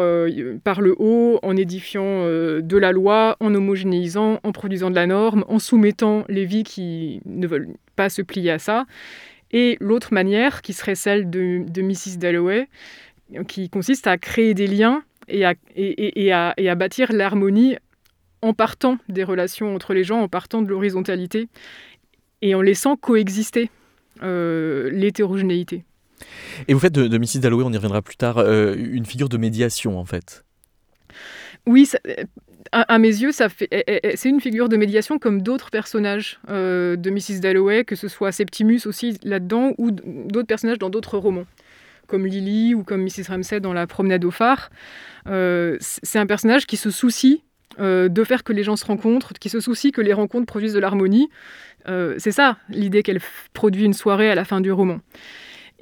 par 0.65 0.81
le 0.81 0.97
haut, 0.99 1.39
en 1.45 1.57
édifiant 1.57 2.25
de 2.25 2.77
la 2.77 2.91
loi, 2.91 3.37
en 3.39 3.55
homogénéisant, 3.55 4.41
en 4.43 4.51
produisant 4.51 4.91
de 4.91 4.97
la 4.97 5.07
norme, 5.07 5.45
en 5.47 5.61
soumettant 5.61 6.25
les 6.29 6.45
vies 6.45 6.65
qui 6.65 7.21
ne 7.25 7.47
veulent 7.47 7.69
pas 7.97 8.09
se 8.09 8.23
plier 8.23 8.53
à 8.53 8.59
ça. 8.59 8.87
Et 9.53 9.77
l'autre 9.81 10.13
manière, 10.13 10.63
qui 10.63 10.73
serait 10.73 10.95
celle 10.95 11.31
de, 11.31 11.65
Mrs. 11.81 12.19
Dalloway, 12.19 12.69
qui 13.49 13.69
consiste 13.71 14.07
à 14.07 14.19
créer 14.19 14.55
des 14.55 14.67
liens 14.67 15.03
et 15.29 15.45
à, 15.45 15.55
et 15.77 16.31
à 16.69 16.75
bâtir 16.75 17.13
l'harmonie 17.13 17.77
en 18.43 18.53
partant 18.55 18.99
des 19.09 19.25
relations 19.25 19.75
entre 19.75 19.95
les 19.95 20.05
gens, 20.05 20.21
en 20.21 20.29
partant 20.29 20.63
de 20.63 20.69
l'horizontalité 20.69 21.49
et 22.43 22.55
en 22.55 22.63
laissant 22.63 22.97
coexister 22.97 23.71
euh, 24.23 24.91
l'hétérogénéité. 24.91 25.85
Et 26.69 26.75
vous 26.75 26.81
faites 26.81 26.95
de, 26.95 27.09
de 27.09 27.19
Mrs. 27.19 27.41
Dalloway, 27.41 27.65
on 27.65 27.73
y 27.73 27.77
reviendra 27.77 28.03
plus 28.03 28.17
tard, 28.17 28.39
euh, 28.39 28.75
une 28.77 29.05
figure 29.05 29.29
de 29.29 29.37
médiation 29.37 29.99
en 29.99 30.05
fait. 30.05 30.45
Oui, 31.67 31.89
à, 32.73 32.99
mes 32.99 33.09
yeux, 33.09 33.33
ça 33.33 33.49
fait, 33.49 33.69
c'est 34.17 34.29
une 34.29 34.41
figure 34.41 34.69
de 34.69 34.77
médiation 34.77 35.19
comme 35.19 35.43
d'autres 35.43 35.71
personnages 35.71 36.39
euh, 36.49 36.97
de 36.97 37.11
Mrs. 37.11 37.41
Dalloway, 37.41 37.85
que 37.85 37.97
ce 37.97 38.09
soit 38.09 38.33
Septimus 38.33 38.81
aussi 38.87 39.19
là-dedans 39.23 39.73
ou 39.79 39.91
d'autres 39.91 40.47
personnages 40.47 40.79
dans 40.79 40.91
d'autres 40.91 41.19
romans, 41.19 41.47
comme 42.07 42.27
Lily 42.27 42.75
ou 42.75 42.83
comme 42.83 43.03
Mrs. 43.03 43.29
Ramsay 43.29 43.61
dans 43.61 43.73
La 43.73 43.87
promenade 43.87 44.25
au 44.25 44.31
phare. 44.31 44.71
c'est 45.27 46.19
un 46.19 46.27
personnage 46.27 46.67
qui 46.67 46.77
se 46.77 46.91
soucie 46.91 47.43
de 47.79 48.25
faire 48.25 48.43
que 48.43 48.53
les 48.53 48.63
gens 48.63 48.77
se 48.77 48.87
rencontrent, 48.87 49.33
qui 49.35 49.49
se 49.49 49.61
soucie 49.61 49.93
que 49.93 50.01
les 50.01 50.13
rencontres 50.13 50.47
produisent 50.47 50.75
de 50.75 50.81
l'harmonie, 50.81 51.29
euh, 51.89 52.15
c'est 52.19 52.33
ça 52.33 52.59
l'idée 52.69 53.03
qu'elle 53.03 53.21
produit 53.53 53.85
une 53.85 53.95
soirée 53.95 54.31
à 54.31 54.35
la 54.35 54.45
fin 54.45 54.61
du 54.61 54.73
roman. 54.73 54.99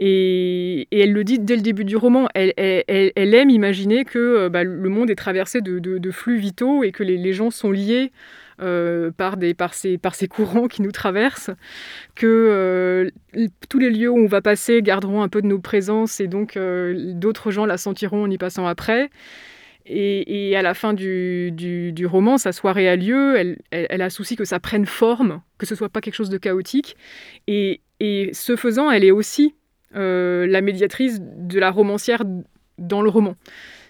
Et, 0.07 0.87
elle 0.93 1.12
le 1.12 1.25
dit 1.25 1.38
dès 1.38 1.57
le 1.57 1.62
début 1.62 1.87
du 1.87 1.97
roman, 1.97 2.29
elle, 2.35 2.53
aime 3.17 3.49
imaginer 3.49 4.05
que 4.05 4.19
euh, 4.19 4.49
bah, 4.51 4.62
le 4.62 4.88
monde 4.90 5.09
est 5.09 5.14
traversé 5.14 5.62
de, 5.62 6.11
flux 6.11 6.37
vitaux 6.37 6.85
et 6.85 6.93
que 6.93 7.03
les, 7.03 7.33
gens 7.33 7.51
sont 7.51 7.71
liés 7.71 8.12
euh, 8.61 9.11
par, 9.17 9.38
ces, 9.73 10.29
courants 10.29 10.69
qui 10.69 10.83
nous 10.83 10.93
traversent, 10.93 11.53
que 12.14 13.11
tous 13.71 13.79
les 13.79 13.88
lieux 13.88 14.11
où 14.11 14.19
on 14.19 14.27
va 14.27 14.43
passer 14.43 14.83
garderont 14.83 15.23
un 15.23 15.29
peu 15.29 15.40
de 15.40 15.47
nos 15.47 15.59
présences 15.59 16.21
et 16.21 16.27
donc 16.27 16.59
d'autres 16.59 17.51
gens 17.51 17.64
la 17.64 17.79
sentiront 17.79 18.25
en 18.25 18.31
y 18.31 18.37
passant 18.37 18.67
après. 18.67 19.09
Et, 19.87 20.55
à 20.55 20.61
la 20.61 20.75
fin 20.75 20.93
du, 20.93 22.07
roman, 22.07 22.37
sa 22.37 22.53
soirée 22.53 22.90
a 22.90 22.97
lieu, 22.97 23.57
elle, 23.71 24.03
a 24.03 24.11
souci 24.11 24.37
que 24.37 24.45
ça 24.45 24.61
prenne 24.61 24.85
forme, 24.85 25.40
que 25.57 25.64
ce 25.64 25.75
soit 25.75 25.88
pas 25.88 26.03
quelque 26.03 26.14
chose 26.14 26.31
de 26.31 26.38
chaotique. 26.38 26.95
Et, 27.47 27.81
ce 28.35 28.55
faisant, 28.55 28.90
elle 28.90 29.05
est 29.05 29.11
aussi 29.11 29.55
euh, 29.55 29.63
la 29.94 30.61
médiatrice 30.61 31.18
de 31.20 31.59
la 31.59 31.70
romancière 31.70 32.22
dans 32.78 33.02
le 33.02 33.09
roman. 33.09 33.37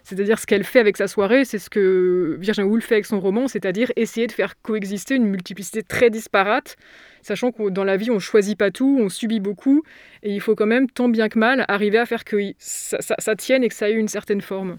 C'est-à-dire 0.02 0.38
ce 0.38 0.44
qu'elle 0.44 0.64
fait 0.64 0.80
avec 0.80 0.98
sa 0.98 1.08
soirée, 1.08 1.46
c'est 1.46 1.58
ce 1.58 1.70
que 1.70 2.36
Virginia 2.38 2.68
Woolf 2.68 2.84
fait 2.84 2.96
avec 2.96 3.06
son 3.06 3.20
roman, 3.20 3.48
c'est-à-dire 3.48 3.90
essayer 3.96 4.26
de 4.26 4.32
faire 4.32 4.60
coexister 4.60 5.14
une 5.14 5.24
multiplicité 5.24 5.82
très 5.82 6.10
disparate, 6.10 6.76
sachant 7.22 7.52
que 7.52 7.70
dans 7.70 7.84
la 7.84 7.96
vie, 7.96 8.10
on 8.10 8.18
choisit 8.18 8.58
pas 8.58 8.70
tout, 8.70 8.98
on 9.00 9.08
subit 9.08 9.40
beaucoup, 9.40 9.82
et 10.22 10.34
il 10.34 10.40
faut 10.42 10.54
quand 10.54 10.66
même, 10.66 10.90
tant 10.90 11.08
bien 11.08 11.30
que 11.30 11.38
mal, 11.38 11.64
arriver 11.68 11.96
à 11.96 12.04
faire 12.04 12.24
que 12.24 12.36
ça 12.58 13.36
tienne 13.36 13.64
et 13.64 13.68
que 13.68 13.74
ça 13.74 13.88
ait 13.88 13.94
une 13.94 14.08
certaine 14.08 14.42
forme. 14.42 14.76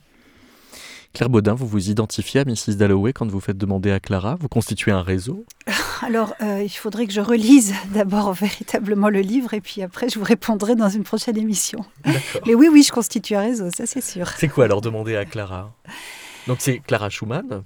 Claire 1.15 1.29
Baudin, 1.29 1.53
vous 1.53 1.65
vous 1.65 1.89
identifiez 1.89 2.41
à 2.41 2.43
Mrs. 2.43 2.75
Dalloway 2.75 3.13
quand 3.13 3.31
vous 3.31 3.39
faites 3.39 3.57
demander 3.57 3.89
à 3.89 4.01
Clara? 4.01 4.35
Vous 4.37 4.49
constituez 4.49 4.91
un 4.91 5.01
réseau? 5.01 5.45
Alors, 6.05 6.33
euh, 6.41 6.61
il 6.61 6.67
faudrait 6.69 7.07
que 7.07 7.13
je 7.13 7.21
relise 7.21 7.73
d'abord 7.93 8.33
véritablement 8.33 9.07
le 9.07 9.21
livre 9.21 9.53
et 9.53 9.61
puis 9.61 9.81
après, 9.81 10.09
je 10.09 10.19
vous 10.19 10.25
répondrai 10.25 10.75
dans 10.75 10.89
une 10.89 11.03
prochaine 11.03 11.37
émission. 11.37 11.85
Mais 12.45 12.53
oui, 12.53 12.67
oui, 12.69 12.83
je 12.83 12.91
constitue 12.91 13.33
un 13.35 13.39
réseau, 13.39 13.69
ça 13.71 13.85
c'est 13.85 14.03
sûr. 14.03 14.27
C'est 14.37 14.49
quoi 14.49 14.65
alors 14.65 14.81
demander 14.81 15.15
à 15.15 15.23
Clara? 15.23 15.73
Donc 16.47 16.57
c'est 16.59 16.79
Clara 16.79 17.09
Schumann? 17.09 17.63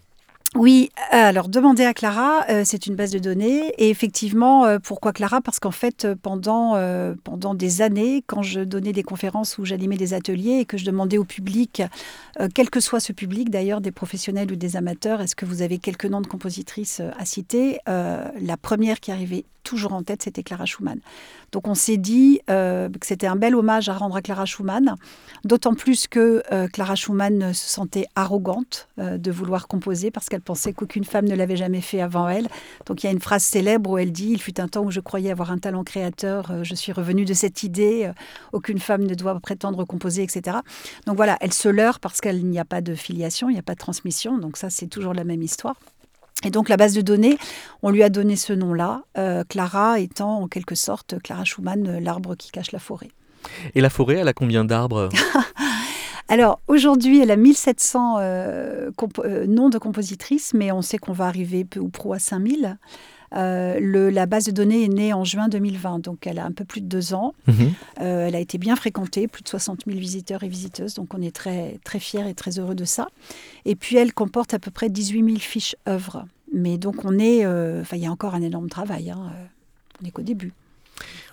Oui, 0.55 0.89
alors 1.11 1.47
demander 1.47 1.85
à 1.85 1.93
Clara, 1.93 2.43
euh, 2.49 2.63
c'est 2.65 2.87
une 2.87 2.95
base 2.95 3.11
de 3.11 3.19
données. 3.19 3.71
Et 3.77 3.89
effectivement, 3.89 4.65
euh, 4.65 4.79
pourquoi 4.79 5.13
Clara? 5.13 5.41
Parce 5.41 5.59
qu'en 5.59 5.71
fait, 5.71 6.07
pendant, 6.21 6.75
pendant 7.23 7.53
des 7.53 7.81
années, 7.81 8.23
quand 8.25 8.41
je 8.41 8.61
donnais 8.61 8.91
des 8.91 9.03
conférences 9.03 9.57
ou 9.59 9.65
j'animais 9.65 9.97
des 9.97 10.13
ateliers 10.13 10.59
et 10.59 10.65
que 10.65 10.77
je 10.77 10.85
demandais 10.85 11.17
au 11.17 11.23
public 11.23 11.83
euh, 12.39 12.47
quel 12.53 12.69
que 12.69 12.79
soit 12.79 12.99
ce 12.99 13.11
public, 13.11 13.49
d'ailleurs, 13.49 13.81
des 13.81 13.91
professionnels 13.91 14.51
ou 14.51 14.55
des 14.55 14.75
amateurs, 14.75 15.21
est-ce 15.21 15.35
que 15.35 15.45
vous 15.45 15.61
avez 15.61 15.77
quelques 15.77 16.05
noms 16.05 16.21
de 16.21 16.27
compositrices 16.27 16.99
euh, 17.01 17.11
à 17.17 17.25
citer? 17.25 17.79
Euh, 17.89 18.25
La 18.41 18.57
première 18.57 18.99
qui 18.99 19.11
arrivait 19.11 19.45
toujours 19.63 19.93
en 19.93 20.03
tête, 20.03 20.23
c'était 20.23 20.43
Clara 20.43 20.65
Schumann. 20.65 20.99
Donc 21.51 21.67
on 21.67 21.75
s'est 21.75 21.97
dit 21.97 22.41
que 22.47 22.89
c'était 23.01 23.27
un 23.27 23.35
bel 23.35 23.55
hommage 23.55 23.89
à 23.89 23.93
rendre 23.93 24.15
à 24.15 24.21
Clara 24.21 24.45
Schumann, 24.45 24.95
d'autant 25.45 25.73
plus 25.73 26.07
que 26.07 26.41
Clara 26.67 26.95
Schumann 26.95 27.53
se 27.53 27.69
sentait 27.69 28.05
arrogante 28.15 28.87
de 28.97 29.31
vouloir 29.31 29.67
composer 29.67 30.11
parce 30.11 30.27
qu'elle 30.27 30.39
Elle 30.39 30.43
pensait 30.43 30.71
qu'aucune 30.71 31.03
femme 31.03 31.25
ne 31.25 31.35
l'avait 31.35 31.57
jamais 31.57 31.81
fait 31.81 31.99
avant 31.99 32.29
elle. 32.29 32.47
Donc 32.85 33.03
il 33.03 33.07
y 33.07 33.09
a 33.09 33.11
une 33.11 33.19
phrase 33.19 33.43
célèbre 33.43 33.89
où 33.89 33.97
elle 33.97 34.13
dit 34.13 34.29
Il 34.31 34.41
fut 34.41 34.61
un 34.61 34.69
temps 34.69 34.83
où 34.83 34.89
je 34.89 35.01
croyais 35.01 35.31
avoir 35.31 35.51
un 35.51 35.57
talent 35.57 35.83
créateur, 35.83 36.49
euh, 36.51 36.63
je 36.63 36.75
suis 36.75 36.93
revenue 36.93 37.25
de 37.25 37.33
cette 37.33 37.61
idée, 37.63 38.05
euh, 38.05 38.13
aucune 38.53 38.79
femme 38.79 39.03
ne 39.03 39.15
doit 39.15 39.37
prétendre 39.41 39.83
composer, 39.83 40.23
etc. 40.23 40.59
Donc 41.07 41.17
voilà, 41.17 41.37
elle 41.41 41.51
se 41.51 41.67
leurre 41.67 41.99
parce 41.99 42.21
qu'il 42.21 42.47
n'y 42.47 42.57
a 42.57 42.63
pas 42.63 42.79
de 42.79 42.95
filiation, 42.95 43.49
il 43.49 43.53
n'y 43.53 43.59
a 43.59 43.63
pas 43.63 43.73
de 43.73 43.79
transmission. 43.79 44.37
Donc 44.37 44.55
ça, 44.55 44.69
c'est 44.69 44.87
toujours 44.87 45.13
la 45.13 45.25
même 45.25 45.43
histoire. 45.43 45.75
Et 46.45 46.51
donc 46.51 46.69
la 46.69 46.77
base 46.77 46.93
de 46.93 47.01
données, 47.01 47.37
on 47.83 47.89
lui 47.89 48.01
a 48.01 48.09
donné 48.09 48.35
ce 48.35 48.53
nom-là, 48.53 49.03
euh, 49.17 49.43
Clara 49.47 49.99
étant 49.99 50.41
en 50.41 50.47
quelque 50.47 50.75
sorte 50.75 51.21
Clara 51.21 51.43
Schumann, 51.43 51.99
l'arbre 51.99 52.35
qui 52.35 52.51
cache 52.51 52.71
la 52.71 52.79
forêt. 52.79 53.09
Et 53.75 53.81
la 53.81 53.89
forêt, 53.89 54.15
elle 54.15 54.27
a 54.27 54.33
combien 54.33 54.63
d'arbres? 54.63 55.09
Alors 56.29 56.61
aujourd'hui, 56.67 57.19
elle 57.21 57.31
a 57.31 57.35
1700 57.35 58.17
euh, 58.19 58.91
euh, 59.19 59.47
noms 59.47 59.69
de 59.69 59.79
compositrices, 59.79 60.53
mais 60.53 60.71
on 60.71 60.81
sait 60.81 60.97
qu'on 60.99 61.11
va 61.11 61.25
arriver 61.25 61.65
peu 61.65 61.79
ou 61.79 61.89
prou 61.89 62.13
à 62.13 62.19
5000. 62.19 62.77
Euh, 63.35 63.79
le, 63.79 64.09
la 64.09 64.25
base 64.25 64.45
de 64.45 64.51
données 64.51 64.83
est 64.83 64.89
née 64.89 65.13
en 65.13 65.23
juin 65.23 65.47
2020, 65.49 65.99
donc 65.99 66.25
elle 66.25 66.39
a 66.39 66.45
un 66.45 66.51
peu 66.51 66.65
plus 66.65 66.81
de 66.81 66.87
deux 66.87 67.13
ans. 67.13 67.33
Mhm. 67.47 67.73
elle 67.97 68.35
a 68.35 68.39
été 68.39 68.57
bien 68.57 68.75
fréquentée, 68.75 69.27
plus 69.27 69.43
de 69.43 69.49
60 69.49 69.81
000 69.85 69.97
visiteurs 69.99 70.43
et 70.43 70.47
visiteuses, 70.47 70.93
donc 70.95 71.13
on 71.13 71.21
est 71.21 71.35
très, 71.35 71.79
très 71.83 71.99
fiers 71.99 72.27
et 72.27 72.33
très 72.33 72.59
heureux 72.59 72.75
de 72.75 72.85
ça. 72.85 73.07
Et 73.65 73.75
puis 73.75 73.97
elle 73.97 74.13
comporte 74.13 74.53
à 74.53 74.59
peu 74.59 74.71
près 74.71 74.89
18 74.89 75.25
000 75.25 75.37
fiches 75.37 75.75
œuvres. 75.87 76.25
Mais 76.53 76.77
donc 76.77 77.05
on 77.05 77.19
est, 77.19 77.45
enfin 77.45 77.97
il 77.97 78.03
y 78.03 78.07
a 78.07 78.11
encore 78.11 78.33
un 78.33 78.41
énorme 78.41 78.69
travail, 78.69 79.11
hein, 79.11 79.31
on 79.99 80.05
n'est 80.05 80.11
qu'au 80.11 80.23
début. 80.23 80.53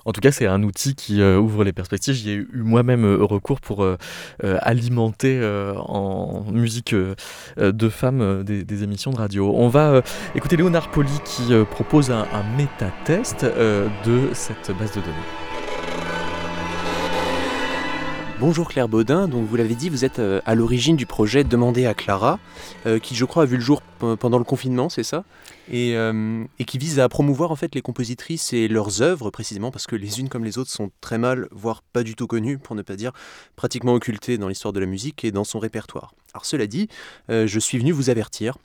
En 0.07 0.13
tout 0.13 0.21
cas, 0.21 0.31
c'est 0.31 0.47
un 0.47 0.63
outil 0.63 0.95
qui 0.95 1.21
euh, 1.21 1.37
ouvre 1.37 1.65
les 1.65 1.73
perspectives. 1.73 2.15
J'y 2.15 2.31
ai 2.31 2.35
eu 2.35 2.49
moi-même 2.55 3.05
euh, 3.05 3.25
recours 3.25 3.61
pour 3.61 3.83
euh, 3.83 3.97
alimenter 4.41 5.41
en 5.77 6.45
musique 6.53 6.95
de 6.95 7.89
femmes 7.89 8.45
des, 8.45 8.83
émissions 8.85 9.11
de 9.11 9.17
radio. 9.17 9.53
On 9.55 9.69
va 9.69 10.03
écouter 10.35 10.57
Léonard 10.57 10.91
Poli 10.91 11.11
qui 11.25 11.53
propose 11.71 12.11
un, 12.11 12.27
méta-test 12.57 13.45
de 13.45 14.31
cette 14.33 14.71
base 14.79 14.91
de 14.93 15.01
données. 15.01 15.17
Bonjour 18.39 18.69
Claire 18.69 18.89
Baudin, 18.89 19.29
donc 19.29 19.47
vous 19.49 19.57
l'avez 19.57 19.75
dit, 19.75 19.89
vous 19.89 20.05
êtes 20.05 20.21
à 20.45 20.55
l'origine 20.55 20.97
du 20.97 21.07
projet 21.07 21.43
Demander 21.43 21.87
à 21.87 21.95
Clara, 21.95 22.39
qui 23.03 23.15
je 23.15 23.25
crois 23.25 23.45
a 23.45 23.47
vu 23.47 23.57
le 23.57 23.63
jour 23.63 23.83
pendant 24.21 24.39
le 24.39 24.45
confinement, 24.45 24.89
c'est 24.89 25.05
ça? 25.05 25.25
Euh, 25.73 26.45
et, 26.59 26.65
qui 26.65 26.79
vise 26.79 27.01
à 27.01 27.09
promouvoir 27.09 27.51
en 27.51 27.57
fait 27.57 27.75
les 27.75 27.83
compositrices 27.83 28.53
et 28.53 28.69
leurs 28.69 29.03
œuvres 29.03 29.31
précisément 29.31 29.71
parce 29.71 29.87
que 29.87 29.97
les 29.97 30.21
unes 30.21 30.29
comme 30.29 30.45
les 30.45 30.59
autres 30.59 30.71
sont 30.71 30.91
très 31.01 31.19
mal, 31.19 31.49
voire 31.51 31.83
pas 31.83 32.03
du 32.03 32.15
tout 32.15 32.27
connues, 32.27 32.59
pour 32.59 32.77
ne 32.77 32.83
pas 32.83 32.97
dire 32.97 33.13
pratiquement 33.57 33.95
occultées 33.95 34.39
dans 34.39 34.49
l'histoire 34.49 34.73
de 34.73 34.81
la 34.81 34.87
musique 34.87 35.25
et 35.25 35.33
dans 35.33 35.45
son 35.45 35.59
répertoire. 35.59 36.15
Alors 36.35 36.45
cela 36.45 36.67
dit, 36.67 36.89
euh, 37.31 37.47
je 37.47 37.59
suis 37.59 37.79
venu 37.79 37.93
vous 37.93 38.11
avertir 38.11 38.57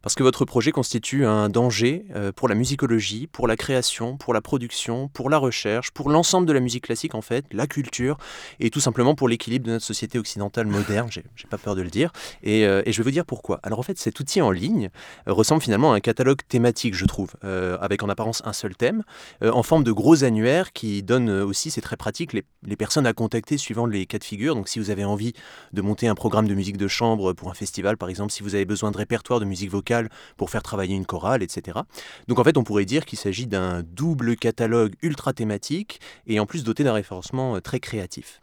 parce 0.00 0.14
que 0.14 0.22
votre 0.22 0.46
projet 0.46 0.72
constitue 0.72 1.26
un 1.26 1.50
danger 1.50 2.06
euh, 2.14 2.32
pour 2.32 2.48
la 2.48 2.54
musicologie, 2.54 3.26
pour 3.26 3.46
la 3.46 3.56
création, 3.56 4.16
pour 4.16 4.32
la 4.32 4.40
production, 4.40 5.08
pour 5.08 5.28
la 5.28 5.36
recherche, 5.36 5.90
pour 5.90 6.08
l'ensemble 6.08 6.46
de 6.46 6.54
la 6.54 6.60
musique 6.60 6.84
classique 6.84 7.14
en 7.14 7.20
fait, 7.20 7.44
la 7.52 7.66
culture 7.66 8.16
et 8.60 8.70
tout 8.70 8.80
simplement 8.80 9.14
pour 9.14 9.28
l'équilibre 9.28 9.66
de 9.66 9.72
notre 9.72 9.84
société 9.84 10.18
occidentale 10.18 10.66
moderne. 10.66 11.10
J'ai 11.10 11.48
pas 11.50 11.58
peur 11.58 11.76
de 11.76 11.82
le 11.82 11.90
dire 11.90 12.12
et, 12.42 12.62
et 12.62 12.92
je 12.92 12.98
vais 12.98 13.04
vous 13.04 13.10
dire 13.10 13.26
pourquoi. 13.26 13.60
Alors 13.62 13.78
en 13.78 13.82
fait, 13.82 13.98
cet 13.98 14.18
outil 14.20 14.40
en 14.40 14.50
ligne 14.50 14.88
ressemble 15.26 15.62
finalement 15.62 15.92
à 15.92 15.96
un 15.96 16.00
catalogue 16.00 16.40
thématique, 16.48 16.94
je 16.94 17.04
trouve, 17.04 17.34
euh, 17.44 17.78
avec 17.80 18.02
en 18.02 18.08
apparence 18.08 18.42
un 18.44 18.52
seul 18.52 18.74
thème, 18.74 19.04
euh, 19.42 19.50
en 19.50 19.62
forme 19.62 19.84
de 19.84 19.92
gros 19.92 20.24
annuaires 20.24 20.72
qui 20.72 21.02
donnent 21.02 21.30
aussi, 21.30 21.70
c'est 21.70 21.80
très 21.80 21.96
pratique, 21.96 22.32
les, 22.32 22.44
les, 22.64 22.76
personnes 22.76 23.06
à 23.06 23.12
contacter 23.12 23.58
suivant 23.58 23.86
les 23.86 24.06
cas 24.06 24.18
de 24.18 24.24
figure. 24.24 24.54
Donc 24.54 24.68
si 24.68 24.78
vous 24.78 24.90
avez 24.90 25.04
envie 25.04 25.32
de 25.72 25.82
monter 25.82 26.08
un 26.08 26.14
programme 26.14 26.48
de 26.48 26.54
musique 26.54 26.76
de 26.76 26.88
chambre 26.88 27.32
pour 27.32 27.50
un 27.50 27.54
festival, 27.54 27.96
par 27.96 28.08
exemple, 28.08 28.32
si 28.32 28.42
vous 28.42 28.54
avez 28.54 28.64
besoin 28.64 28.90
de 28.90 28.96
répertoire 28.96 29.40
de 29.40 29.44
musique 29.44 29.70
vocale 29.70 30.08
pour 30.36 30.50
faire 30.50 30.62
travailler 30.62 30.94
une 30.94 31.06
chorale, 31.06 31.42
etc. 31.42 31.78
Donc 32.26 32.38
en 32.38 32.44
fait, 32.44 32.56
on 32.56 32.64
pourrait 32.64 32.84
dire 32.84 33.04
qu'il 33.04 33.18
s'agit 33.18 33.46
d'un 33.46 33.82
double 33.82 34.36
catalogue 34.36 34.94
ultra 35.02 35.32
thématique 35.32 36.00
et 36.26 36.40
en 36.40 36.46
plus 36.46 36.64
doté 36.64 36.84
d'un 36.84 36.92
référencement 36.92 37.56
euh, 37.56 37.60
très 37.60 37.80
créatif. 37.80 38.40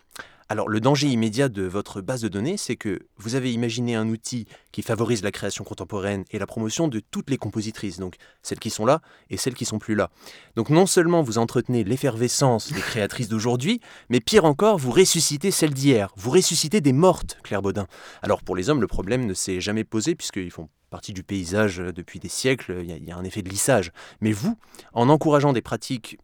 Alors 0.48 0.70
le 0.70 0.80
danger 0.80 1.08
immédiat 1.08 1.50
de 1.50 1.64
votre 1.64 2.02
base 2.02 2.22
de 2.22 2.28
données, 2.28 2.58
c'est 2.58 2.76
que 2.76 3.00
vous 3.18 3.34
avez 3.34 3.52
imaginé 3.52 3.96
un 3.96 4.08
outil 4.10 4.46
qui 4.72 4.84
favorise 4.84 5.24
la 5.24 5.32
création 5.32 5.64
contemporaine 5.64 6.24
et 6.30 6.38
la 6.38 6.46
promotion 6.46 6.88
de 6.88 7.00
toutes 7.00 7.32
les 7.32 7.38
compositrices, 7.38 7.98
donc 7.98 8.18
celles 8.44 8.60
qui 8.60 8.70
sont 8.70 8.86
là 8.86 9.02
et 9.32 9.38
celles 9.38 9.56
qui 9.56 9.66
sont 9.66 9.80
plus 9.80 9.96
là. 9.96 10.12
Donc 10.56 10.70
non 10.70 10.86
seulement 10.86 11.24
vous 11.24 11.40
entretenez 11.40 11.84
l'effervescence 11.84 12.72
des 12.72 12.80
créatrices 12.80 13.28
d'aujourd'hui, 13.28 13.82
mais 14.10 14.20
pire 14.20 14.46
encore, 14.46 14.78
vous 14.78 14.92
ressuscitez 14.92 15.50
celles 15.50 15.74
d'hier, 15.74 16.14
vous 16.16 16.30
ressuscitez 16.30 16.80
des 16.80 16.94
mortes, 16.94 17.40
Claire 17.44 17.64
Baudin. 17.64 17.88
Alors 18.22 18.44
pour 18.44 18.56
les 18.56 18.70
hommes, 18.70 18.82
le 18.82 18.88
problème 18.88 19.26
ne 19.26 19.34
s'est 19.34 19.62
jamais 19.62 19.84
posé 19.84 20.14
puisqu'ils 20.14 20.52
font 20.52 20.70
partie 20.92 21.14
du 21.14 21.24
paysage 21.24 21.78
depuis 21.78 22.20
des 22.20 22.30
siècles, 22.30 22.82
il 22.84 22.92
y, 22.92 23.08
y 23.08 23.12
a 23.12 23.18
un 23.18 23.24
effet 23.24 23.42
de 23.42 23.50
lissage. 23.50 23.92
Mais 24.22 24.32
vous, 24.32 24.56
en 24.94 25.10
encourageant 25.10 25.54
des 25.54 25.64
pratiques 25.64 26.20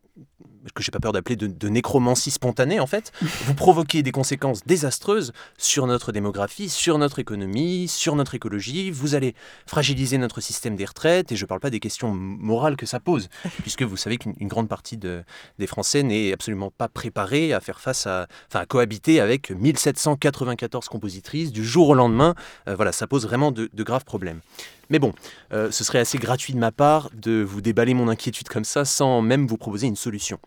que 0.73 0.83
j'ai 0.83 0.91
pas 0.91 0.99
peur 0.99 1.11
d'appeler 1.11 1.35
de, 1.35 1.69
nécromancie 1.69 2.31
spontanée 2.31 2.79
en 2.79 2.87
fait, 2.87 3.11
vous 3.21 3.53
provoquez 3.53 4.03
des 4.03 4.11
conséquences 4.11 4.63
désastreuses 4.65 5.31
sur 5.57 5.87
notre 5.87 6.11
démographie, 6.11 6.69
sur 6.69 6.97
notre 6.97 7.19
économie, 7.19 7.87
sur 7.87 8.15
notre 8.15 8.35
écologie. 8.35 8.91
Vous 8.91 9.15
allez 9.15 9.35
fragiliser 9.65 10.17
notre 10.17 10.41
système 10.41 10.75
des 10.75 10.85
retraites 10.85 11.31
et 11.31 11.35
je 11.35 11.43
ne 11.43 11.47
parle 11.47 11.59
pas 11.59 11.69
des 11.69 11.79
questions 11.79 12.13
morales 12.13 12.75
que 12.75 12.85
ça 12.85 12.99
pose, 12.99 13.29
puisque 13.61 13.83
vous 13.83 13.97
savez 13.97 14.17
qu'une 14.17 14.47
grande 14.47 14.69
partie 14.69 14.97
de, 14.97 15.23
des 15.59 15.67
Français 15.67 16.03
n'est 16.03 16.33
absolument 16.33 16.71
pas 16.71 16.87
préparée 16.87 17.53
à 17.53 17.59
faire 17.59 17.79
face 17.79 18.07
à, 18.07 18.27
enfin, 18.47 18.59
à 18.59 18.65
cohabiter 18.65 19.19
avec 19.19 19.51
1794 19.51 20.87
compositrices 20.87 21.51
du 21.51 21.65
jour 21.65 21.89
au 21.89 21.93
lendemain. 21.93 22.35
Euh, 22.67 22.75
voilà, 22.75 22.91
ça 22.91 23.07
pose 23.07 23.25
vraiment 23.25 23.51
de, 23.51 23.69
de 23.73 23.83
graves 23.83 24.05
problèmes. 24.05 24.41
Mais 24.91 24.99
bon, 24.99 25.13
euh, 25.53 25.71
ce 25.71 25.85
serait 25.85 25.99
assez 25.99 26.17
gratuit 26.17 26.53
de 26.53 26.59
ma 26.59 26.73
part 26.73 27.09
de 27.13 27.41
vous 27.41 27.61
déballer 27.61 27.93
mon 27.93 28.09
inquiétude 28.09 28.49
comme 28.49 28.65
ça 28.65 28.83
sans 28.83 29.21
même 29.21 29.47
vous 29.47 29.55
proposer 29.55 29.87
une 29.87 29.95
solution. 29.95 30.37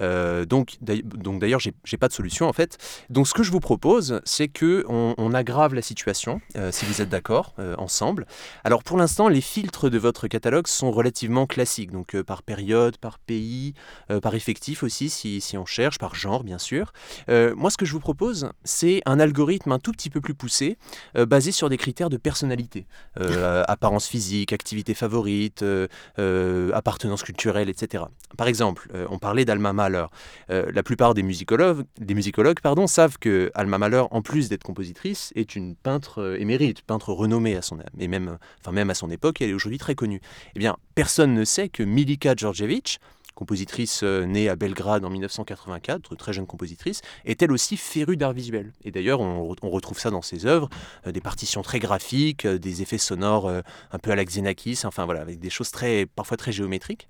Euh, 0.00 0.44
donc, 0.44 0.76
d'ailleurs, 0.80 1.60
j'ai 1.60 1.96
pas 1.96 2.08
de 2.08 2.12
solution 2.12 2.48
en 2.48 2.52
fait. 2.52 2.78
Donc, 3.10 3.28
ce 3.28 3.34
que 3.34 3.42
je 3.42 3.50
vous 3.50 3.60
propose, 3.60 4.20
c'est 4.24 4.48
que 4.48 4.84
on, 4.88 5.32
aggrave 5.32 5.74
la 5.74 5.80
situation, 5.80 6.42
euh, 6.56 6.70
si 6.72 6.84
vous 6.84 7.00
êtes 7.00 7.08
d'accord, 7.08 7.54
euh, 7.58 7.74
ensemble. 7.78 8.26
Alors, 8.64 8.82
pour 8.82 8.98
l'instant, 8.98 9.28
les 9.28 9.40
filtres 9.40 9.88
de 9.88 9.96
votre 9.96 10.28
catalogue 10.28 10.66
sont 10.66 10.90
relativement 10.90 11.46
classiques, 11.46 11.90
donc 11.90 12.20
par 12.22 12.42
période, 12.42 12.98
par 12.98 13.18
pays, 13.18 13.72
par 14.20 14.34
effectif 14.34 14.82
aussi, 14.82 15.08
si, 15.08 15.40
si, 15.40 15.56
on 15.56 15.64
cherche, 15.64 15.98
par 15.98 16.14
genre, 16.14 16.44
bien 16.44 16.58
sûr. 16.58 16.92
moi, 17.28 17.70
ce 17.70 17.78
que 17.78 17.86
je 17.86 17.92
vous 17.92 18.00
propose, 18.00 18.50
c'est 18.64 19.00
un 19.06 19.20
algorithme 19.20 19.72
un 19.72 19.78
tout 19.78 19.92
petit 19.92 20.10
peu 20.10 20.20
plus 20.20 20.34
poussé, 20.34 20.76
basé 21.14 21.50
sur 21.50 21.70
des 21.70 21.78
critères 21.78 22.10
de 22.10 22.18
personnalité, 22.18 22.86
apparence 23.66 24.06
physique, 24.06 24.52
activité 24.52 24.92
favorite, 24.92 25.64
appartenance 26.18 27.22
culturelle, 27.22 27.70
etc. 27.70 28.04
Par 28.36 28.48
exemple, 28.48 28.88
on 29.10 29.18
parlait 29.18 29.46
d'Alma 29.46 29.72
Euh, 30.50 30.70
la 30.72 30.82
plupart 30.82 31.14
des 31.14 31.22
musicologues, 31.22 31.84
savent 32.86 33.18
que 33.18 33.50
Alma 33.54 33.78
Mahler, 33.78 34.02
en 34.10 34.22
plus 34.22 34.48
d'être 34.48 34.64
compositrice, 34.64 35.32
est 35.34 35.56
une 35.56 35.76
peintre 35.76 36.20
euh, 36.20 36.40
émérite, 36.40 36.82
peintre 36.82 37.12
renommée 37.12 37.56
à 37.56 37.62
son 37.62 37.78
et 37.98 38.08
même, 38.08 38.38
enfin 38.60 38.72
même 38.72 38.90
à 38.90 38.94
son 38.94 39.10
époque, 39.10 39.40
elle 39.40 39.50
est 39.50 39.54
aujourd'hui 39.54 39.78
très 39.78 39.94
connue. 39.94 40.20
Eh 40.54 40.58
bien, 40.58 40.76
personne 40.94 41.34
ne 41.34 41.44
sait 41.44 41.68
que 41.68 41.82
Milika 41.82 42.34
Djordjevic, 42.36 43.00
compositrice 43.34 44.02
euh, 44.02 44.26
née 44.26 44.48
à 44.48 44.56
Belgrade 44.56 45.04
en 45.04 45.10
1984, 45.10 46.14
très 46.16 46.32
jeune 46.32 46.46
compositrice, 46.46 47.00
est 47.24 47.40
elle 47.42 47.52
aussi 47.52 47.76
férue 47.76 48.16
d'art 48.16 48.32
visuel. 48.32 48.72
Et 48.84 48.90
d'ailleurs, 48.90 49.20
on, 49.20 49.48
retrouve 49.62 49.98
ça 49.98 50.10
dans 50.10 50.22
ses 50.22 50.44
œuvres, 50.44 50.68
des 51.06 51.20
partitions 51.22 51.62
très 51.62 51.78
graphiques, 51.78 52.46
des 52.46 52.82
effets 52.82 52.98
sonores 52.98 53.48
un 53.48 53.98
peu 53.98 54.10
à 54.10 54.16
la 54.16 54.24
Xenakis, 54.24 54.80
enfin 54.84 55.06
voilà, 55.06 55.22
avec 55.22 55.38
des 55.38 55.48
choses 55.48 55.70
très, 55.70 56.04
parfois 56.04 56.36
très 56.36 56.52
géométriques. 56.52 57.08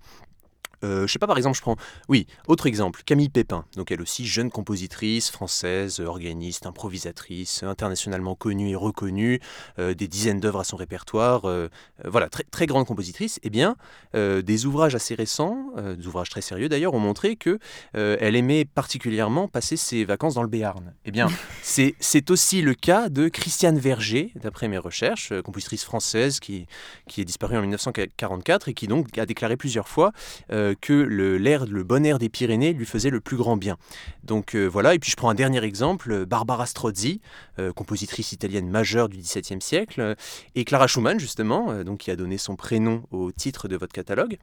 Euh, 0.85 1.07
je 1.07 1.13
sais 1.13 1.19
pas, 1.19 1.27
par 1.27 1.37
exemple, 1.37 1.57
je 1.57 1.63
prends. 1.63 1.77
Oui, 2.09 2.27
autre 2.49 2.67
exemple, 2.67 3.03
Camille 3.05 3.29
Pépin. 3.29 3.65
Donc, 3.77 3.91
elle 3.91 4.03
aussi, 4.03 4.27
jeune 4.27 4.51
compositrice 4.51 5.31
française, 5.31 6.01
organiste, 6.01 6.67
improvisatrice, 6.67 7.63
internationalement 7.63 8.35
connue 8.35 8.71
et 8.71 8.77
reconnue, 8.77 9.41
euh, 9.79 9.95
des 9.95 10.09
dizaines 10.09 10.41
d'œuvres 10.41 10.61
à 10.61 10.65
son 10.65 10.77
répertoire. 10.77 11.45
Euh, 11.45 11.69
voilà, 12.05 12.29
très, 12.29 12.45
très 12.45 12.67
grande 12.67 12.87
compositrice. 12.87 13.39
Eh 13.43 13.51
bien, 13.51 13.77
des 14.15 14.67
ouvrages 14.67 14.95
assez 14.95 15.15
récents, 15.15 15.73
des 15.77 16.07
ouvrages 16.07 16.29
très 16.29 16.41
sérieux 16.41 16.69
d'ailleurs, 16.69 16.95
ont 16.95 17.01
montré 17.01 17.37
que 17.37 17.59
elle 17.95 18.37
aimait 18.37 18.65
particulièrement 18.65 19.49
passer 19.49 19.77
ses 19.77 20.05
vacances 20.05 20.35
dans 20.35 20.43
le 20.43 20.49
Béarn. 20.49 20.93
Eh 21.05 21.11
bien, 21.11 21.29
c'est 21.63 22.31
aussi 22.31 22.63
le 22.63 22.75
cas 22.75 23.09
de 23.09 23.29
Christiane 23.29 23.79
Verger, 23.79 24.33
d'après 24.37 24.69
mes 24.69 24.79
recherches, 24.79 25.33
compositrice 25.43 25.85
française 25.85 26.41
qui, 26.41 26.67
qui 27.09 27.21
est 27.21 27.25
disparue 27.25 27.57
en 27.57 27.63
1944 27.63 28.69
et 28.69 28.75
qui 28.75 28.87
donc 28.87 29.17
a 29.17 29.27
déclaré 29.27 29.57
plusieurs 29.57 29.89
fois 29.89 30.13
que 30.81 30.93
le, 30.93 31.39
le 31.39 31.83
bon 31.85 32.05
air 32.05 32.19
des 32.19 32.29
Pyrénées 32.29 32.73
lui 32.73 32.87
faisait 32.87 33.11
le 33.11 33.21
plus 33.21 33.37
grand 33.37 33.57
bien. 33.57 33.77
Donc 34.25 34.55
euh, 34.55 34.67
voilà, 34.67 34.95
et 34.95 34.99
puis 34.99 35.11
je 35.11 35.17
prends 35.17 35.31
un 35.31 35.35
dernier 35.35 35.63
exemple, 35.65 36.27
Barbara 36.27 36.67
Strozzi, 36.67 37.21
euh, 37.59 37.73
compositrice 37.73 38.33
italienne 38.33 38.69
majeure 38.69 39.09
du 39.09 39.19
XVIIe 39.19 39.61
siècle, 39.61 40.15
et 40.55 40.65
Clara 40.65 40.87
Schumann 40.87 41.19
justement, 41.19 41.71
euh, 41.71 41.85
donc 41.85 42.01
qui 42.01 42.11
a 42.11 42.17
donné 42.17 42.39
son 42.39 42.57
prénom 42.57 43.03
au 43.11 43.33
titre 43.33 43.69
de 43.69 43.77
votre 43.77 43.93
catalogue. 43.93 44.39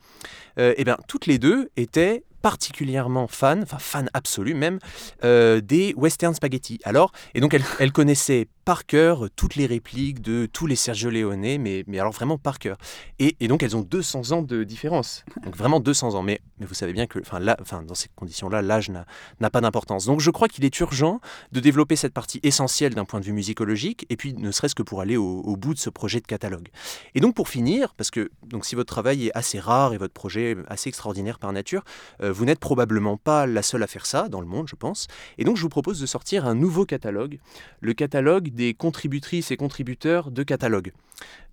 et 0.57 0.84
bien 0.84 0.97
toutes 1.07 1.25
les 1.25 1.39
deux 1.39 1.69
étaient 1.77 2.23
particulièrement 2.41 3.27
fan, 3.27 3.61
enfin 3.63 3.79
fan 3.79 4.09
absolu 4.13 4.53
même, 4.53 4.79
euh, 5.23 5.61
des 5.61 5.93
western 5.95 6.33
spaghetti. 6.33 6.79
Alors, 6.83 7.11
et 7.33 7.41
donc 7.41 7.53
elle, 7.53 7.63
elle 7.79 7.91
connaissait 7.91 8.47
par 8.65 8.85
cœur 8.85 9.29
toutes 9.35 9.55
les 9.55 9.65
répliques 9.65 10.21
de 10.21 10.45
tous 10.45 10.67
les 10.67 10.75
Sergio 10.75 11.09
Leone, 11.09 11.39
mais, 11.59 11.83
mais 11.87 11.99
alors 11.99 12.11
vraiment 12.13 12.37
par 12.37 12.59
cœur. 12.59 12.77
Et, 13.17 13.35
et 13.39 13.47
donc 13.47 13.63
elles 13.63 13.75
ont 13.75 13.81
200 13.81 14.31
ans 14.31 14.41
de 14.43 14.63
différence. 14.63 15.25
Donc 15.43 15.55
vraiment 15.55 15.79
200 15.79 16.13
ans. 16.15 16.21
Mais, 16.21 16.39
mais 16.59 16.65
vous 16.67 16.75
savez 16.75 16.93
bien 16.93 17.07
que 17.07 17.19
enfin, 17.19 17.39
là, 17.39 17.57
enfin, 17.61 17.81
dans 17.81 17.95
ces 17.95 18.09
conditions-là, 18.15 18.61
l'âge 18.61 18.89
n'a- 18.89 19.05
pas 19.49 19.61
d'importance. 19.61 20.05
Donc 20.05 20.19
je 20.19 20.29
crois 20.29 20.47
qu'il 20.47 20.63
est 20.65 20.79
urgent 20.79 21.19
de 21.51 21.59
développer 21.59 21.95
cette 21.95 22.13
partie 22.13 22.39
essentielle 22.43 22.93
d'un 22.93 23.05
point 23.05 23.19
de 23.19 23.25
vue 23.25 23.33
musicologique, 23.33 24.05
et 24.11 24.15
puis 24.17 24.33
ne 24.33 24.51
serait-ce 24.51 24.75
que 24.75 24.83
pour 24.83 25.01
aller 25.01 25.17
au, 25.17 25.39
au 25.39 25.57
bout 25.57 25.73
de 25.73 25.79
ce 25.79 25.89
projet 25.89 26.19
de 26.19 26.27
catalogue. 26.27 26.67
Et 27.15 27.19
donc 27.21 27.33
pour 27.35 27.49
finir, 27.49 27.95
parce 27.95 28.11
que 28.11 28.29
donc, 28.45 28.65
si 28.65 28.75
votre 28.75 28.93
travail 28.93 29.27
est 29.27 29.31
assez 29.35 29.59
rare 29.59 29.93
et 29.93 29.97
votre 29.97 30.13
projet 30.13 30.55
assez 30.67 30.89
extraordinaire 30.89 31.39
par 31.39 31.51
nature, 31.53 31.83
euh, 32.21 32.28
vous 32.32 32.45
n'êtes 32.45 32.59
probablement 32.59 33.17
pas 33.17 33.45
la 33.45 33.61
seule 33.61 33.84
à 33.84 33.88
faire 33.88 34.05
ça 34.05 34.30
dans 34.30 34.41
le 34.41 34.47
monde, 34.47 34.67
je 34.67 34.75
pense. 34.75 35.07
Et 35.38 35.43
donc 35.43 35.57
je 35.57 35.61
vous 35.61 35.69
propose 35.69 35.99
de 35.99 36.05
sortir 36.05 36.45
un 36.45 36.55
nouveau 36.55 36.86
catalogue, 36.86 37.39
le 37.82 37.93
catalogue 37.93 38.49
des 38.49 38.73
contributrices 38.73 39.51
et 39.51 39.57
contributeurs 39.57 40.32
de 40.32 40.43
catalogue. 40.43 40.91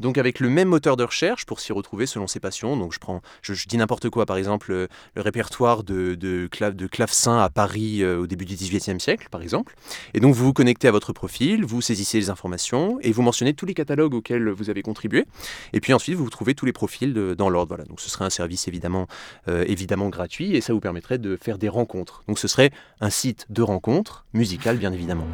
Donc 0.00 0.18
avec 0.18 0.40
le 0.40 0.48
même 0.48 0.68
moteur 0.68 0.96
de 0.96 1.04
recherche 1.04 1.46
pour 1.46 1.60
s'y 1.60 1.72
retrouver 1.72 2.06
selon 2.06 2.26
ses 2.26 2.40
passions. 2.40 2.76
Donc 2.76 2.92
je 2.92 2.98
prends, 2.98 3.22
je, 3.42 3.54
dis 3.66 3.76
n'importe 3.76 4.10
quoi, 4.10 4.26
par 4.26 4.36
exemple 4.36 4.70
le, 4.70 4.88
le 5.14 5.22
répertoire 5.22 5.84
de, 5.84 6.14
de, 6.14 6.46
clave, 6.46 6.76
clavecin 6.88 7.38
à 7.38 7.50
Paris 7.50 8.02
euh, 8.02 8.20
au 8.20 8.26
début 8.26 8.44
du 8.44 8.54
XVIIIe 8.54 9.00
siècle, 9.00 9.28
par 9.30 9.42
exemple. 9.42 9.74
Et 10.14 10.20
donc 10.20 10.34
vous 10.34 10.44
vous 10.44 10.52
connectez 10.52 10.88
à 10.88 10.90
votre 10.90 11.12
profil, 11.12 11.64
vous 11.64 11.80
saisissez 11.80 12.18
les 12.18 12.30
informations 12.30 12.98
et 13.00 13.12
vous 13.12 13.22
mentionnez 13.22 13.54
tous 13.54 13.66
les 13.66 13.74
catalogues 13.74 14.14
auxquels 14.14 14.48
vous 14.50 14.70
avez 14.70 14.82
contribué. 14.82 15.24
Et 15.72 15.80
puis 15.80 15.92
ensuite 15.92 16.14
vous 16.14 16.28
trouvez 16.30 16.54
tous 16.54 16.66
les 16.66 16.72
profils 16.72 17.12
dans 17.12 17.48
l'ordre. 17.48 17.68
Voilà. 17.68 17.84
Donc 17.84 18.00
ce 18.00 18.10
serait 18.10 18.24
un 18.24 18.30
service 18.30 18.68
évidemment, 18.68 19.06
euh, 19.48 19.64
évidemment 19.66 20.08
gratuit 20.08 20.56
ça 20.66 20.72
vous 20.72 20.80
permettrait 20.80 21.18
de 21.18 21.36
faire 21.36 21.58
des 21.58 21.68
rencontres. 21.68 22.24
Donc 22.26 22.38
ce 22.38 22.48
serait 22.48 22.72
un 23.00 23.10
site 23.10 23.46
de 23.50 23.62
rencontres 23.62 24.26
musicales 24.32 24.76
bien 24.76 24.92
évidemment. 24.92 25.26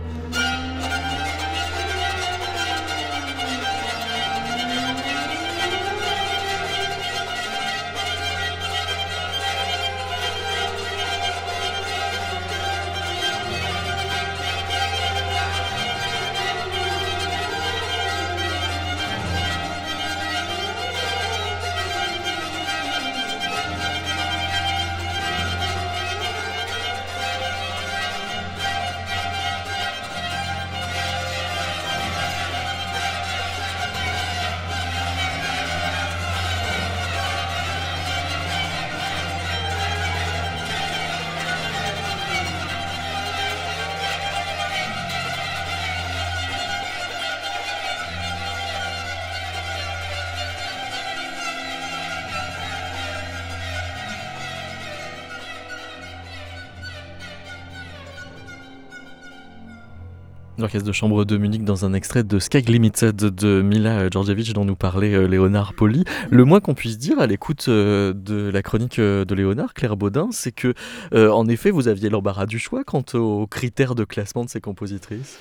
L'orchestre 60.63 60.87
de 60.87 60.93
chambre 60.93 61.25
de 61.25 61.37
Munich 61.39 61.65
dans 61.65 61.85
un 61.85 61.93
extrait 61.93 62.23
de 62.23 62.39
Sky 62.39 62.61
Limited 62.63 63.17
de 63.17 63.63
Mila 63.63 64.09
Djordjevic 64.09 64.53
dont 64.55 64.65
nous 64.65 64.77
parlait 64.77 65.13
euh, 65.13 65.27
Léonard 65.27 65.75
Poli. 65.75 66.05
Le 66.31 66.45
moins 66.45 66.61
qu'on 66.61 66.75
puisse 66.75 66.99
dire 66.99 67.19
à 67.19 67.27
l'écoute 67.27 67.67
euh, 67.67 68.13
de 68.15 68.49
la 68.49 68.63
chronique 68.63 69.01
euh, 69.01 69.25
de 69.25 69.35
Léonard, 69.35 69.75
Claire 69.75 69.97
Baudin, 69.97 70.29
c'est 70.31 70.53
que 70.53 70.73
euh, 71.15 71.31
en 71.33 71.49
effet 71.49 71.73
vous 71.73 71.89
aviez 71.89 72.11
l'embarras 72.11 72.47
du 72.47 72.61
choix 72.61 72.85
quant 72.85 73.05
aux 73.15 73.49
critères 73.49 73.97
de 73.97 74.05
classement 74.05 74.45
de 74.45 74.51
ces 74.51 74.61
compositrices. 74.61 75.37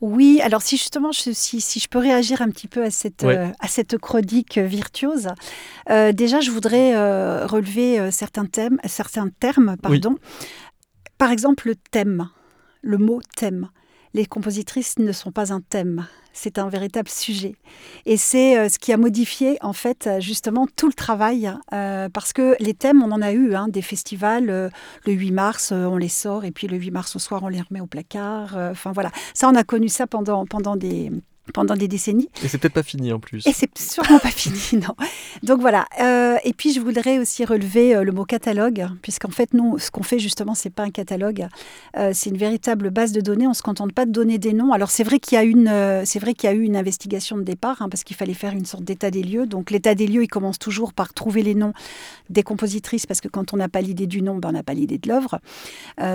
Oui, 0.00 0.40
alors 0.42 0.62
si 0.62 0.76
justement, 0.76 1.10
je- 1.10 1.32
si, 1.32 1.60
si 1.60 1.80
je 1.80 1.88
peux 1.88 1.98
réagir 1.98 2.40
un 2.40 2.48
petit 2.48 2.68
peu 2.68 2.84
à 2.84 2.90
cette, 2.90 3.22
Ouais. 3.24 3.36
euh, 3.36 3.48
à 3.58 3.66
cette 3.66 3.98
chronique 3.98 4.56
virtuose, 4.56 5.26
euh, 5.90 6.12
déjà 6.12 6.40
je 6.40 6.52
voudrais 6.52 6.94
euh, 6.94 7.44
relever 7.44 8.12
certains, 8.12 8.46
thèmes, 8.46 8.78
certains 8.84 9.30
termes. 9.40 9.74
Pardon. 9.82 10.14
Par 11.18 11.32
exemple, 11.32 11.66
le 11.66 11.74
thème, 11.74 12.28
le 12.82 12.98
mot 12.98 13.20
thème. 13.36 13.68
Les 14.12 14.26
compositrices 14.26 14.98
ne 14.98 15.12
sont 15.12 15.30
pas 15.30 15.52
un 15.52 15.60
thème, 15.60 16.06
c'est 16.32 16.58
un 16.58 16.68
véritable 16.68 17.08
sujet. 17.08 17.54
Et 18.06 18.16
c'est 18.16 18.58
euh, 18.58 18.68
ce 18.68 18.78
qui 18.78 18.92
a 18.92 18.96
modifié 18.96 19.56
en 19.60 19.72
fait 19.72 20.08
justement 20.18 20.66
tout 20.74 20.88
le 20.88 20.94
travail, 20.94 21.52
euh, 21.72 22.08
parce 22.08 22.32
que 22.32 22.56
les 22.58 22.74
thèmes, 22.74 23.02
on 23.04 23.12
en 23.12 23.22
a 23.22 23.32
eu, 23.32 23.54
hein, 23.54 23.68
des 23.68 23.82
festivals, 23.82 24.50
euh, 24.50 24.68
le 25.06 25.12
8 25.12 25.30
mars, 25.30 25.72
on 25.72 25.96
les 25.96 26.08
sort, 26.08 26.44
et 26.44 26.50
puis 26.50 26.66
le 26.66 26.76
8 26.76 26.90
mars 26.90 27.14
au 27.14 27.20
soir, 27.20 27.42
on 27.44 27.48
les 27.48 27.60
remet 27.60 27.80
au 27.80 27.86
placard. 27.86 28.56
Enfin 28.56 28.90
voilà, 28.92 29.12
ça, 29.32 29.48
on 29.48 29.54
a 29.54 29.62
connu 29.62 29.88
ça 29.88 30.08
pendant, 30.08 30.44
pendant, 30.44 30.74
des, 30.74 31.12
pendant 31.52 31.74
des 31.74 31.88
décennies. 31.88 32.28
Et 32.44 32.48
c'est 32.48 32.58
peut-être 32.58 32.74
pas 32.74 32.82
fini 32.82 33.12
en 33.12 33.18
plus. 33.20 33.46
Et 33.46 33.52
c'est 33.52 33.76
sûrement 33.78 34.18
pas 34.18 34.30
fini, 34.30 34.58
non. 34.74 34.94
Donc 35.42 35.60
voilà. 35.60 35.86
Euh, 36.00 36.36
et 36.44 36.52
puis 36.52 36.72
je 36.72 36.80
voudrais 36.80 37.18
aussi 37.18 37.44
relever 37.44 37.94
euh, 37.94 38.02
le 38.04 38.12
mot 38.12 38.24
catalogue, 38.24 38.86
puisqu'en 39.02 39.30
fait, 39.30 39.52
nous, 39.54 39.78
ce 39.78 39.90
qu'on 39.90 40.02
fait 40.02 40.18
justement, 40.18 40.54
c'est 40.54 40.70
pas 40.70 40.82
un 40.84 40.90
catalogue, 40.90 41.46
euh, 41.96 42.10
c'est 42.14 42.30
une 42.30 42.36
véritable 42.38 42.90
base 42.90 43.12
de 43.12 43.20
données. 43.20 43.46
On 43.46 43.54
se 43.54 43.62
contente 43.62 43.92
pas 43.92 44.06
de 44.06 44.12
donner 44.12 44.38
des 44.38 44.52
noms. 44.52 44.72
Alors 44.72 44.90
c'est 44.90 45.04
vrai 45.04 45.18
qu'il 45.20 45.36
y 45.36 45.38
a 45.38 45.44
une, 45.44 45.68
euh, 45.68 46.02
c'est 46.04 46.18
vrai 46.18 46.34
qu'il 46.34 46.48
y 46.48 46.52
a 46.52 46.56
eu 46.56 46.62
une 46.62 46.76
investigation 46.76 47.36
de 47.36 47.42
départ, 47.42 47.82
hein, 47.82 47.88
parce 47.88 48.04
qu'il 48.04 48.16
fallait 48.16 48.34
faire 48.34 48.52
une 48.52 48.66
sorte 48.66 48.84
d'état 48.84 49.10
des 49.10 49.22
lieux. 49.22 49.46
Donc 49.46 49.70
l'état 49.70 49.94
des 49.94 50.06
lieux, 50.06 50.22
il 50.24 50.28
commence 50.28 50.58
toujours 50.58 50.92
par 50.92 51.12
trouver 51.14 51.42
les 51.42 51.54
noms 51.54 51.72
des 52.28 52.42
compositrices, 52.42 53.06
parce 53.06 53.20
que 53.20 53.28
quand 53.28 53.52
on 53.52 53.56
n'a 53.56 53.68
pas 53.68 53.80
l'idée 53.80 54.06
du 54.06 54.22
nom, 54.22 54.36
ben, 54.38 54.50
on 54.50 54.52
n'a 54.52 54.62
pas 54.62 54.74
l'idée 54.74 54.98
de 54.98 55.08
l'œuvre. 55.08 55.38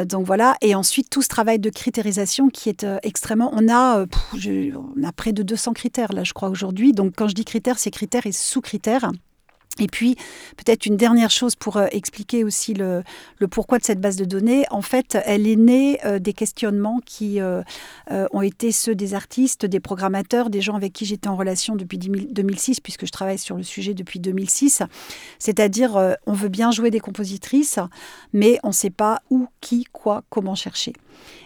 Donc 0.06 0.26
voilà. 0.26 0.56
Et 0.62 0.76
ensuite 0.76 1.10
tout 1.10 1.22
ce 1.22 1.28
travail 1.28 1.60
de 1.60 1.70
critérisation 1.70 2.50
qui 2.50 2.70
est 2.70 2.86
extrêmement. 3.04 3.52
On 3.54 3.68
a, 3.70 4.06
pff, 4.06 4.22
je- 4.38 4.76
on 4.76 5.04
a 5.04 5.12
près 5.26 5.34
de 5.34 5.42
200 5.42 5.74
critères 5.74 6.14
là, 6.14 6.24
je 6.24 6.34
crois 6.34 6.50
aujourd'hui. 6.50 6.94
Donc 6.94 7.14
quand 7.16 7.28
je 7.28 7.34
dis 7.34 7.46
critères, 7.46 7.80
c'est 7.80 7.90
critères 7.90 8.28
et 8.28 8.32
sous-critères. 8.32 9.10
Et 9.80 9.88
puis, 9.88 10.16
peut-être 10.56 10.86
une 10.86 10.98
dernière 10.98 11.32
chose 11.32 11.56
pour 11.56 11.78
euh, 11.78 11.88
expliquer 11.92 12.46
aussi 12.46 12.74
le, 12.74 13.04
pourquoi 13.50 13.78
de 13.80 13.84
cette 13.84 14.00
base 14.00 14.16
de 14.16 14.24
données. 14.24 14.66
En 14.70 14.84
fait, 14.84 15.18
elle 15.26 15.48
est 15.48 15.58
née 15.58 16.00
euh, 16.06 16.20
des 16.20 16.32
questionnements 16.32 17.00
qui 17.06 17.42
euh, 17.42 17.64
ont 18.10 18.42
été 18.42 18.72
ceux 18.72 18.96
des 18.96 19.16
artistes, 19.16 19.66
des 19.66 19.82
programmateurs, 19.82 20.50
des 20.50 20.62
gens 20.62 20.76
avec 20.76 20.94
qui 20.94 21.06
j'étais 21.06 21.28
en 21.28 21.36
relation 21.36 21.76
depuis 21.76 21.98
10 21.98 22.06
000 22.06 22.26
2006, 22.30 22.80
puisque 22.80 23.06
je 23.06 23.12
travaille 23.12 23.40
sur 23.40 23.58
le 23.58 23.64
sujet 23.64 23.94
depuis 23.96 24.20
2006. 24.20 24.84
C'est-à-dire, 25.40 26.16
on 26.26 26.34
veut 26.34 26.50
bien 26.50 26.72
jouer 26.72 26.92
des 26.92 27.02
compositrices, 27.02 27.80
mais 28.32 28.60
on 28.64 28.70
ne 28.70 28.74
sait 28.74 28.92
pas 28.92 29.22
où, 29.30 29.48
qui, 29.60 29.86
quoi, 29.92 30.24
comment 30.30 30.56
chercher. 30.56 30.94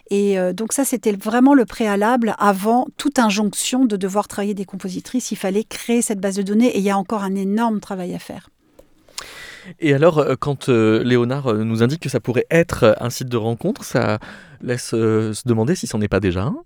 Et 0.09 0.39
euh, 0.39 0.53
donc 0.53 0.73
ça, 0.73 0.85
c'était 0.85 1.11
vraiment 1.11 1.53
le 1.53 1.65
préalable 1.65 2.35
avant 2.39 2.87
toute 2.97 3.19
injonction 3.19 3.85
de 3.85 3.95
devoir 3.95 4.27
travailler 4.27 4.53
des 4.53 4.65
compositrices. 4.65 5.31
Il 5.31 5.35
fallait 5.37 5.63
créer 5.63 6.01
cette 6.01 6.19
base 6.19 6.35
de 6.35 6.41
données 6.41 6.67
et 6.67 6.79
il 6.79 6.83
y 6.83 6.89
a 6.89 6.97
encore 6.97 7.23
un 7.23 7.35
énorme 7.35 7.79
travail 7.79 8.15
à 8.15 8.19
faire. 8.19 8.49
Et 9.79 9.93
alors, 9.93 10.19
euh, 10.19 10.35
quand 10.39 10.69
euh, 10.69 11.03
Léonard 11.03 11.53
nous 11.53 11.83
indique 11.83 12.01
que 12.01 12.09
ça 12.09 12.19
pourrait 12.19 12.47
être 12.49 12.95
un 12.99 13.09
site 13.09 13.29
de 13.29 13.37
rencontre, 13.37 13.83
ça 13.83 14.19
laisse 14.61 14.89
se 14.89 15.47
demander 15.47 15.75
si 15.75 15.87
c'en 15.87 16.01
est 16.01 16.07
pas 16.07 16.19
déjà 16.19 16.43
un. 16.43 16.57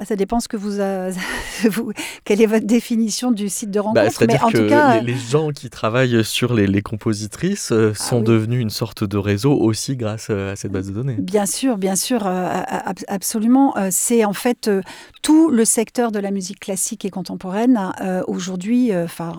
Bah, 0.00 0.06
ça 0.06 0.16
dépend 0.16 0.40
ce 0.40 0.48
que 0.48 0.56
vous, 0.56 0.78
vous- 1.70 1.92
quelle 2.24 2.40
est 2.40 2.46
votre 2.46 2.64
définition 2.66 3.32
du 3.32 3.50
site 3.50 3.70
de 3.70 3.78
rencontre. 3.80 4.02
Bah, 4.02 4.10
C'est-à-dire 4.10 4.40
mais 4.40 4.46
en 4.46 4.50
que 4.50 4.58
tout 4.58 4.68
cas, 4.68 5.00
les, 5.00 5.12
les 5.12 5.18
gens 5.18 5.50
qui 5.50 5.68
travaillent 5.68 6.24
sur 6.24 6.54
les, 6.54 6.66
les 6.66 6.80
compositrices 6.80 7.70
euh, 7.70 7.92
sont 7.92 8.18
oui. 8.20 8.24
devenus 8.24 8.62
une 8.62 8.70
sorte 8.70 9.04
de 9.04 9.18
réseau 9.18 9.52
aussi 9.52 9.96
grâce 9.96 10.28
euh, 10.30 10.52
à 10.52 10.56
cette 10.56 10.72
base 10.72 10.88
de 10.88 10.94
données. 10.94 11.16
Bien 11.18 11.44
sûr, 11.44 11.76
bien 11.76 11.96
sûr, 11.96 12.26
euh, 12.26 12.62
ab- 12.66 12.98
absolument. 13.08 13.74
C'est 13.90 14.24
en 14.24 14.32
fait 14.32 14.68
euh, 14.68 14.80
tout 15.20 15.50
le 15.50 15.66
secteur 15.66 16.12
de 16.12 16.18
la 16.18 16.30
musique 16.30 16.60
classique 16.60 17.04
et 17.04 17.10
contemporaine. 17.10 17.78
euh, 18.00 18.22
Aujourd'hui, 18.26 18.96
enfin, 18.96 19.32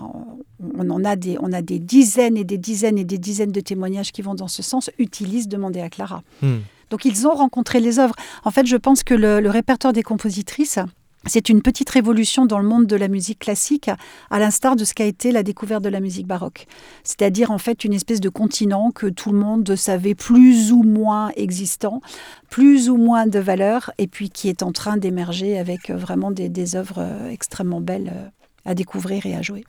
on 0.78 0.90
en 0.90 1.04
a 1.04 1.16
des, 1.16 1.38
on 1.40 1.52
a 1.52 1.60
des 1.60 1.80
dizaines 1.80 2.36
et 2.36 2.44
des 2.44 2.58
dizaines 2.58 2.98
et 2.98 3.04
des 3.04 3.18
dizaines 3.18 3.50
de 3.50 3.60
témoignages 3.60 4.12
qui 4.12 4.22
vont 4.22 4.36
dans 4.36 4.46
ce 4.48 4.62
sens. 4.62 4.90
Utilise 4.98 5.48
demander 5.48 5.80
à 5.80 5.90
Clara. 5.90 6.22
Hmm. 6.40 6.58
Donc 6.92 7.06
ils 7.06 7.26
ont 7.26 7.32
rencontré 7.32 7.80
les 7.80 7.98
œuvres. 7.98 8.14
En 8.44 8.50
fait, 8.50 8.66
je 8.66 8.76
pense 8.76 9.02
que 9.02 9.14
le, 9.14 9.48
répertoire 9.48 9.94
des 9.94 10.02
compositrices, 10.02 10.78
c'est 11.24 11.48
une 11.48 11.62
petite 11.62 11.88
révolution 11.88 12.44
dans 12.44 12.58
le 12.58 12.68
monde 12.68 12.86
de 12.86 12.96
la 12.96 13.08
musique 13.08 13.38
classique, 13.38 13.90
à 14.30 14.38
l'instar 14.38 14.76
de 14.76 14.84
ce 14.84 14.92
qu'a 14.92 15.06
été 15.06 15.32
la 15.32 15.42
découverte 15.42 15.82
de 15.82 15.88
la 15.88 16.00
musique 16.00 16.26
baroque. 16.26 16.66
C'est-à-dire 17.02 17.50
en 17.50 17.56
fait 17.56 17.84
une 17.84 17.94
espèce 17.94 18.20
de 18.20 18.28
continent 18.28 18.90
que 18.90 19.06
tout 19.06 19.32
le 19.32 19.38
monde 19.38 19.74
savait 19.74 20.14
plus 20.14 20.70
ou 20.70 20.82
moins 20.82 21.30
existant, 21.34 22.02
plus 22.50 22.90
ou 22.90 22.98
moins 22.98 23.26
de 23.26 23.38
valeur, 23.38 23.90
et 23.96 24.06
puis 24.06 24.28
qui 24.28 24.50
est 24.50 24.62
en 24.62 24.72
train 24.72 24.98
d'émerger 24.98 25.58
avec 25.58 25.88
euh, 25.88 25.96
vraiment 25.96 26.30
des, 26.30 26.50
des 26.50 26.76
œuvres 26.76 26.98
euh, 26.98 27.30
extrêmement 27.30 27.80
belles 27.80 28.12
euh, 28.14 28.28
à 28.66 28.74
découvrir 28.74 29.24
et 29.24 29.34
à 29.34 29.40
jouer. 29.40 29.64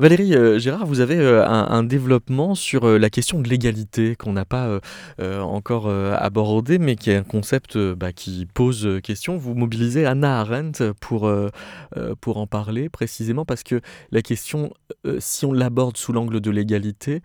Valérie 0.00 0.34
euh, 0.34 0.58
Gérard, 0.58 0.86
vous 0.86 1.00
avez 1.00 1.18
euh, 1.18 1.46
un, 1.46 1.82
développement 1.82 2.54
sur 2.54 2.86
euh, 2.86 2.98
la 2.98 3.10
question 3.10 3.38
de 3.38 3.50
l'égalité 3.50 4.16
qu'on 4.16 4.32
n'a 4.32 4.46
pas 4.46 4.80
encore 5.18 5.90
abordé, 5.90 6.78
mais 6.78 6.96
qui 6.96 7.10
est 7.10 7.16
un 7.16 7.22
concept 7.22 7.76
bah, 7.76 8.12
qui 8.12 8.46
pose 8.46 9.00
question. 9.02 9.36
Vous 9.36 9.54
mobilisez 9.54 10.06
Anna 10.06 10.40
Arendt 10.40 10.92
pour, 11.00 11.30
pour 12.20 12.36
en 12.38 12.46
parler 12.46 12.88
précisément 12.88 13.44
parce 13.44 13.62
que 13.62 13.80
la 14.10 14.22
question, 14.22 14.72
si 15.18 15.44
on 15.44 15.52
l'aborde 15.52 15.96
sous 15.96 16.12
l'angle 16.12 16.40
de 16.40 16.50
l'égalité, 16.50 17.20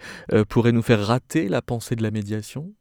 pourrait 0.50 0.74
nous 0.74 0.82
faire 0.82 1.06
rater 1.06 1.48
la 1.48 1.62
pensée 1.62 1.96
de 1.96 2.04
la 2.04 2.12
médiation? 2.12 2.74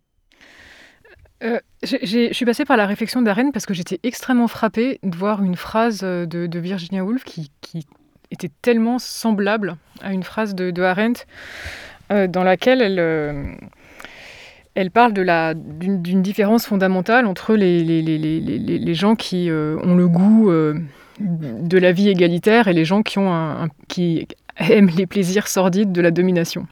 Je 1.40 2.32
suis 2.32 2.44
passée 2.44 2.64
par 2.64 2.76
la 2.76 2.86
réflexion 2.86 3.22
d'Arendt 3.22 3.52
parce 3.52 3.66
que 3.66 3.74
j'étais 3.74 4.00
extrêmement 4.02 4.48
frappée 4.48 4.98
de 5.02 5.16
voir 5.16 5.42
une 5.42 5.56
phrase 5.56 6.00
de, 6.00 6.58
Virginia 6.58 7.04
Woolf 7.04 7.24
qui 7.24 7.50
était 8.34 8.50
tellement 8.62 8.98
semblable 8.98 9.76
à 10.02 10.12
une 10.12 10.22
phrase 10.22 10.54
de, 10.54 10.82
Arendt 10.82 11.24
euh, 12.12 12.26
dans 12.26 12.44
laquelle 12.44 12.82
elle, 12.82 12.98
euh, 12.98 13.44
elle 14.74 14.90
parle 14.90 15.12
d'une 15.14 16.22
différence 16.22 16.66
fondamentale 16.66 17.26
entre 17.26 17.54
les, 17.54 17.82
les, 17.82 18.02
les, 18.02 18.18
les 18.18 18.94
gens 18.94 19.14
qui 19.14 19.48
euh, 19.48 19.78
ont 19.82 19.94
le 19.94 20.08
goût 20.08 20.52
de 21.20 21.78
la 21.78 21.92
vie 21.92 22.08
égalitaire 22.08 22.68
et 22.68 22.72
les 22.72 22.84
gens 22.84 23.02
qui, 23.02 23.18
ont 23.18 23.32
un, 23.32 23.68
qui 23.88 24.26
aiment 24.58 24.90
les 24.96 25.06
plaisirs 25.06 25.48
sordides 25.48 25.92
de 25.92 26.00
la 26.00 26.10
domination. 26.10 26.66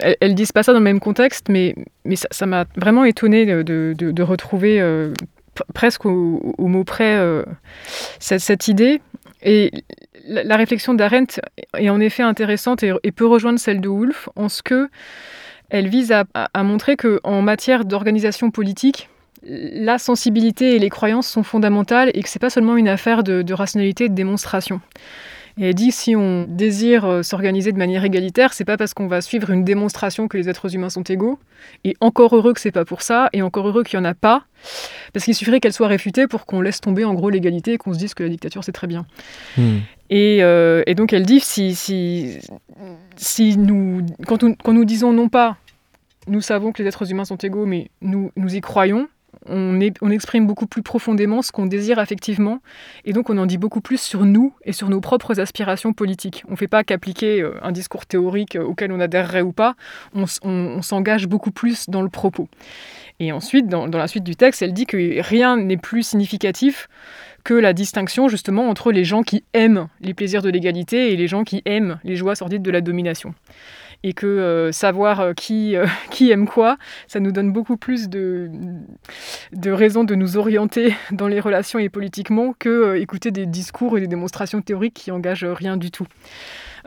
Elles, 0.00 0.16
ne 0.30 0.34
disent 0.34 0.52
pas 0.52 0.64
ça 0.64 0.72
dans 0.72 0.80
le 0.80 0.84
même 0.84 1.00
contexte, 1.00 1.48
mais, 1.48 1.74
mais 2.04 2.16
ça 2.16 2.46
m'a 2.46 2.64
vraiment 2.76 3.04
étonné 3.04 3.46
de, 3.46 3.94
de, 3.96 4.22
retrouver 4.22 4.82
presque 5.74 6.04
au, 6.04 6.54
mot 6.58 6.84
près 6.84 7.16
cette, 8.18 8.40
cette, 8.40 8.68
idée. 8.68 9.00
Et 9.42 9.70
la, 10.24 10.56
réflexion 10.56 10.94
d'Arendt 10.94 11.40
est 11.76 11.90
en 11.90 12.00
effet 12.00 12.22
intéressante 12.22 12.82
et, 12.82 13.12
peut 13.12 13.26
rejoindre 13.26 13.58
celle 13.58 13.80
de 13.80 13.88
Woolf 13.88 14.28
en 14.36 14.48
ce 14.48 14.62
que 14.62 14.88
elle 15.68 15.88
vise 15.88 16.12
à, 16.12 16.62
montrer 16.62 16.96
que 16.96 17.20
en 17.24 17.42
matière 17.42 17.84
d'organisation 17.84 18.52
politique, 18.52 19.08
la 19.42 19.98
sensibilité 19.98 20.76
et 20.76 20.78
les 20.78 20.90
croyances 20.90 21.26
sont 21.26 21.42
fondamentales 21.42 22.10
et 22.14 22.22
que 22.22 22.28
c'est 22.28 22.38
pas 22.38 22.50
seulement 22.50 22.76
une 22.76 22.88
affaire 22.88 23.24
de 23.24 23.52
rationalité 23.52 24.04
et 24.04 24.08
de 24.08 24.14
démonstration. 24.14 24.80
Et 25.58 25.68
elle 25.68 25.74
dit 25.74 25.90
si 25.90 26.14
on 26.14 26.46
désire 26.48 27.06
euh, 27.06 27.22
s'organiser 27.22 27.72
de 27.72 27.78
manière 27.78 28.04
égalitaire, 28.04 28.52
c'est 28.52 28.64
pas 28.64 28.76
parce 28.76 28.92
qu'on 28.92 29.06
va 29.06 29.20
suivre 29.22 29.50
une 29.50 29.64
démonstration 29.64 30.28
que 30.28 30.36
les 30.36 30.48
êtres 30.48 30.74
humains 30.74 30.90
sont 30.90 31.02
égaux. 31.02 31.38
Et 31.84 31.96
encore 32.00 32.36
heureux 32.36 32.52
que 32.52 32.60
c'est 32.60 32.72
pas 32.72 32.84
pour 32.84 33.00
ça, 33.00 33.30
et 33.32 33.40
encore 33.40 33.66
heureux 33.66 33.82
qu'il 33.82 33.98
y 33.98 34.00
en 34.00 34.04
a 34.04 34.14
pas, 34.14 34.44
parce 35.12 35.24
qu'il 35.24 35.34
suffirait 35.34 35.60
qu'elle 35.60 35.72
soit 35.72 35.88
réfutée 35.88 36.26
pour 36.26 36.44
qu'on 36.44 36.60
laisse 36.60 36.80
tomber 36.80 37.04
en 37.04 37.14
gros 37.14 37.30
l'égalité 37.30 37.72
et 37.72 37.78
qu'on 37.78 37.94
se 37.94 37.98
dise 37.98 38.12
que 38.12 38.22
la 38.22 38.28
dictature 38.28 38.64
c'est 38.64 38.72
très 38.72 38.86
bien. 38.86 39.06
Hmm. 39.56 39.78
Euh, 40.12 40.82
et, 40.86 40.94
donc 40.94 41.12
elle 41.12 41.24
dit 41.24 41.40
si, 41.40 41.74
si, 41.74 42.38
si 43.16 43.56
nous, 43.56 44.04
quand, 44.26 44.44
quand 44.62 44.72
nous 44.72 44.84
disons 44.84 45.12
non 45.12 45.28
pas 45.28 45.56
nous 46.28 46.40
savons 46.40 46.72
que 46.72 46.82
les 46.82 46.88
êtres 46.88 47.10
humains 47.10 47.24
sont 47.24 47.36
égaux, 47.36 47.66
mais 47.66 47.90
nous, 48.00 48.30
nous 48.36 48.54
y 48.54 48.60
croyons, 48.60 49.08
on, 49.48 50.10
exprime 50.10 50.46
beaucoup 50.46 50.66
plus 50.66 50.82
profondément 50.82 51.42
ce 51.42 51.52
qu'on 51.52 51.66
désire 51.66 51.98
affectivement, 51.98 52.60
et 53.04 53.12
donc 53.12 53.30
on 53.30 53.38
en 53.38 53.46
dit 53.46 53.58
beaucoup 53.58 53.80
plus 53.80 54.00
sur 54.00 54.24
nous 54.24 54.52
et 54.64 54.72
sur 54.72 54.88
nos 54.88 55.00
propres 55.00 55.40
aspirations 55.40 55.92
politiques. 55.92 56.44
On 56.48 56.52
ne 56.52 56.56
fait 56.56 56.68
pas 56.68 56.84
qu'appliquer 56.84 57.42
euh, 57.42 57.54
un 57.62 57.72
discours 57.72 58.06
théorique 58.06 58.56
euh, 58.56 58.64
auquel 58.64 58.92
on 58.92 59.00
adhérerait 59.00 59.42
ou 59.42 59.52
pas, 59.52 59.74
on, 60.14 60.26
s'engage 60.82 61.26
beaucoup 61.26 61.50
plus 61.50 61.88
dans 61.88 62.02
le 62.02 62.08
propos. 62.08 62.48
Et 63.18 63.32
ensuite, 63.32 63.68
dans, 63.68 63.86
la 63.86 64.08
suite 64.08 64.24
du 64.24 64.36
texte, 64.36 64.62
elle 64.62 64.72
dit 64.72 64.86
que 64.86 65.20
rien 65.22 65.56
n'est 65.56 65.76
plus 65.76 66.02
significatif 66.02 66.88
que 67.44 67.54
la 67.54 67.72
distinction 67.72 68.28
justement 68.28 68.68
entre 68.68 68.92
les 68.92 69.04
gens 69.04 69.22
qui 69.22 69.44
aiment 69.54 69.88
les 70.00 70.14
plaisirs 70.14 70.42
de 70.42 70.50
l'égalité 70.50 71.12
et 71.12 71.16
les 71.16 71.28
gens 71.28 71.44
qui 71.44 71.62
aiment 71.64 71.98
les 72.04 72.16
joies 72.16 72.34
sordides 72.34 72.62
de 72.62 72.70
la 72.70 72.80
domination 72.80 73.34
et 74.02 74.12
que 74.12 74.26
euh, 74.26 74.72
savoir 74.72 75.20
euh, 75.20 75.32
qui, 75.32 75.76
euh, 75.76 75.86
qui 76.10 76.30
aime 76.30 76.46
quoi, 76.46 76.76
ça 77.06 77.20
nous 77.20 77.32
donne 77.32 77.52
beaucoup 77.52 77.76
plus 77.76 78.08
de, 78.08 78.50
de 79.52 79.70
raisons 79.70 80.04
de 80.04 80.14
nous 80.14 80.36
orienter 80.36 80.94
dans 81.12 81.28
les 81.28 81.40
relations 81.40 81.78
et 81.78 81.88
politiquement 81.88 82.54
que 82.58 82.96
écouter 82.96 83.30
des 83.30 83.46
discours 83.46 83.98
et 83.98 84.00
des 84.00 84.06
démonstrations 84.06 84.62
théoriques 84.62 84.94
qui 84.94 85.10
engagent 85.10 85.44
rien 85.44 85.76
du 85.76 85.90
tout. 85.90 86.06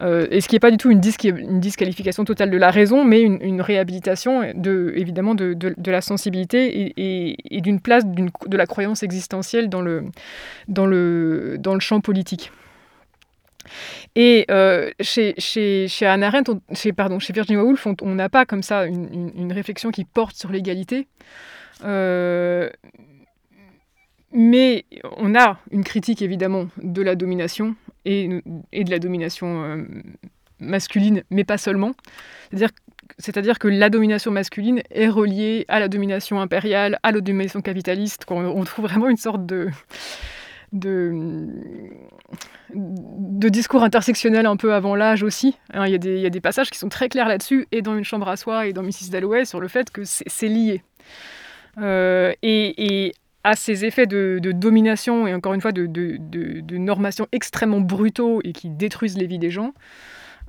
et 0.01 0.39
ce 0.39 0.47
qui 0.47 0.55
n'est 0.55 0.60
pas 0.60 0.72
du 0.72 0.78
tout 0.78 0.91
une, 0.91 1.01
disqualification 1.01 2.24
totale 2.24 2.49
de 2.51 2.57
la 2.57 2.72
raison, 2.72 3.03
mais 3.03 3.22
une, 3.22 3.62
réhabilitation 3.62 4.53
de, 4.55 4.93
évidemment 4.95 5.36
de, 5.36 5.53
de, 5.53 5.91
la 5.91 6.01
sensibilité 6.01 6.93
et, 6.97 7.57
et, 7.57 7.62
d'une 7.62 7.82
place 7.82 8.05
de 8.05 8.57
la 8.57 8.66
croyance 8.66 9.03
existentielle 9.03 9.68
dans 9.70 9.82
le, 9.82 10.05
dans 10.70 10.86
le, 10.86 11.57
dans 11.60 11.74
le 11.74 11.82
champ 11.82 11.99
politique. 11.99 12.51
Et 14.15 14.45
euh, 14.51 14.91
chez, 14.99 15.34
chez, 15.38 15.88
chez 15.88 16.05
Anna 16.05 16.28
Arendt, 16.28 16.51
chez, 16.74 16.93
pardon, 16.93 17.20
chez 17.20 17.34
Virginia 17.34 17.63
Woolf, 17.63 17.88
on 18.01 18.15
n'a 18.15 18.30
pas 18.30 18.45
comme 18.45 18.63
ça 18.63 18.86
une, 18.86 19.32
une, 19.36 19.51
réflexion 19.53 19.91
qui 19.91 20.05
porte 20.05 20.36
sur 20.36 20.51
l'égalité. 20.51 21.07
Euh, 21.84 22.70
mais 24.32 24.86
on 25.17 25.36
a 25.36 25.59
une 25.72 25.84
critique 25.84 26.22
évidemment 26.22 26.67
de 26.82 27.01
la 27.01 27.15
domination 27.15 27.76
et, 28.05 28.28
de 28.28 28.91
la 28.91 28.99
domination 28.99 29.63
euh, 29.63 29.84
masculine, 30.59 31.24
mais 31.30 31.43
pas 31.43 31.57
seulement. 31.57 31.91
C'est-à-dire 32.49 32.70
c'est-à-dire 33.17 33.57
que 33.57 33.67
la 33.67 33.89
domination 33.89 34.32
masculine 34.32 34.84
est 34.91 35.09
reliée 35.09 35.65
à 35.67 35.80
la 35.80 35.88
domination 35.88 36.39
impériale, 36.39 36.99
à 37.01 37.11
la 37.11 37.20
domination 37.20 37.59
capitaliste. 37.59 38.24
On 38.30 38.63
trouve 38.63 38.86
vraiment 38.86 39.09
une 39.09 39.17
sorte 39.17 39.45
de, 39.47 39.70
de, 40.72 41.89
de 42.74 43.49
discours 43.49 43.84
intersectionnels 43.84 44.45
un 44.45 44.57
peu 44.57 44.74
avant 44.74 44.95
l'âge 44.95 45.24
aussi. 45.24 45.57
Hein, 45.74 45.88
il 45.88 45.91
y, 45.91 46.26
a 46.26 46.30
des 46.30 46.41
passages 46.41 46.70
qui 46.70 46.78
sont 46.78 46.89
très 46.89 47.09
clairs 47.09 47.28
là-dessus, 47.28 47.67
et 47.72 47.82
dans 47.82 47.95
Une 47.95 48.03
chambre 48.03 48.28
à 48.28 48.38
soi 48.38 48.67
et 48.67 48.74
dans 48.74 48.84
Mrs. 48.84 49.09
Dalloway, 49.11 49.45
sur 49.45 49.59
le 49.59 49.67
fait 49.67 49.89
que 49.91 50.01
c'est 50.03 50.47
lié. 50.47 50.84
Euh, 51.78 52.34
et, 52.41 53.13
à 53.45 53.55
ces 53.55 53.86
effets 53.86 54.05
de, 54.05 54.39
domination 54.43 55.26
et 55.26 55.34
encore 55.34 55.53
une 55.53 55.61
fois 55.61 55.72
de, 55.72 55.86
de, 55.88 56.78
normation 56.78 57.28
extrêmement 57.32 57.80
brutaux 57.80 58.41
et 58.43 58.51
qui 58.51 58.70
détruisent 58.70 59.17
les 59.17 59.28
vies 59.28 59.39
des 59.39 59.49
gens, 59.49 59.74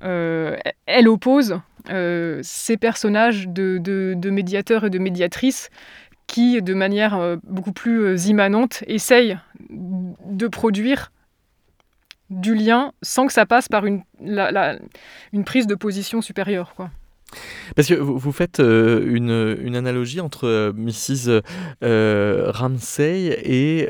euh, 0.02 0.56
elle 0.86 1.08
oppose 1.08 1.60
euh, 1.90 2.40
ces 2.42 2.76
personnages 2.76 3.48
de, 3.48 4.30
médiateurs 4.30 4.84
et 4.84 4.90
de 4.90 4.98
médiatrices 4.98 5.70
qui, 6.30 6.62
de 6.62 6.74
manière 6.74 7.16
euh, 7.16 7.36
beaucoup 7.42 7.72
plus 7.72 8.04
euh, 8.04 8.16
immanente, 8.16 8.84
essaye 8.86 9.36
de 9.68 10.46
produire 10.46 11.10
du 12.30 12.54
lien 12.54 12.92
sans 13.02 13.26
que 13.26 13.32
ça 13.32 13.46
passe 13.46 13.68
par 13.68 13.84
une, 13.84 14.04
une 15.32 15.44
prise 15.44 15.66
de 15.66 15.74
position 15.74 16.22
supérieure. 16.22 16.74
Quoi. 16.76 16.90
Parce 17.76 17.88
que 17.88 17.94
vous, 17.94 18.32
faites 18.32 18.60
euh, 18.60 19.04
une, 19.06 19.56
une, 19.64 19.76
analogie 19.76 20.20
entre 20.20 20.46
euh, 20.46 20.72
Mrs. 20.72 21.42
Euh, 21.82 22.50
Ramsey 22.50 23.38
et 23.44 23.88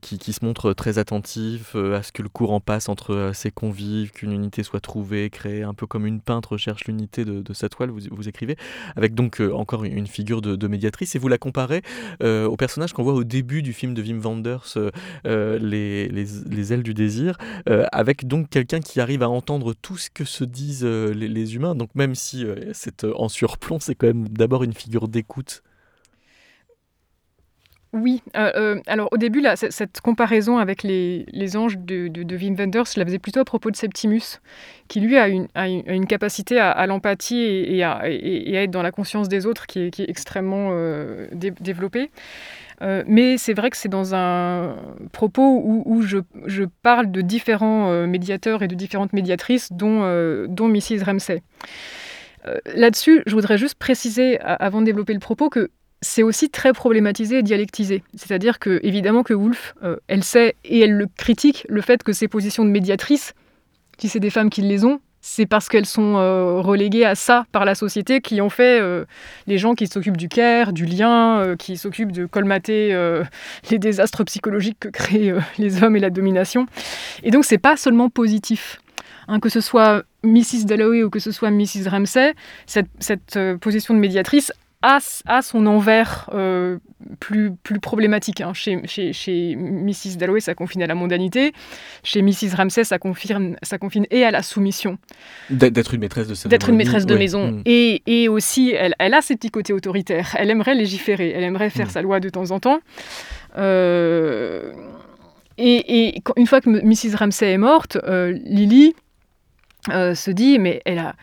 qui, 0.00 0.18
qui, 0.18 0.32
se 0.32 0.44
montre 0.44 0.72
très 0.72 0.98
attentif 0.98 1.74
à 1.74 2.02
ce 2.02 2.12
que 2.12 2.22
le 2.22 2.28
courant 2.28 2.60
passe 2.60 2.88
entre 2.88 3.30
ses 3.34 3.50
convives, 3.50 4.10
qu'une 4.12 4.32
unité 4.32 4.62
soit 4.62 4.80
trouvée, 4.80 5.30
créée, 5.30 5.62
un 5.62 5.74
peu 5.74 5.86
comme 5.86 6.06
une 6.06 6.20
peintre 6.20 6.56
cherche 6.56 6.84
l'unité 6.86 7.24
de, 7.24 7.52
sa 7.52 7.68
toile, 7.68 7.90
vous, 7.90 8.00
vous 8.10 8.28
écrivez, 8.28 8.56
avec 8.96 9.14
donc 9.14 9.40
encore 9.52 9.84
une 9.84 10.06
figure 10.06 10.40
de, 10.40 10.68
médiatrice, 10.68 11.14
et 11.16 11.18
vous 11.18 11.28
la 11.28 11.38
comparez 11.38 11.82
au 12.22 12.56
personnage 12.56 12.92
qu'on 12.92 13.02
voit 13.02 13.14
au 13.14 13.24
début 13.24 13.62
du 13.62 13.72
film 13.72 13.94
de 13.94 14.02
Wim 14.02 14.20
Wenders, 14.20 14.76
les, 15.24 16.08
les, 16.08 16.26
les, 16.50 16.72
ailes 16.72 16.82
du 16.82 16.94
désir, 16.94 17.38
avec 17.92 18.26
donc 18.26 18.50
quelqu'un 18.50 18.80
qui 18.80 19.00
arrive 19.00 19.22
à 19.22 19.28
entendre 19.28 19.74
tout 19.74 19.96
ce 19.96 20.10
que 20.10 20.24
se 20.24 20.44
disent 20.44 20.84
les 20.84 21.54
humains, 21.54 21.74
donc 21.74 21.94
même 21.94 22.14
si 22.14 22.44
c'est 22.72 23.04
euh, 23.04 23.12
en 23.16 23.28
surplomb, 23.28 23.78
c'est 23.80 23.94
quand 23.94 24.06
même 24.06 24.28
d'abord 24.28 24.64
une 24.64 24.74
figure 24.74 25.08
d'écoute. 25.08 25.62
Oui, 27.94 28.22
euh, 28.36 28.52
euh, 28.54 28.80
alors 28.86 29.08
au 29.12 29.16
début, 29.16 29.40
là, 29.40 29.56
cette 29.56 30.02
comparaison 30.02 30.58
avec 30.58 30.82
les, 30.82 31.56
anges 31.56 31.78
de, 31.78 32.08
de, 32.08 32.36
Wim 32.36 32.54
Wenders, 32.54 32.84
je 32.94 33.00
la 33.00 33.06
faisais 33.06 33.18
plutôt 33.18 33.40
à 33.40 33.46
propos 33.46 33.70
de 33.70 33.76
Septimus, 33.76 34.40
qui 34.88 35.00
lui 35.00 35.16
a 35.16 35.28
une, 35.28 36.06
capacité 36.06 36.60
à, 36.60 36.86
l'empathie 36.86 37.40
et, 37.40 37.82
à, 37.82 38.02
être 38.10 38.70
dans 38.70 38.82
la 38.82 38.92
conscience 38.92 39.30
des 39.30 39.46
autres 39.46 39.66
qui 39.66 39.80
est, 39.80 40.00
extrêmement 40.00 40.70
développée. 41.32 42.10
mais 42.82 43.38
c'est 43.38 43.54
vrai 43.54 43.70
que 43.70 43.76
c'est 43.78 43.88
dans 43.88 44.14
un 44.14 44.76
propos 45.12 45.62
où, 45.64 46.02
je, 46.02 46.64
parle 46.82 47.10
de 47.10 47.22
différents 47.22 48.06
médiateurs 48.06 48.62
et 48.62 48.68
de 48.68 48.74
différentes 48.74 49.14
médiatrices, 49.14 49.72
dont, 49.72 50.02
dont 50.46 50.68
Mrs. 50.68 51.04
Ramsay. 51.06 51.42
Euh, 52.48 52.58
là-dessus, 52.74 53.22
je 53.26 53.34
voudrais 53.34 53.58
juste 53.58 53.76
préciser, 53.76 54.38
avant 54.40 54.80
de 54.80 54.86
développer 54.86 55.12
le 55.12 55.20
propos, 55.20 55.48
que 55.48 55.70
c'est 56.00 56.22
aussi 56.22 56.48
très 56.48 56.72
problématisé 56.72 57.38
et 57.38 57.42
dialectisé. 57.42 58.02
C'est-à-dire 58.14 58.58
que, 58.58 58.80
évidemment, 58.82 59.22
que 59.22 59.34
Woolf, 59.34 59.74
euh, 59.82 59.96
elle 60.06 60.22
sait 60.22 60.54
et 60.64 60.80
elle 60.80 60.92
le 60.92 61.06
critique, 61.16 61.66
le 61.68 61.80
fait 61.80 62.02
que 62.02 62.12
ces 62.12 62.28
positions 62.28 62.64
de 62.64 62.70
médiatrice, 62.70 63.34
si 63.98 64.08
c'est 64.08 64.20
des 64.20 64.30
femmes 64.30 64.50
qui 64.50 64.62
les 64.62 64.84
ont, 64.84 65.00
c'est 65.20 65.46
parce 65.46 65.68
qu'elles 65.68 65.86
sont 65.86 66.16
euh, 66.16 66.60
reléguées 66.60 67.04
à 67.04 67.16
ça 67.16 67.44
par 67.50 67.64
la 67.64 67.74
société 67.74 68.20
qui 68.20 68.40
ont 68.40 68.50
fait 68.50 68.80
les 69.48 69.58
gens 69.58 69.74
qui 69.74 69.88
s'occupent 69.88 70.16
du 70.16 70.28
care, 70.28 70.72
du 70.72 70.86
lien, 70.86 71.56
qui 71.58 71.76
s'occupent 71.76 72.12
de 72.12 72.24
colmater 72.24 72.96
les 73.68 73.78
désastres 73.80 74.24
psychologiques 74.24 74.78
que 74.78 74.88
créent 74.88 75.34
les 75.58 75.82
hommes 75.82 75.96
et 75.96 76.00
la 76.00 76.10
domination. 76.10 76.66
Et 77.24 77.32
donc 77.32 77.44
c'est 77.44 77.58
pas 77.58 77.76
seulement 77.76 78.08
positif. 78.08 78.80
Hein, 79.28 79.40
que 79.40 79.50
ce 79.50 79.60
soit 79.60 80.04
Mrs. 80.24 80.64
Dalloway 80.64 81.04
ou 81.04 81.10
que 81.10 81.18
ce 81.18 81.30
soit 81.30 81.50
Mrs. 81.50 81.88
Ramsay, 81.88 82.34
cette, 82.66 83.36
euh, 83.36 83.58
position 83.58 83.92
de 83.94 83.98
médiatrice 83.98 84.52
a, 84.80 85.00
son 85.42 85.66
envers 85.66 86.30
euh, 86.32 86.78
plus, 87.18 87.50
plus 87.62 87.80
problématique. 87.80 88.40
Hein. 88.40 88.52
Chez, 88.54 88.80
chez, 88.86 89.56
Mrs. 89.56 90.16
Dalloway, 90.16 90.40
ça 90.40 90.54
confine 90.54 90.82
à 90.82 90.86
la 90.86 90.94
mondanité. 90.94 91.52
Chez 92.04 92.22
Mrs. 92.22 92.54
Ramsay, 92.56 92.84
ça, 92.84 92.98
confine 92.98 93.56
et 94.10 94.24
à 94.24 94.30
la 94.30 94.42
soumission. 94.42 94.98
D'être 95.50 95.94
une 95.94 96.00
maîtresse 96.00 96.28
de 96.28 96.48
D'être 96.48 96.70
une 96.70 96.76
maîtresse 96.76 97.06
de 97.06 97.16
maison. 97.16 97.52
Mm. 97.52 97.62
Et, 97.66 98.02
et, 98.06 98.28
aussi, 98.28 98.70
elle, 98.70 98.94
elle, 98.98 99.14
a 99.14 99.20
ses 99.20 99.36
petits 99.36 99.50
côtés 99.50 99.72
autoritaires. 99.72 100.36
Elle 100.38 100.50
aimerait 100.50 100.74
légiférer. 100.74 101.30
Elle 101.30 101.44
aimerait 101.44 101.70
faire 101.70 101.88
mm. 101.88 101.90
sa 101.90 102.02
loi 102.02 102.20
de 102.20 102.28
temps 102.28 102.50
en 102.52 102.60
temps. 102.60 102.80
Euh, 103.56 104.72
et, 105.58 106.06
et, 106.06 106.22
une 106.36 106.46
fois 106.46 106.60
que 106.60 106.70
Mrs. 106.70 107.16
Ramsay 107.16 107.52
est 107.52 107.58
morte, 107.58 107.98
euh, 108.04 108.30
Lily 108.44 108.94
euh, 109.90 110.14
se 110.14 110.30
dit, 110.30 110.58
mais 110.58 110.82
elle 110.84 110.98
a, 110.98 111.14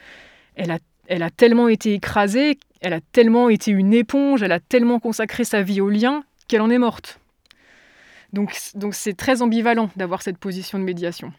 elle, 0.56 0.72
a, 0.72 0.80
elle 1.08 1.24
a 1.24 1.30
tellement 1.30 1.68
été 1.68 1.94
écrasée, 1.94 2.58
elle 2.82 2.94
a 2.94 3.02
tellement 3.12 3.50
été 3.50 3.72
une 3.72 3.94
éponge, 3.94 4.44
elle 4.44 4.52
a 4.52 4.60
tellement 4.60 5.00
consacré 5.00 5.44
sa 5.44 5.62
vie 5.62 5.82
au 5.82 5.90
lien 5.90 6.24
qu'elle 6.48 6.62
en 6.62 6.70
est 6.70 6.78
morte. 6.78 7.20
Donc, 8.34 8.58
donc 8.76 8.96
c'est 8.96 9.14
très 9.14 9.42
ambivalent 9.42 9.90
d'avoir 9.96 10.22
cette 10.22 10.38
position 10.38 10.78
de 10.78 10.84
médiation. 10.84 11.32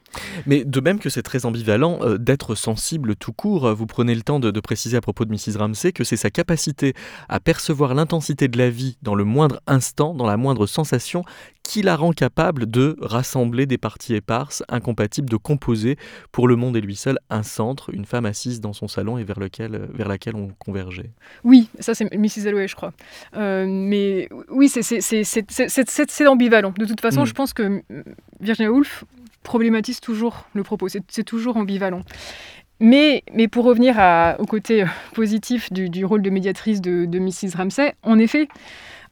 Mais 0.47 0.64
de 0.64 0.81
même 0.81 0.99
que 0.99 1.11
c'est 1.11 1.22
très 1.22 1.45
ambivalent 1.45 1.99
euh, 2.01 2.16
d'être 2.16 2.55
sensible 2.55 3.16
tout 3.16 3.33
court, 3.33 3.74
vous 3.74 3.87
prenez 3.87 4.14
le 4.14 4.22
temps 4.22 4.41
de, 4.41 4.51
de, 4.51 4.61
préciser 4.61 4.97
à 4.97 5.03
propos 5.03 5.27
de 5.27 5.31
Mrs. 5.31 5.59
Ramsey 5.59 5.93
que 5.93 6.05
c'est 6.05 6.16
sa 6.16 6.31
capacité 6.31 6.95
à 7.29 7.39
percevoir 7.39 7.93
l'intensité 7.93 8.49
de 8.49 8.57
la 8.57 8.70
vie 8.70 8.97
dans 9.03 9.14
le 9.14 9.24
moindre 9.24 9.61
instant, 9.66 10.14
dans 10.14 10.27
la 10.27 10.39
moindre 10.39 10.66
sensation, 10.66 11.22
qui 11.66 11.82
la 11.82 11.96
rend 11.96 12.12
capable 12.12 12.70
de 12.70 12.96
rassembler 13.00 13.66
des 13.66 13.76
parties 13.76 14.14
éparses, 14.14 14.62
incompatibles, 14.68 15.28
de 15.28 15.36
composer 15.36 15.96
pour 16.30 16.46
le 16.46 16.54
monde 16.54 16.76
et 16.76 16.80
lui 16.80 16.94
seul 16.94 17.18
un 17.28 17.42
centre, 17.42 17.92
une 17.92 18.04
femme 18.04 18.24
assise 18.24 18.60
dans 18.60 18.72
son 18.72 18.86
salon 18.86 19.18
et 19.18 19.24
vers, 19.24 19.40
lequel, 19.40 19.88
vers 19.92 20.06
laquelle 20.06 20.36
on 20.36 20.50
convergeait. 20.60 21.10
Oui, 21.42 21.68
ça 21.80 21.92
c'est 21.96 22.08
Mrs. 22.14 22.46
Alloway, 22.46 22.68
je 22.68 22.76
crois. 22.76 22.92
Euh, 23.36 23.66
mais 23.68 24.28
oui, 24.48 24.68
c'est 24.68 26.26
ambivalent. 26.28 26.72
De 26.78 26.84
toute 26.84 27.00
façon, 27.00 27.22
mm. 27.22 27.26
je 27.26 27.32
pense 27.32 27.52
que 27.52 27.82
Virginia 28.40 28.70
Woolf 28.70 29.04
problématise 29.42 29.98
toujours 29.98 30.44
le 30.54 30.62
propos. 30.62 30.86
C'est 30.88 31.24
toujours 31.24 31.56
ambivalent. 31.56 32.02
Mais, 32.78 33.24
mais, 33.32 33.48
pour 33.48 33.64
revenir 33.64 33.96
à, 33.98 34.36
au 34.38 34.44
côté 34.44 34.82
euh, 34.82 34.86
positif 35.14 35.72
du, 35.72 35.88
du, 35.88 36.04
rôle 36.04 36.22
de 36.22 36.30
médiatrice 36.30 36.80
de, 36.80 37.06
de 37.06 37.18
Mrs. 37.18 37.56
Ramsay, 37.56 37.94
en 38.02 38.18
effet, 38.18 38.48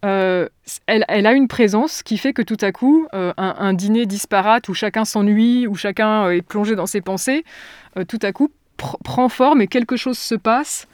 euh, 0.04 0.48
elle, 0.86 1.26
a 1.26 1.32
une 1.32 1.48
présence 1.48 2.02
qui 2.02 2.18
fait 2.18 2.32
que 2.32 2.42
tout 2.42 2.58
à 2.60 2.72
coup, 2.72 3.06
euh, 3.14 3.32
un, 3.36 3.72
dîner 3.72 4.06
disparate 4.06 4.68
où 4.68 4.74
chacun 4.74 5.04
s'ennuie, 5.04 5.66
où 5.66 5.74
chacun 5.74 6.26
euh, 6.26 6.36
est 6.36 6.42
plongé 6.42 6.76
dans 6.76 6.86
ses 6.86 7.00
pensées, 7.00 7.44
tout 8.08 8.18
à 8.22 8.32
coup 8.32 8.50
prend 8.76 9.28
forme 9.28 9.62
et 9.62 9.68
quelque 9.68 9.96
chose 9.96 10.18
se 10.18 10.34
passe, 10.34 10.88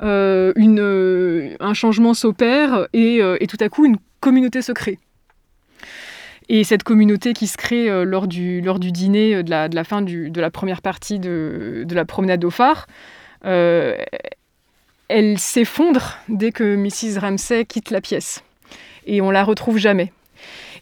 un 0.00 1.74
changement 1.74 2.14
s'opère 2.14 2.88
et, 2.92 3.20
tout 3.48 3.56
à 3.60 3.68
coup 3.68 3.86
une 3.86 3.96
communauté 4.20 4.60
se 4.60 4.72
crée. 4.72 4.98
Et 6.48 6.64
cette 6.64 6.82
communauté 6.82 7.32
qui 7.32 7.46
se 7.46 7.56
crée 7.56 8.04
lors, 8.04 8.26
du, 8.26 8.60
dîner 8.60 9.42
de 9.44 9.50
la, 9.50 9.84
fin 9.84 10.02
de 10.02 10.40
la 10.40 10.50
première 10.50 10.82
partie 10.82 11.20
de 11.20 11.86
la 11.94 12.04
promenade 12.04 12.44
au 12.44 12.50
phare, 12.50 12.86
elle 15.12 15.38
s'effondre 15.38 16.16
dès 16.28 16.52
que 16.52 16.74
Mrs. 16.74 17.20
Ramsay 17.20 17.66
quitte 17.66 17.90
la 17.90 18.00
pièce. 18.00 18.42
Et 19.06 19.20
on 19.20 19.30
la 19.30 19.44
retrouve 19.44 19.76
jamais. 19.76 20.10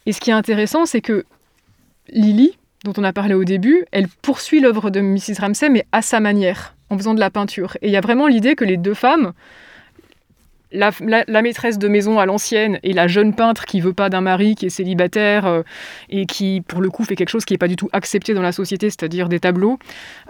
Et 0.07 0.13
ce 0.13 0.21
qui 0.21 0.31
est 0.31 0.35
intéressant, 0.35 0.87
c'est 0.87 1.01
que 1.01 1.25
Lily, 2.09 2.57
dont 2.85 2.93
on 2.97 3.03
a 3.03 3.13
parlé 3.13 3.35
au 3.35 3.45
début, 3.45 3.85
elle 3.91 4.07
poursuit 4.23 4.61
l'œuvre 4.61 4.91
de 4.91 5.01
Mrs. 5.01 5.41
Ramsay, 5.41 5.69
mais 5.69 5.85
à 5.91 6.01
sa 6.01 6.21
manière, 6.21 6.77
en 6.91 6.97
faisant 6.97 7.15
de 7.15 7.21
la 7.21 7.31
peinture. 7.31 7.77
Et 7.83 7.89
il 7.89 7.93
y 7.93 7.97
a 7.97 8.01
vraiment 8.01 8.29
l'idée 8.29 8.55
que 8.55 8.65
les 8.65 8.77
deux 8.77 8.95
femmes, 8.95 9.33
la, 10.71 10.93
maîtresse 11.43 11.79
de 11.79 11.89
maison 11.89 12.21
à 12.21 12.27
l'ancienne 12.27 12.79
et 12.85 12.93
la 12.93 13.09
jeune 13.09 13.35
peintre 13.35 13.65
qui 13.65 13.81
veut 13.81 13.93
pas 13.93 14.11
d'un 14.11 14.21
mari, 14.21 14.55
qui 14.55 14.67
est 14.67 14.71
célibataire 14.71 15.47
euh, 15.47 15.63
et 16.09 16.27
qui, 16.27 16.63
pour 16.69 16.81
le 16.81 16.89
coup, 16.89 17.03
fait 17.03 17.17
quelque 17.17 17.31
chose 17.31 17.45
qui 17.45 17.55
n'est 17.55 17.59
pas 17.59 17.67
du 17.67 17.75
tout 17.75 17.89
accepté 17.93 18.33
dans 18.33 18.43
la 18.43 18.53
société, 18.53 18.91
c'est-à-dire 18.91 19.29
des 19.29 19.41
tableaux, 19.41 19.81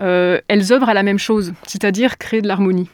euh, 0.01 0.41
elles 0.49 0.73
œuvrent 0.73 0.89
à 0.89 0.95
la 0.95 1.03
même 1.03 1.19
chose, 1.19 1.53
c'est-à-dire 1.67 2.17
créer 2.17 2.41
de 2.41 2.49
l'harmonie. 2.49 2.89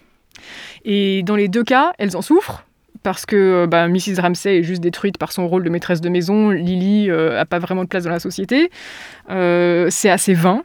Et 0.85 1.23
dans 1.23 1.37
les 1.37 1.49
deux 1.49 1.65
cas, 1.65 1.93
elles 1.99 2.17
en 2.17 2.23
souffrent 2.23 2.65
parce 3.03 3.25
que 3.25 3.37
euh, 3.37 3.67
bah, 3.67 3.87
Mrs. 3.89 4.21
Ramsay 4.21 4.59
est 4.59 4.63
juste 4.63 4.83
détruite 4.83 5.17
par 5.17 5.31
son 5.31 5.47
rôle 5.47 5.63
de 5.63 5.71
maîtresse 5.71 6.01
de 6.01 6.09
maison. 6.09 6.51
Lily 6.51 7.07
n'a 7.07 7.15
euh, 7.15 7.45
pas 7.45 7.61
vraiment 7.61 7.85
de 7.85 7.89
place 7.89 8.05
dans 8.05 8.11
la 8.11 8.19
société. 8.19 8.71
Euh, 9.31 9.87
c'est 9.91 10.11
assez 10.11 10.35
vain. 10.35 10.65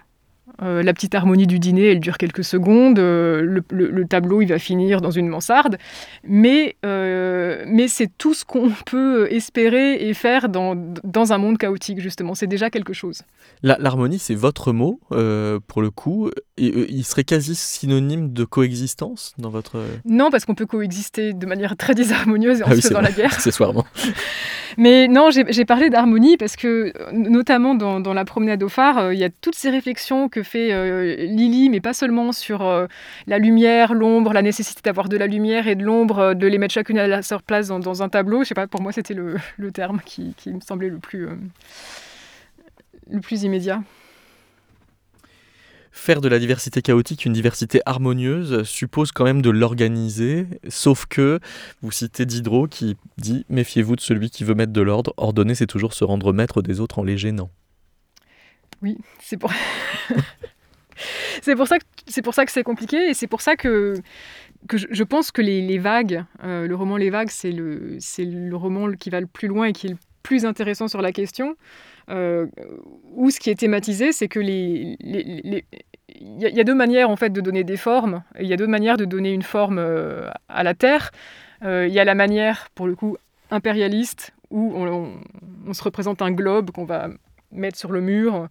Euh, 0.64 0.84
la 0.84 0.94
petite 0.94 1.16
harmonie 1.16 1.48
du 1.48 1.60
dîner, 1.60 1.92
elle 1.92 2.00
dure 2.00 2.18
quelques 2.18 2.44
secondes. 2.44 3.00
Euh, 3.00 3.62
le, 3.70 4.06
tableau, 4.06 4.42
il 4.42 4.48
va 4.48 4.60
finir 4.60 5.02
dans 5.02 5.12
une 5.12 5.28
mansarde. 5.28 5.78
Mais, 6.24 6.76
euh, 6.86 7.64
mais 7.68 7.88
c'est 7.88 8.10
tout 8.18 8.34
ce 8.34 8.46
qu'on 8.46 8.70
peut 8.86 9.32
espérer 9.32 10.08
et 10.08 10.14
faire 10.14 10.50
dans, 10.50 10.76
dans 11.04 11.34
un 11.34 11.38
monde 11.38 11.58
chaotique, 11.58 12.00
justement. 12.00 12.36
C'est 12.36 12.48
déjà 12.48 12.70
quelque 12.70 12.94
chose. 12.94 13.22
L'harmonie, 13.64 14.20
c'est 14.20 14.36
votre 14.36 14.72
mot, 14.72 15.00
pour 15.68 15.82
le 15.82 15.90
coup. 15.90 16.30
Et, 16.58 16.92
il 16.92 17.04
serait 17.04 17.24
quasi 17.24 17.56
synonyme 17.56 18.34
de 18.34 18.44
coexistence 18.44 19.34
dans 19.38 19.50
votre... 19.50 19.84
Non, 20.06 20.30
parce 20.30 20.46
qu'on 20.46 20.56
peut 20.56 20.66
coexister 20.66 21.34
de 21.34 21.46
manière 21.46 21.76
très 21.76 21.96
désharmonieuse 21.96 22.62
et 22.62 22.64
en 22.64 22.68
ah 22.70 22.76
se 22.76 22.94
dans 22.94 23.02
la 23.02 23.12
guerre. 23.12 23.34
Accessoirement. 23.34 23.86
mais 24.78 25.08
non, 25.08 25.30
j'ai 25.32 25.66
parlé 25.66 25.90
d'harmonie 25.90 26.38
parce 26.38 26.56
que, 26.56 26.94
notamment 27.14 27.74
dans, 27.74 28.00
dans 28.00 28.14
la 28.14 28.26
promenade 28.26 28.62
au 28.64 28.70
phare, 28.70 29.12
il 29.14 29.20
y 29.20 29.24
a 29.24 29.30
toutes 29.30 29.56
ces 29.56 29.70
réflexions 29.70 30.30
que 30.30 30.44
fait 30.52 30.74
euh, 30.74 31.16
Lily, 31.16 31.70
mais 31.70 31.80
pas 31.80 31.94
seulement 31.94 32.32
sur 32.32 32.62
euh, 32.62 32.88
la 33.26 33.40
lumière, 33.40 33.94
l'ombre, 33.94 34.34
la 34.34 34.42
nécessité 34.42 34.82
d'avoir 34.84 35.08
de 35.08 35.18
la 35.18 35.28
lumière 35.28 35.68
et 35.68 35.76
de 35.76 35.84
l'ombre, 35.84 36.20
euh, 36.20 36.34
de 36.34 36.46
les 36.46 36.58
mettre 36.58 36.74
chacune 36.74 37.00
à 37.00 37.08
leur 37.08 37.44
place 37.44 37.68
dans, 37.68 38.04
un 38.04 38.10
tableau. 38.10 38.44
Je 38.44 38.50
sais 38.50 38.54
pas, 38.54 38.68
pour 38.68 38.82
moi, 38.82 38.92
c'était 38.92 39.14
le, 39.14 39.38
terme 39.72 40.02
qui, 40.06 40.36
me 40.48 40.60
semblait 40.60 40.90
le 40.90 41.00
plus, 41.00 41.30
le 43.10 43.22
plus 43.22 43.44
immédiat. 43.44 43.82
Faire 45.94 46.22
de 46.22 46.30
la 46.30 46.40
diversité 46.40 46.82
chaotique 46.82 47.26
une 47.26 47.34
diversité 47.34 47.82
harmonieuse 47.86 48.64
suppose 48.64 49.12
quand 49.12 49.26
même 49.26 49.42
de 49.42 49.50
l'organiser, 49.50 50.48
sauf 50.70 51.06
que 51.06 51.40
vous 51.82 51.92
citez 51.92 52.26
Diderot 52.26 52.68
qui 52.68 52.96
dit 53.18 53.46
Méfiez-vous 53.50 53.98
de 53.98 54.02
celui 54.02 54.30
qui 54.30 54.44
veut 54.44 54.56
mettre 54.56 54.74
de 54.74 54.82
l'ordre, 54.82 55.14
ordonner 55.18 55.54
c'est 55.54 55.68
toujours 55.68 55.94
se 55.94 56.04
rendre 56.04 56.34
maître 56.34 56.62
des 56.62 56.80
autres 56.80 57.00
en 57.00 57.04
les 57.04 57.18
gênant. 57.18 57.52
Oui, 58.82 58.98
c'est 59.20 59.38
pour... 59.38 59.52
ça 61.68 61.80
que 61.80 61.86
c'est 62.08 62.22
pour 62.22 62.34
ça 62.34 62.46
que 62.46 62.52
c'est 62.52 62.64
compliqué 62.64 63.10
et 63.10 63.14
c'est 63.14 63.28
pour 63.28 63.42
ça 63.42 63.56
que 63.56 63.96
je, 64.74 65.04
pense 65.04 65.32
que 65.32 65.42
les, 65.42 65.78
vagues, 65.78 66.24
euh, 66.44 66.68
le 66.68 66.76
roman 66.76 66.98
Les 66.98 67.10
vagues, 67.10 67.30
c'est 67.30 67.52
le 67.52 68.56
roman 68.56 68.92
qui 68.92 69.10
va 69.10 69.20
le 69.20 69.28
plus 69.28 69.48
loin 69.48 69.66
et 69.68 69.74
qui 69.74 69.88
est 69.88 69.92
le 69.92 69.98
plus 70.24 70.46
intéressant 70.46 70.88
sur 70.88 71.02
la 71.02 71.12
question. 71.12 71.56
Euh, 72.10 72.48
où 73.14 73.30
ce 73.30 73.40
qui 73.40 73.50
est 73.50 73.56
thématisé, 73.56 74.12
c'est 74.12 74.28
que 74.28 74.40
les, 74.40 74.98
il 75.00 75.64
y, 76.40 76.60
a 76.60 76.64
deux 76.64 76.76
manières 76.76 77.10
en 77.10 77.16
fait 77.16 77.30
de 77.30 77.42
donner 77.42 77.64
des 77.64 77.78
formes. 77.78 78.24
Il 78.40 78.48
y 78.48 78.54
a 78.54 78.58
deux 78.58 78.68
manières 78.68 78.98
de 78.98 79.06
donner 79.06 79.32
une 79.32 79.44
forme 79.44 79.78
euh, 79.80 80.30
à 80.50 80.64
la 80.64 80.74
Terre. 80.74 81.12
Il 81.64 81.90
y 81.90 82.00
a 82.00 82.04
la 82.04 82.16
manière, 82.16 82.70
pour 82.74 82.88
le 82.88 82.96
coup, 82.96 83.18
impérialiste, 83.52 84.34
où 84.50 84.74
on 84.76 85.74
se 85.74 85.84
représente 85.84 86.24
un 86.24 86.32
globe 86.32 86.72
qu'on 86.72 86.86
va 86.86 87.10
mettre 87.52 87.78
sur 87.78 87.92
le 87.92 88.02
mur. 88.02 88.48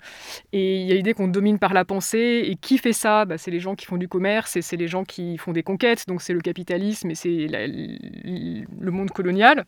Et 0.53 0.81
il 0.81 0.87
y 0.87 0.93
a 0.93 0.95
l'idée 0.95 1.15
qu'on 1.15 1.29
domine 1.29 1.59
par 1.59 1.75
la 1.75 1.85
pensée. 1.85 2.43
Et 2.47 2.57
qui 2.57 2.79
fait 2.79 2.93
ça? 2.93 3.25
Bah, 3.25 3.39
C'est 3.39 3.51
les 3.51 3.61
gens 3.61 3.75
qui 3.75 3.87
font 3.87 3.97
du 3.97 4.09
commerce 4.09 4.57
et 4.57 4.63
c'est 4.63 4.77
les 4.77 4.89
gens 4.89 5.05
qui 5.05 5.39
font 5.39 5.53
des 5.53 5.63
conquêtes. 5.63 6.07
Donc 6.09 6.23
c'est 6.23 6.33
le 6.33 6.41
capitalisme 6.41 7.11
et 7.11 7.15
c'est 7.15 7.47
le 7.49 8.91
monde 8.91 9.11
colonial. 9.11 9.65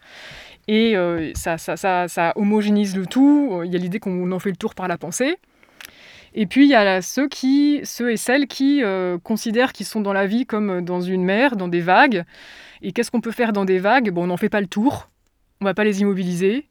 Et 0.69 0.97
euh, 0.97 1.33
ça, 1.35 1.59
ça, 1.59 1.77
ça, 1.77 2.09
ça, 2.09 2.33
homogénise 2.37 2.97
le 2.97 3.07
tout. 3.07 3.63
Il 3.65 3.73
y 3.73 3.77
a 3.77 3.79
l'idée 3.79 3.99
qu'on 3.99 4.31
en 4.33 4.39
fait 4.39 4.51
le 4.51 4.57
tour 4.57 4.75
par 4.75 4.89
la 4.89 4.99
pensée. 4.99 5.37
Et 6.35 6.47
puis 6.47 6.65
il 6.65 6.71
y 6.71 6.75
a 6.75 7.03
ceux, 7.03 7.29
qui, 7.29 7.81
ceux 7.85 8.11
et 8.13 8.17
celles 8.17 8.47
qui 8.47 8.83
euh, 8.83 9.19
considèrent 9.19 9.73
qu'ils 9.73 9.87
sont 9.87 10.01
dans 10.01 10.15
la 10.15 10.27
vie 10.27 10.47
comme 10.47 10.83
dans 10.83 11.03
une 11.03 11.25
mer, 11.25 11.57
dans 11.57 11.69
des 11.69 11.81
vagues. 11.81 12.25
Et 12.81 12.93
qu'est-ce 12.93 13.11
qu'on 13.11 13.21
peut 13.21 13.33
faire 13.33 13.53
dans 13.53 13.65
des 13.65 13.79
vagues? 13.79 14.11
Bon, 14.11 14.25
on 14.25 14.29
n'en 14.29 14.37
fait 14.37 14.49
pas 14.49 14.61
le 14.61 14.67
tour. 14.67 15.11
On 15.61 15.65
va 15.65 15.75
pas 15.75 15.85
les 15.85 16.01
immobiliser. 16.01 16.69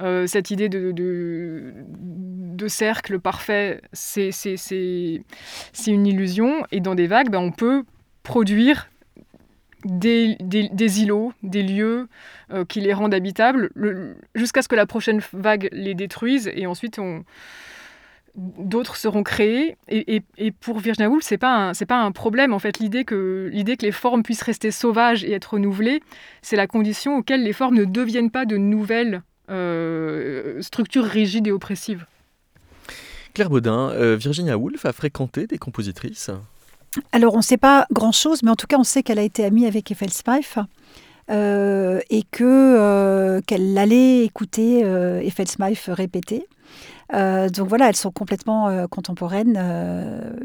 Euh, 0.00 0.26
cette 0.26 0.50
idée 0.50 0.68
de, 0.68 1.72
cercle 2.68 3.18
parfait, 3.18 3.80
c'est 3.92 4.30
une 5.86 6.06
illusion. 6.06 6.64
Et 6.70 6.80
dans 6.80 6.94
des 6.94 7.06
vagues, 7.06 7.30
ben, 7.30 7.40
on 7.40 7.50
peut 7.50 7.84
produire 8.22 8.88
des, 9.84 10.36
îlots, 11.00 11.32
des 11.42 11.62
lieux 11.62 12.08
euh, 12.52 12.64
qui 12.64 12.80
les 12.80 12.92
rendent 12.92 13.14
habitables, 13.14 13.70
jusqu'à 14.34 14.62
ce 14.62 14.68
que 14.68 14.76
la 14.76 14.86
prochaine 14.86 15.20
vague 15.32 15.68
les 15.72 15.94
détruise. 15.94 16.50
Et 16.54 16.66
ensuite, 16.66 17.00
d'autres 18.34 18.96
seront 18.96 19.22
créés. 19.22 19.76
Et, 19.88 20.22
pour 20.60 20.78
Virginia 20.78 21.10
Woolf, 21.10 21.24
c'est 21.24 21.38
pas 21.38 21.72
pas 21.88 22.00
un 22.00 22.12
problème 22.12 22.52
en 22.52 22.58
fait. 22.58 22.78
L'idée 22.78 23.04
que 23.04 23.50
les 23.82 23.92
formes 23.92 24.22
puissent 24.22 24.42
rester 24.42 24.70
sauvages 24.70 25.24
et 25.24 25.32
être 25.32 25.54
renouvelées, 25.54 26.02
c'est 26.40 26.56
la 26.56 26.66
condition 26.66 27.16
auquel 27.16 27.42
les 27.42 27.52
formes 27.52 27.76
ne 27.76 27.84
deviennent 27.84 28.30
pas 28.30 28.46
de 28.46 28.56
nouvelles 28.56 29.22
structure 29.48 31.04
rigide 31.04 31.46
et 31.46 31.52
oppressive. 31.52 32.06
Claire 33.34 33.48
Baudin, 33.48 33.90
euh, 33.90 34.16
Virginia 34.16 34.58
Woolf 34.58 34.84
a 34.84 34.92
fréquenté 34.92 35.46
des 35.46 35.58
compositrices 35.58 36.30
Alors, 37.12 37.34
on 37.34 37.38
ne 37.38 37.42
sait 37.42 37.56
pas 37.56 37.86
grand-chose, 37.90 38.42
mais 38.42 38.50
en 38.50 38.56
tout 38.56 38.66
cas, 38.66 38.76
on 38.78 38.84
sait 38.84 39.02
qu'elle 39.02 39.18
a 39.18 39.22
été 39.22 39.44
amie 39.44 39.66
avec 39.66 39.90
Eiffel 39.90 40.10
euh, 41.30 42.00
et 42.10 42.24
que 42.24 42.44
euh, 42.44 43.40
qu'elle 43.46 43.78
allait 43.78 44.24
écouter 44.24 44.82
euh, 44.84 45.20
Eiffel 45.20 45.46
répéter. 45.88 46.46
donc 47.10 47.68
voilà, 47.68 47.88
elles 47.88 47.96
sont 47.96 48.10
complètement 48.10 48.86
contemporaines, 48.88 49.58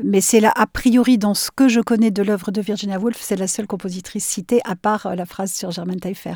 mais 0.03 0.21
c'est 0.21 0.39
là, 0.39 0.51
a 0.55 0.67
priori, 0.67 1.17
dans 1.17 1.33
ce 1.33 1.49
que 1.49 1.67
je 1.67 1.79
connais 1.79 2.11
de 2.11 2.23
l'œuvre 2.23 2.51
de 2.51 2.61
Virginia 2.61 2.99
Woolf, 2.99 3.17
c'est 3.19 3.37
la 3.37 3.47
seule 3.47 3.67
compositrice 3.67 4.25
citée, 4.25 4.61
à 4.65 4.75
part 4.75 5.15
la 5.15 5.25
phrase 5.25 5.53
sur 5.53 5.71
Germaine 5.71 5.99
Taillefer. 5.99 6.35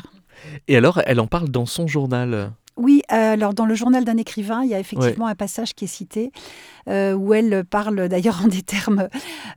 Et 0.68 0.76
alors, 0.76 1.00
elle 1.06 1.20
en 1.20 1.26
parle 1.26 1.48
dans 1.48 1.66
son 1.66 1.86
journal. 1.86 2.52
Oui, 2.76 3.02
euh, 3.12 3.34
alors 3.34 3.52
dans 3.52 3.66
le 3.66 3.74
journal 3.74 4.04
d'un 4.04 4.16
écrivain, 4.16 4.62
il 4.64 4.70
y 4.70 4.74
a 4.74 4.80
effectivement 4.80 5.26
un 5.26 5.34
passage 5.34 5.74
qui 5.74 5.84
est 5.84 5.88
cité 5.88 6.32
euh, 6.88 7.12
où 7.12 7.34
elle 7.34 7.64
parle 7.64 8.08
d'ailleurs 8.08 8.42
en 8.42 8.48
des 8.48 8.62
termes 8.62 9.08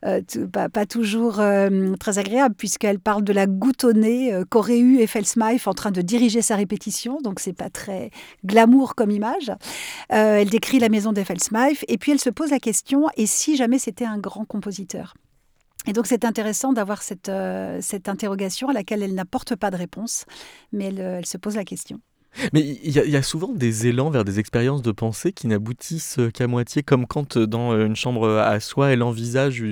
euh, 0.06 0.22
pas, 0.52 0.86
toujours 0.86 1.42
très 2.00 2.20
agréables 2.20 2.56
puisqu'elle 2.56 3.00
parle 3.00 3.24
de 3.24 3.32
la 3.32 3.48
nez 3.48 4.42
qu'aurait 4.50 4.80
eu 4.80 5.00
Eiffelsmeif 5.00 5.68
en 5.68 5.74
train 5.74 5.92
de 5.92 6.02
diriger 6.02 6.42
sa 6.42 6.58
répétition, 6.58 7.20
donc 7.22 7.40
c'est 7.40 7.54
pas 7.54 7.70
très 7.70 8.10
glamour 8.44 8.96
comme 8.96 9.12
image. 9.12 9.52
elle 10.10 10.50
décrit 10.50 10.80
la 10.80 10.90
maison 10.90 11.14
d'Eiffelsmeif 11.14 11.86
et 11.88 11.98
puis 11.98 12.12
elle 12.12 12.20
se 12.20 12.30
pose 12.30 12.52
la 12.52 12.60
question 12.60 13.08
et 13.16 13.26
si 13.26 13.56
jamais 13.56 13.80
c'était 13.80 14.06
un 14.06 14.18
grand 14.18 14.46
compositeur? 14.46 15.14
Et 15.88 15.94
donc 15.94 16.08
c'est 16.08 16.26
intéressant 16.26 16.74
d'avoir 16.74 17.02
cette, 17.04 17.32
cette 17.82 18.10
interrogation 18.10 18.70
à 18.70 18.74
laquelle 18.74 19.04
elle 19.04 19.14
n'apporte 19.14 19.56
pas 19.56 19.72
de 19.72 19.78
réponse, 19.78 20.26
mais 20.72 20.86
elle 20.86 21.26
se 21.26 21.38
pose 21.38 21.56
la 21.56 21.64
question. 21.64 22.00
Mais 22.54 22.62
il 22.62 22.92
y, 22.92 23.16
a 23.16 23.24
souvent 23.24 23.54
des 23.54 23.88
élans 23.88 24.10
vers 24.10 24.26
des 24.26 24.40
expériences 24.40 24.82
de 24.82 24.92
pensée 24.92 25.32
qui 25.32 25.48
n'aboutissent 25.48 26.20
qu'à 26.34 26.48
moitié, 26.48 26.84
comme 26.84 27.06
quand 27.08 27.38
euh, 27.38 27.48
dans 27.48 27.74
euh, 27.74 27.86
une 27.86 27.96
chambre 27.96 28.30
à 28.30 28.60
soi, 28.60 28.92
elle 28.92 29.04
envisage 29.04 29.64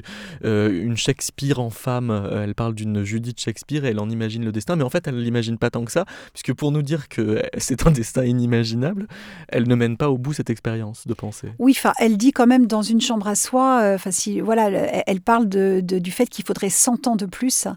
euh, 0.46 0.84
une 0.84 0.98
Shakespeare 0.98 1.60
en 1.60 1.70
femme. 1.70 2.30
Elle 2.34 2.56
parle 2.56 2.74
d'une 2.74 3.04
Judith 3.04 3.40
Shakespeare 3.40 3.86
et 3.86 3.90
elle 3.90 4.00
en 4.00 4.10
imagine 4.10 4.46
le 4.46 4.52
destin, 4.52 4.76
mais 4.76 4.84
en 4.84 4.90
fait, 4.90 5.08
elle 5.08 5.16
ne 5.16 5.22
l'imagine 5.22 5.58
pas 5.58 5.70
tant 5.70 5.84
que 5.86 5.92
ça, 5.92 6.06
puisque 6.34 6.54
pour 6.54 6.72
nous 6.72 6.82
dire 6.82 7.10
que 7.10 7.42
c'est 7.58 7.86
un 7.86 7.92
destin 7.92 8.24
inimaginable, 8.24 9.08
elle 9.50 9.68
ne 9.68 9.76
mène 9.76 9.98
pas 9.98 10.10
au 10.10 10.18
bout 10.18 10.34
cette 10.34 10.50
expérience 10.50 11.08
de 11.08 11.14
pensée. 11.14 11.52
Oui, 11.60 11.74
enfin, 11.76 11.94
elle 12.00 12.18
dit 12.18 12.32
quand 12.32 12.48
même 12.48 12.68
dans 12.68 12.82
une 12.82 13.02
chambre 13.02 13.28
à 13.28 13.36
soi, 13.36 13.82
enfin, 13.96 14.12
si, 14.12 14.40
voilà, 14.40 14.70
elle 15.08 15.22
parle 15.22 15.48
du 15.48 16.12
fait 16.12 16.28
qu'il 16.28 16.46
faudrait 16.46 16.70
100 16.70 17.08
ans 17.08 17.16
de 17.16 17.26
plus 17.26 17.68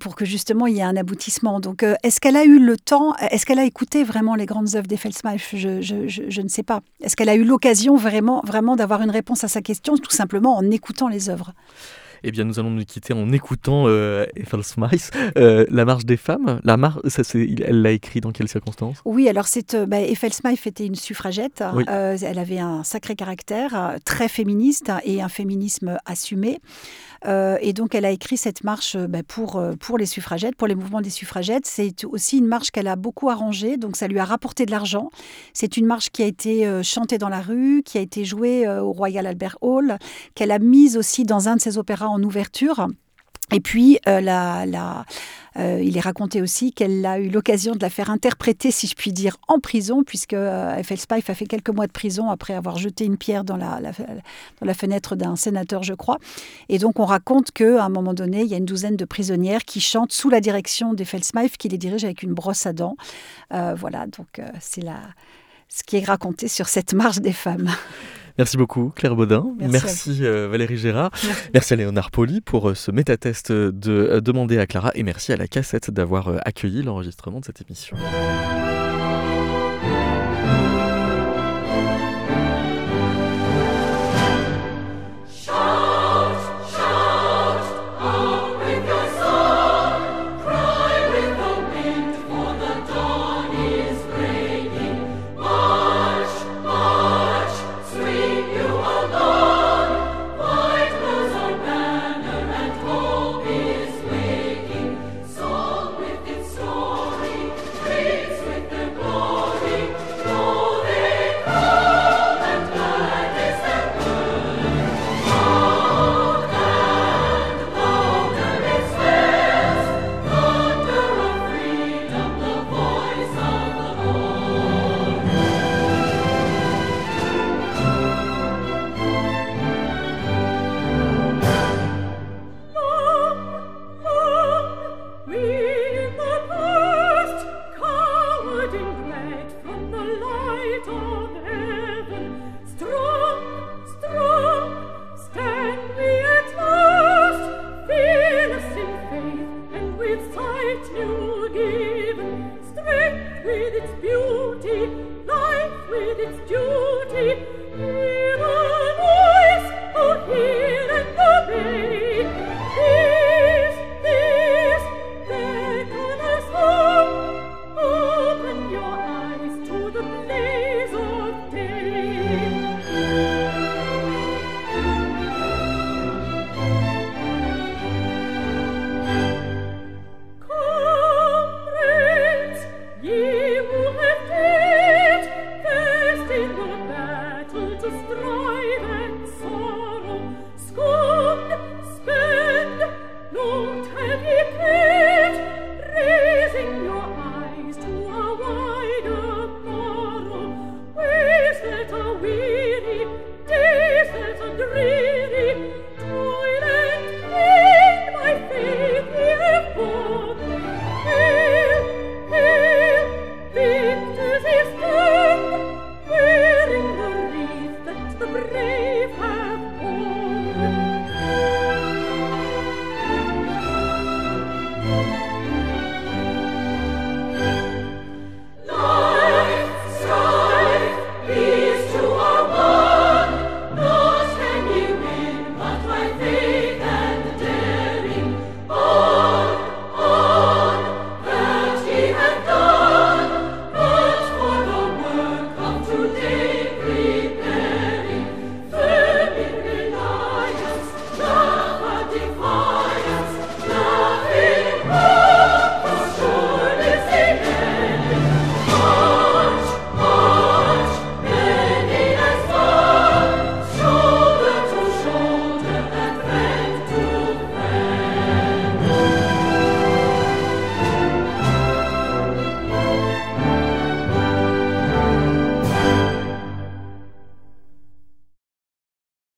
pour 0.00 0.16
que 0.16 0.24
justement 0.24 0.66
il 0.66 0.76
y 0.76 0.80
ait 0.80 0.82
un 0.82 0.96
aboutissement. 0.96 1.60
Donc, 1.60 1.84
est-ce 2.02 2.20
qu'elle 2.20 2.36
a 2.36 2.44
eu 2.44 2.58
le 2.58 2.76
temps, 2.76 3.14
est-ce 3.16 3.46
qu'elle 3.46 3.58
a 3.58 3.64
écouté 3.64 4.04
vraiment 4.04 4.15
vraiment 4.16 4.34
les 4.34 4.46
grandes 4.46 4.74
œuvres 4.76 4.86
d'Effelsmeif 4.86 5.54
je, 5.54 5.82
je, 5.82 6.08
je, 6.08 6.40
ne 6.40 6.48
sais 6.48 6.62
pas. 6.62 6.80
Est-ce 7.02 7.16
qu'elle 7.16 7.28
a 7.28 7.34
eu 7.34 7.44
l'occasion 7.44 7.96
vraiment, 7.96 8.40
vraiment 8.44 8.74
d'avoir 8.74 9.02
une 9.02 9.10
réponse 9.10 9.44
à 9.44 9.48
sa 9.48 9.60
question, 9.60 9.96
tout 9.96 10.10
simplement 10.10 10.56
en 10.56 10.70
écoutant 10.70 11.08
les 11.08 11.28
œuvres? 11.28 11.52
Eh 12.26 12.32
bien, 12.32 12.44
nous 12.44 12.58
allons 12.58 12.70
nous 12.70 12.84
quitter 12.84 13.14
en 13.14 13.30
écoutant 13.30 13.84
euh, 13.86 14.26
euh 15.36 15.66
La 15.70 15.84
marche 15.84 16.04
des 16.04 16.16
femmes. 16.16 16.60
La 16.64 16.76
mar 16.76 17.00
ça, 17.06 17.22
elle 17.34 17.82
l'a 17.82 17.92
écrit 17.92 18.20
dans 18.20 18.32
quelles 18.32 18.48
circonstances? 18.48 18.98
Oui, 19.04 19.28
alors 19.28 19.46
c'est, 19.46 19.74
euh, 19.74 19.86
bah, 19.86 20.00
était 20.00 20.86
une 20.86 20.96
suffragette. 20.96 21.62
Euh, 21.88 22.16
elle 22.20 22.38
avait 22.40 22.58
un 22.58 22.82
sacré 22.82 23.14
caractère, 23.14 23.96
très 24.04 24.28
féministe 24.28 24.90
et 25.04 25.22
un 25.22 25.28
féminisme 25.28 25.98
assumé. 26.04 26.58
Euh, 27.24 27.58
et 27.60 27.72
donc, 27.72 27.94
elle 27.94 28.04
a 28.04 28.10
écrit 28.10 28.36
cette 28.36 28.64
marche 28.64 28.94
euh, 28.96 29.06
bah, 29.06 29.22
pour, 29.26 29.56
euh, 29.56 29.74
pour 29.74 29.98
les 29.98 30.06
suffragettes, 30.06 30.56
pour 30.56 30.68
les 30.68 30.74
mouvements 30.74 31.00
des 31.00 31.10
suffragettes. 31.10 31.66
C'est 31.66 32.04
aussi 32.04 32.38
une 32.38 32.46
marche 32.46 32.70
qu'elle 32.70 32.88
a 32.88 32.96
beaucoup 32.96 33.30
arrangée, 33.30 33.76
donc 33.76 33.96
ça 33.96 34.08
lui 34.08 34.18
a 34.18 34.24
rapporté 34.24 34.66
de 34.66 34.70
l'argent. 34.70 35.10
C'est 35.52 35.76
une 35.76 35.86
marche 35.86 36.10
qui 36.10 36.22
a 36.22 36.26
été 36.26 36.82
chantée 36.82 37.18
dans 37.18 37.28
la 37.28 37.40
rue, 37.40 37.82
qui 37.84 37.98
a 37.98 38.00
été 38.00 38.24
jouée 38.24 38.68
au 38.68 38.92
Royal 38.92 39.26
Albert 39.26 39.56
Hall, 39.60 39.98
qu'elle 40.34 40.50
a 40.50 40.58
mise 40.58 40.96
aussi 40.96 41.24
dans 41.24 41.48
un 41.48 41.56
de 41.56 41.60
ses 41.60 41.78
opéras 41.78 42.06
en 42.06 42.15
ouverture. 42.22 42.88
Et 43.52 43.60
puis, 43.60 44.00
euh, 44.08 44.20
euh, 45.56 45.80
il 45.80 45.96
est 45.96 46.00
raconté 46.00 46.42
aussi 46.42 46.72
qu'elle 46.72 47.06
a 47.06 47.20
eu 47.20 47.28
l'occasion 47.28 47.74
de 47.74 47.80
la 47.80 47.90
faire 47.90 48.10
interpréter, 48.10 48.72
si 48.72 48.88
je 48.88 48.96
puis 48.96 49.12
dire, 49.12 49.36
en 49.46 49.60
prison, 49.60 50.02
puisque 50.02 50.32
euh, 50.32 50.76
a 50.76 50.82
fait 50.82 51.46
quelques 51.46 51.70
mois 51.70 51.86
de 51.86 51.92
prison 51.92 52.28
après 52.28 52.54
avoir 52.54 52.76
jeté 52.76 53.04
une 53.04 53.16
pierre 53.16 53.44
dans 53.44 53.56
la, 53.56 54.74
fenêtre 54.74 55.14
d'un 55.14 55.36
sénateur, 55.36 55.84
je 55.84 55.94
crois. 55.94 56.18
Et 56.68 56.78
donc, 56.78 56.98
on 56.98 57.04
raconte 57.04 57.52
qu'à 57.52 57.84
un 57.84 57.88
moment 57.88 58.14
donné, 58.14 58.42
il 58.42 58.48
y 58.48 58.54
a 58.54 58.58
une 58.58 58.64
douzaine 58.64 58.96
de 58.96 59.04
prisonnières 59.04 59.64
qui 59.64 59.80
chantent 59.80 60.12
sous 60.12 60.28
la 60.28 60.40
direction 60.40 60.92
d'Effelsmeif, 60.92 61.56
qui 61.56 61.68
les 61.68 61.78
dirige 61.78 62.04
avec 62.04 62.24
une 62.24 62.34
brosse 62.34 62.66
à 62.66 62.72
dents. 62.72 62.96
voilà, 63.50 64.06
donc 64.06 64.40
c'est 64.58 64.84
ce 65.68 65.82
qui 65.84 65.98
est 65.98 66.04
raconté 66.04 66.48
sur 66.48 66.66
cette 66.66 66.94
marche 66.94 67.20
des 67.20 67.32
femmes. 67.32 67.70
Merci 68.38 68.56
beaucoup 68.56 68.92
Claire 68.94 69.16
Baudin. 69.16 69.46
Merci, 69.58 70.18
euh, 70.22 70.48
Valérie 70.48 70.76
Gérard. 70.76 71.10
Merci. 71.54 71.72
à 71.72 71.76
Léonard 71.76 72.10
Poli 72.10 72.40
pour 72.40 72.70
euh, 72.70 72.74
ce 72.74 72.90
métatest 72.90 73.50
de 73.50 73.72
euh, 73.90 74.20
Demander 74.20 74.58
à 74.58 74.66
Clara 74.66 74.90
et 74.94 75.02
merci 75.02 75.32
à 75.32 75.36
la 75.36 75.48
cassette 75.48 75.90
d'avoir 75.90 76.30
accueilli 76.44 76.82
l'enregistrement 76.82 77.40
de 77.40 77.44
cette 77.44 77.62
émission. 77.62 77.96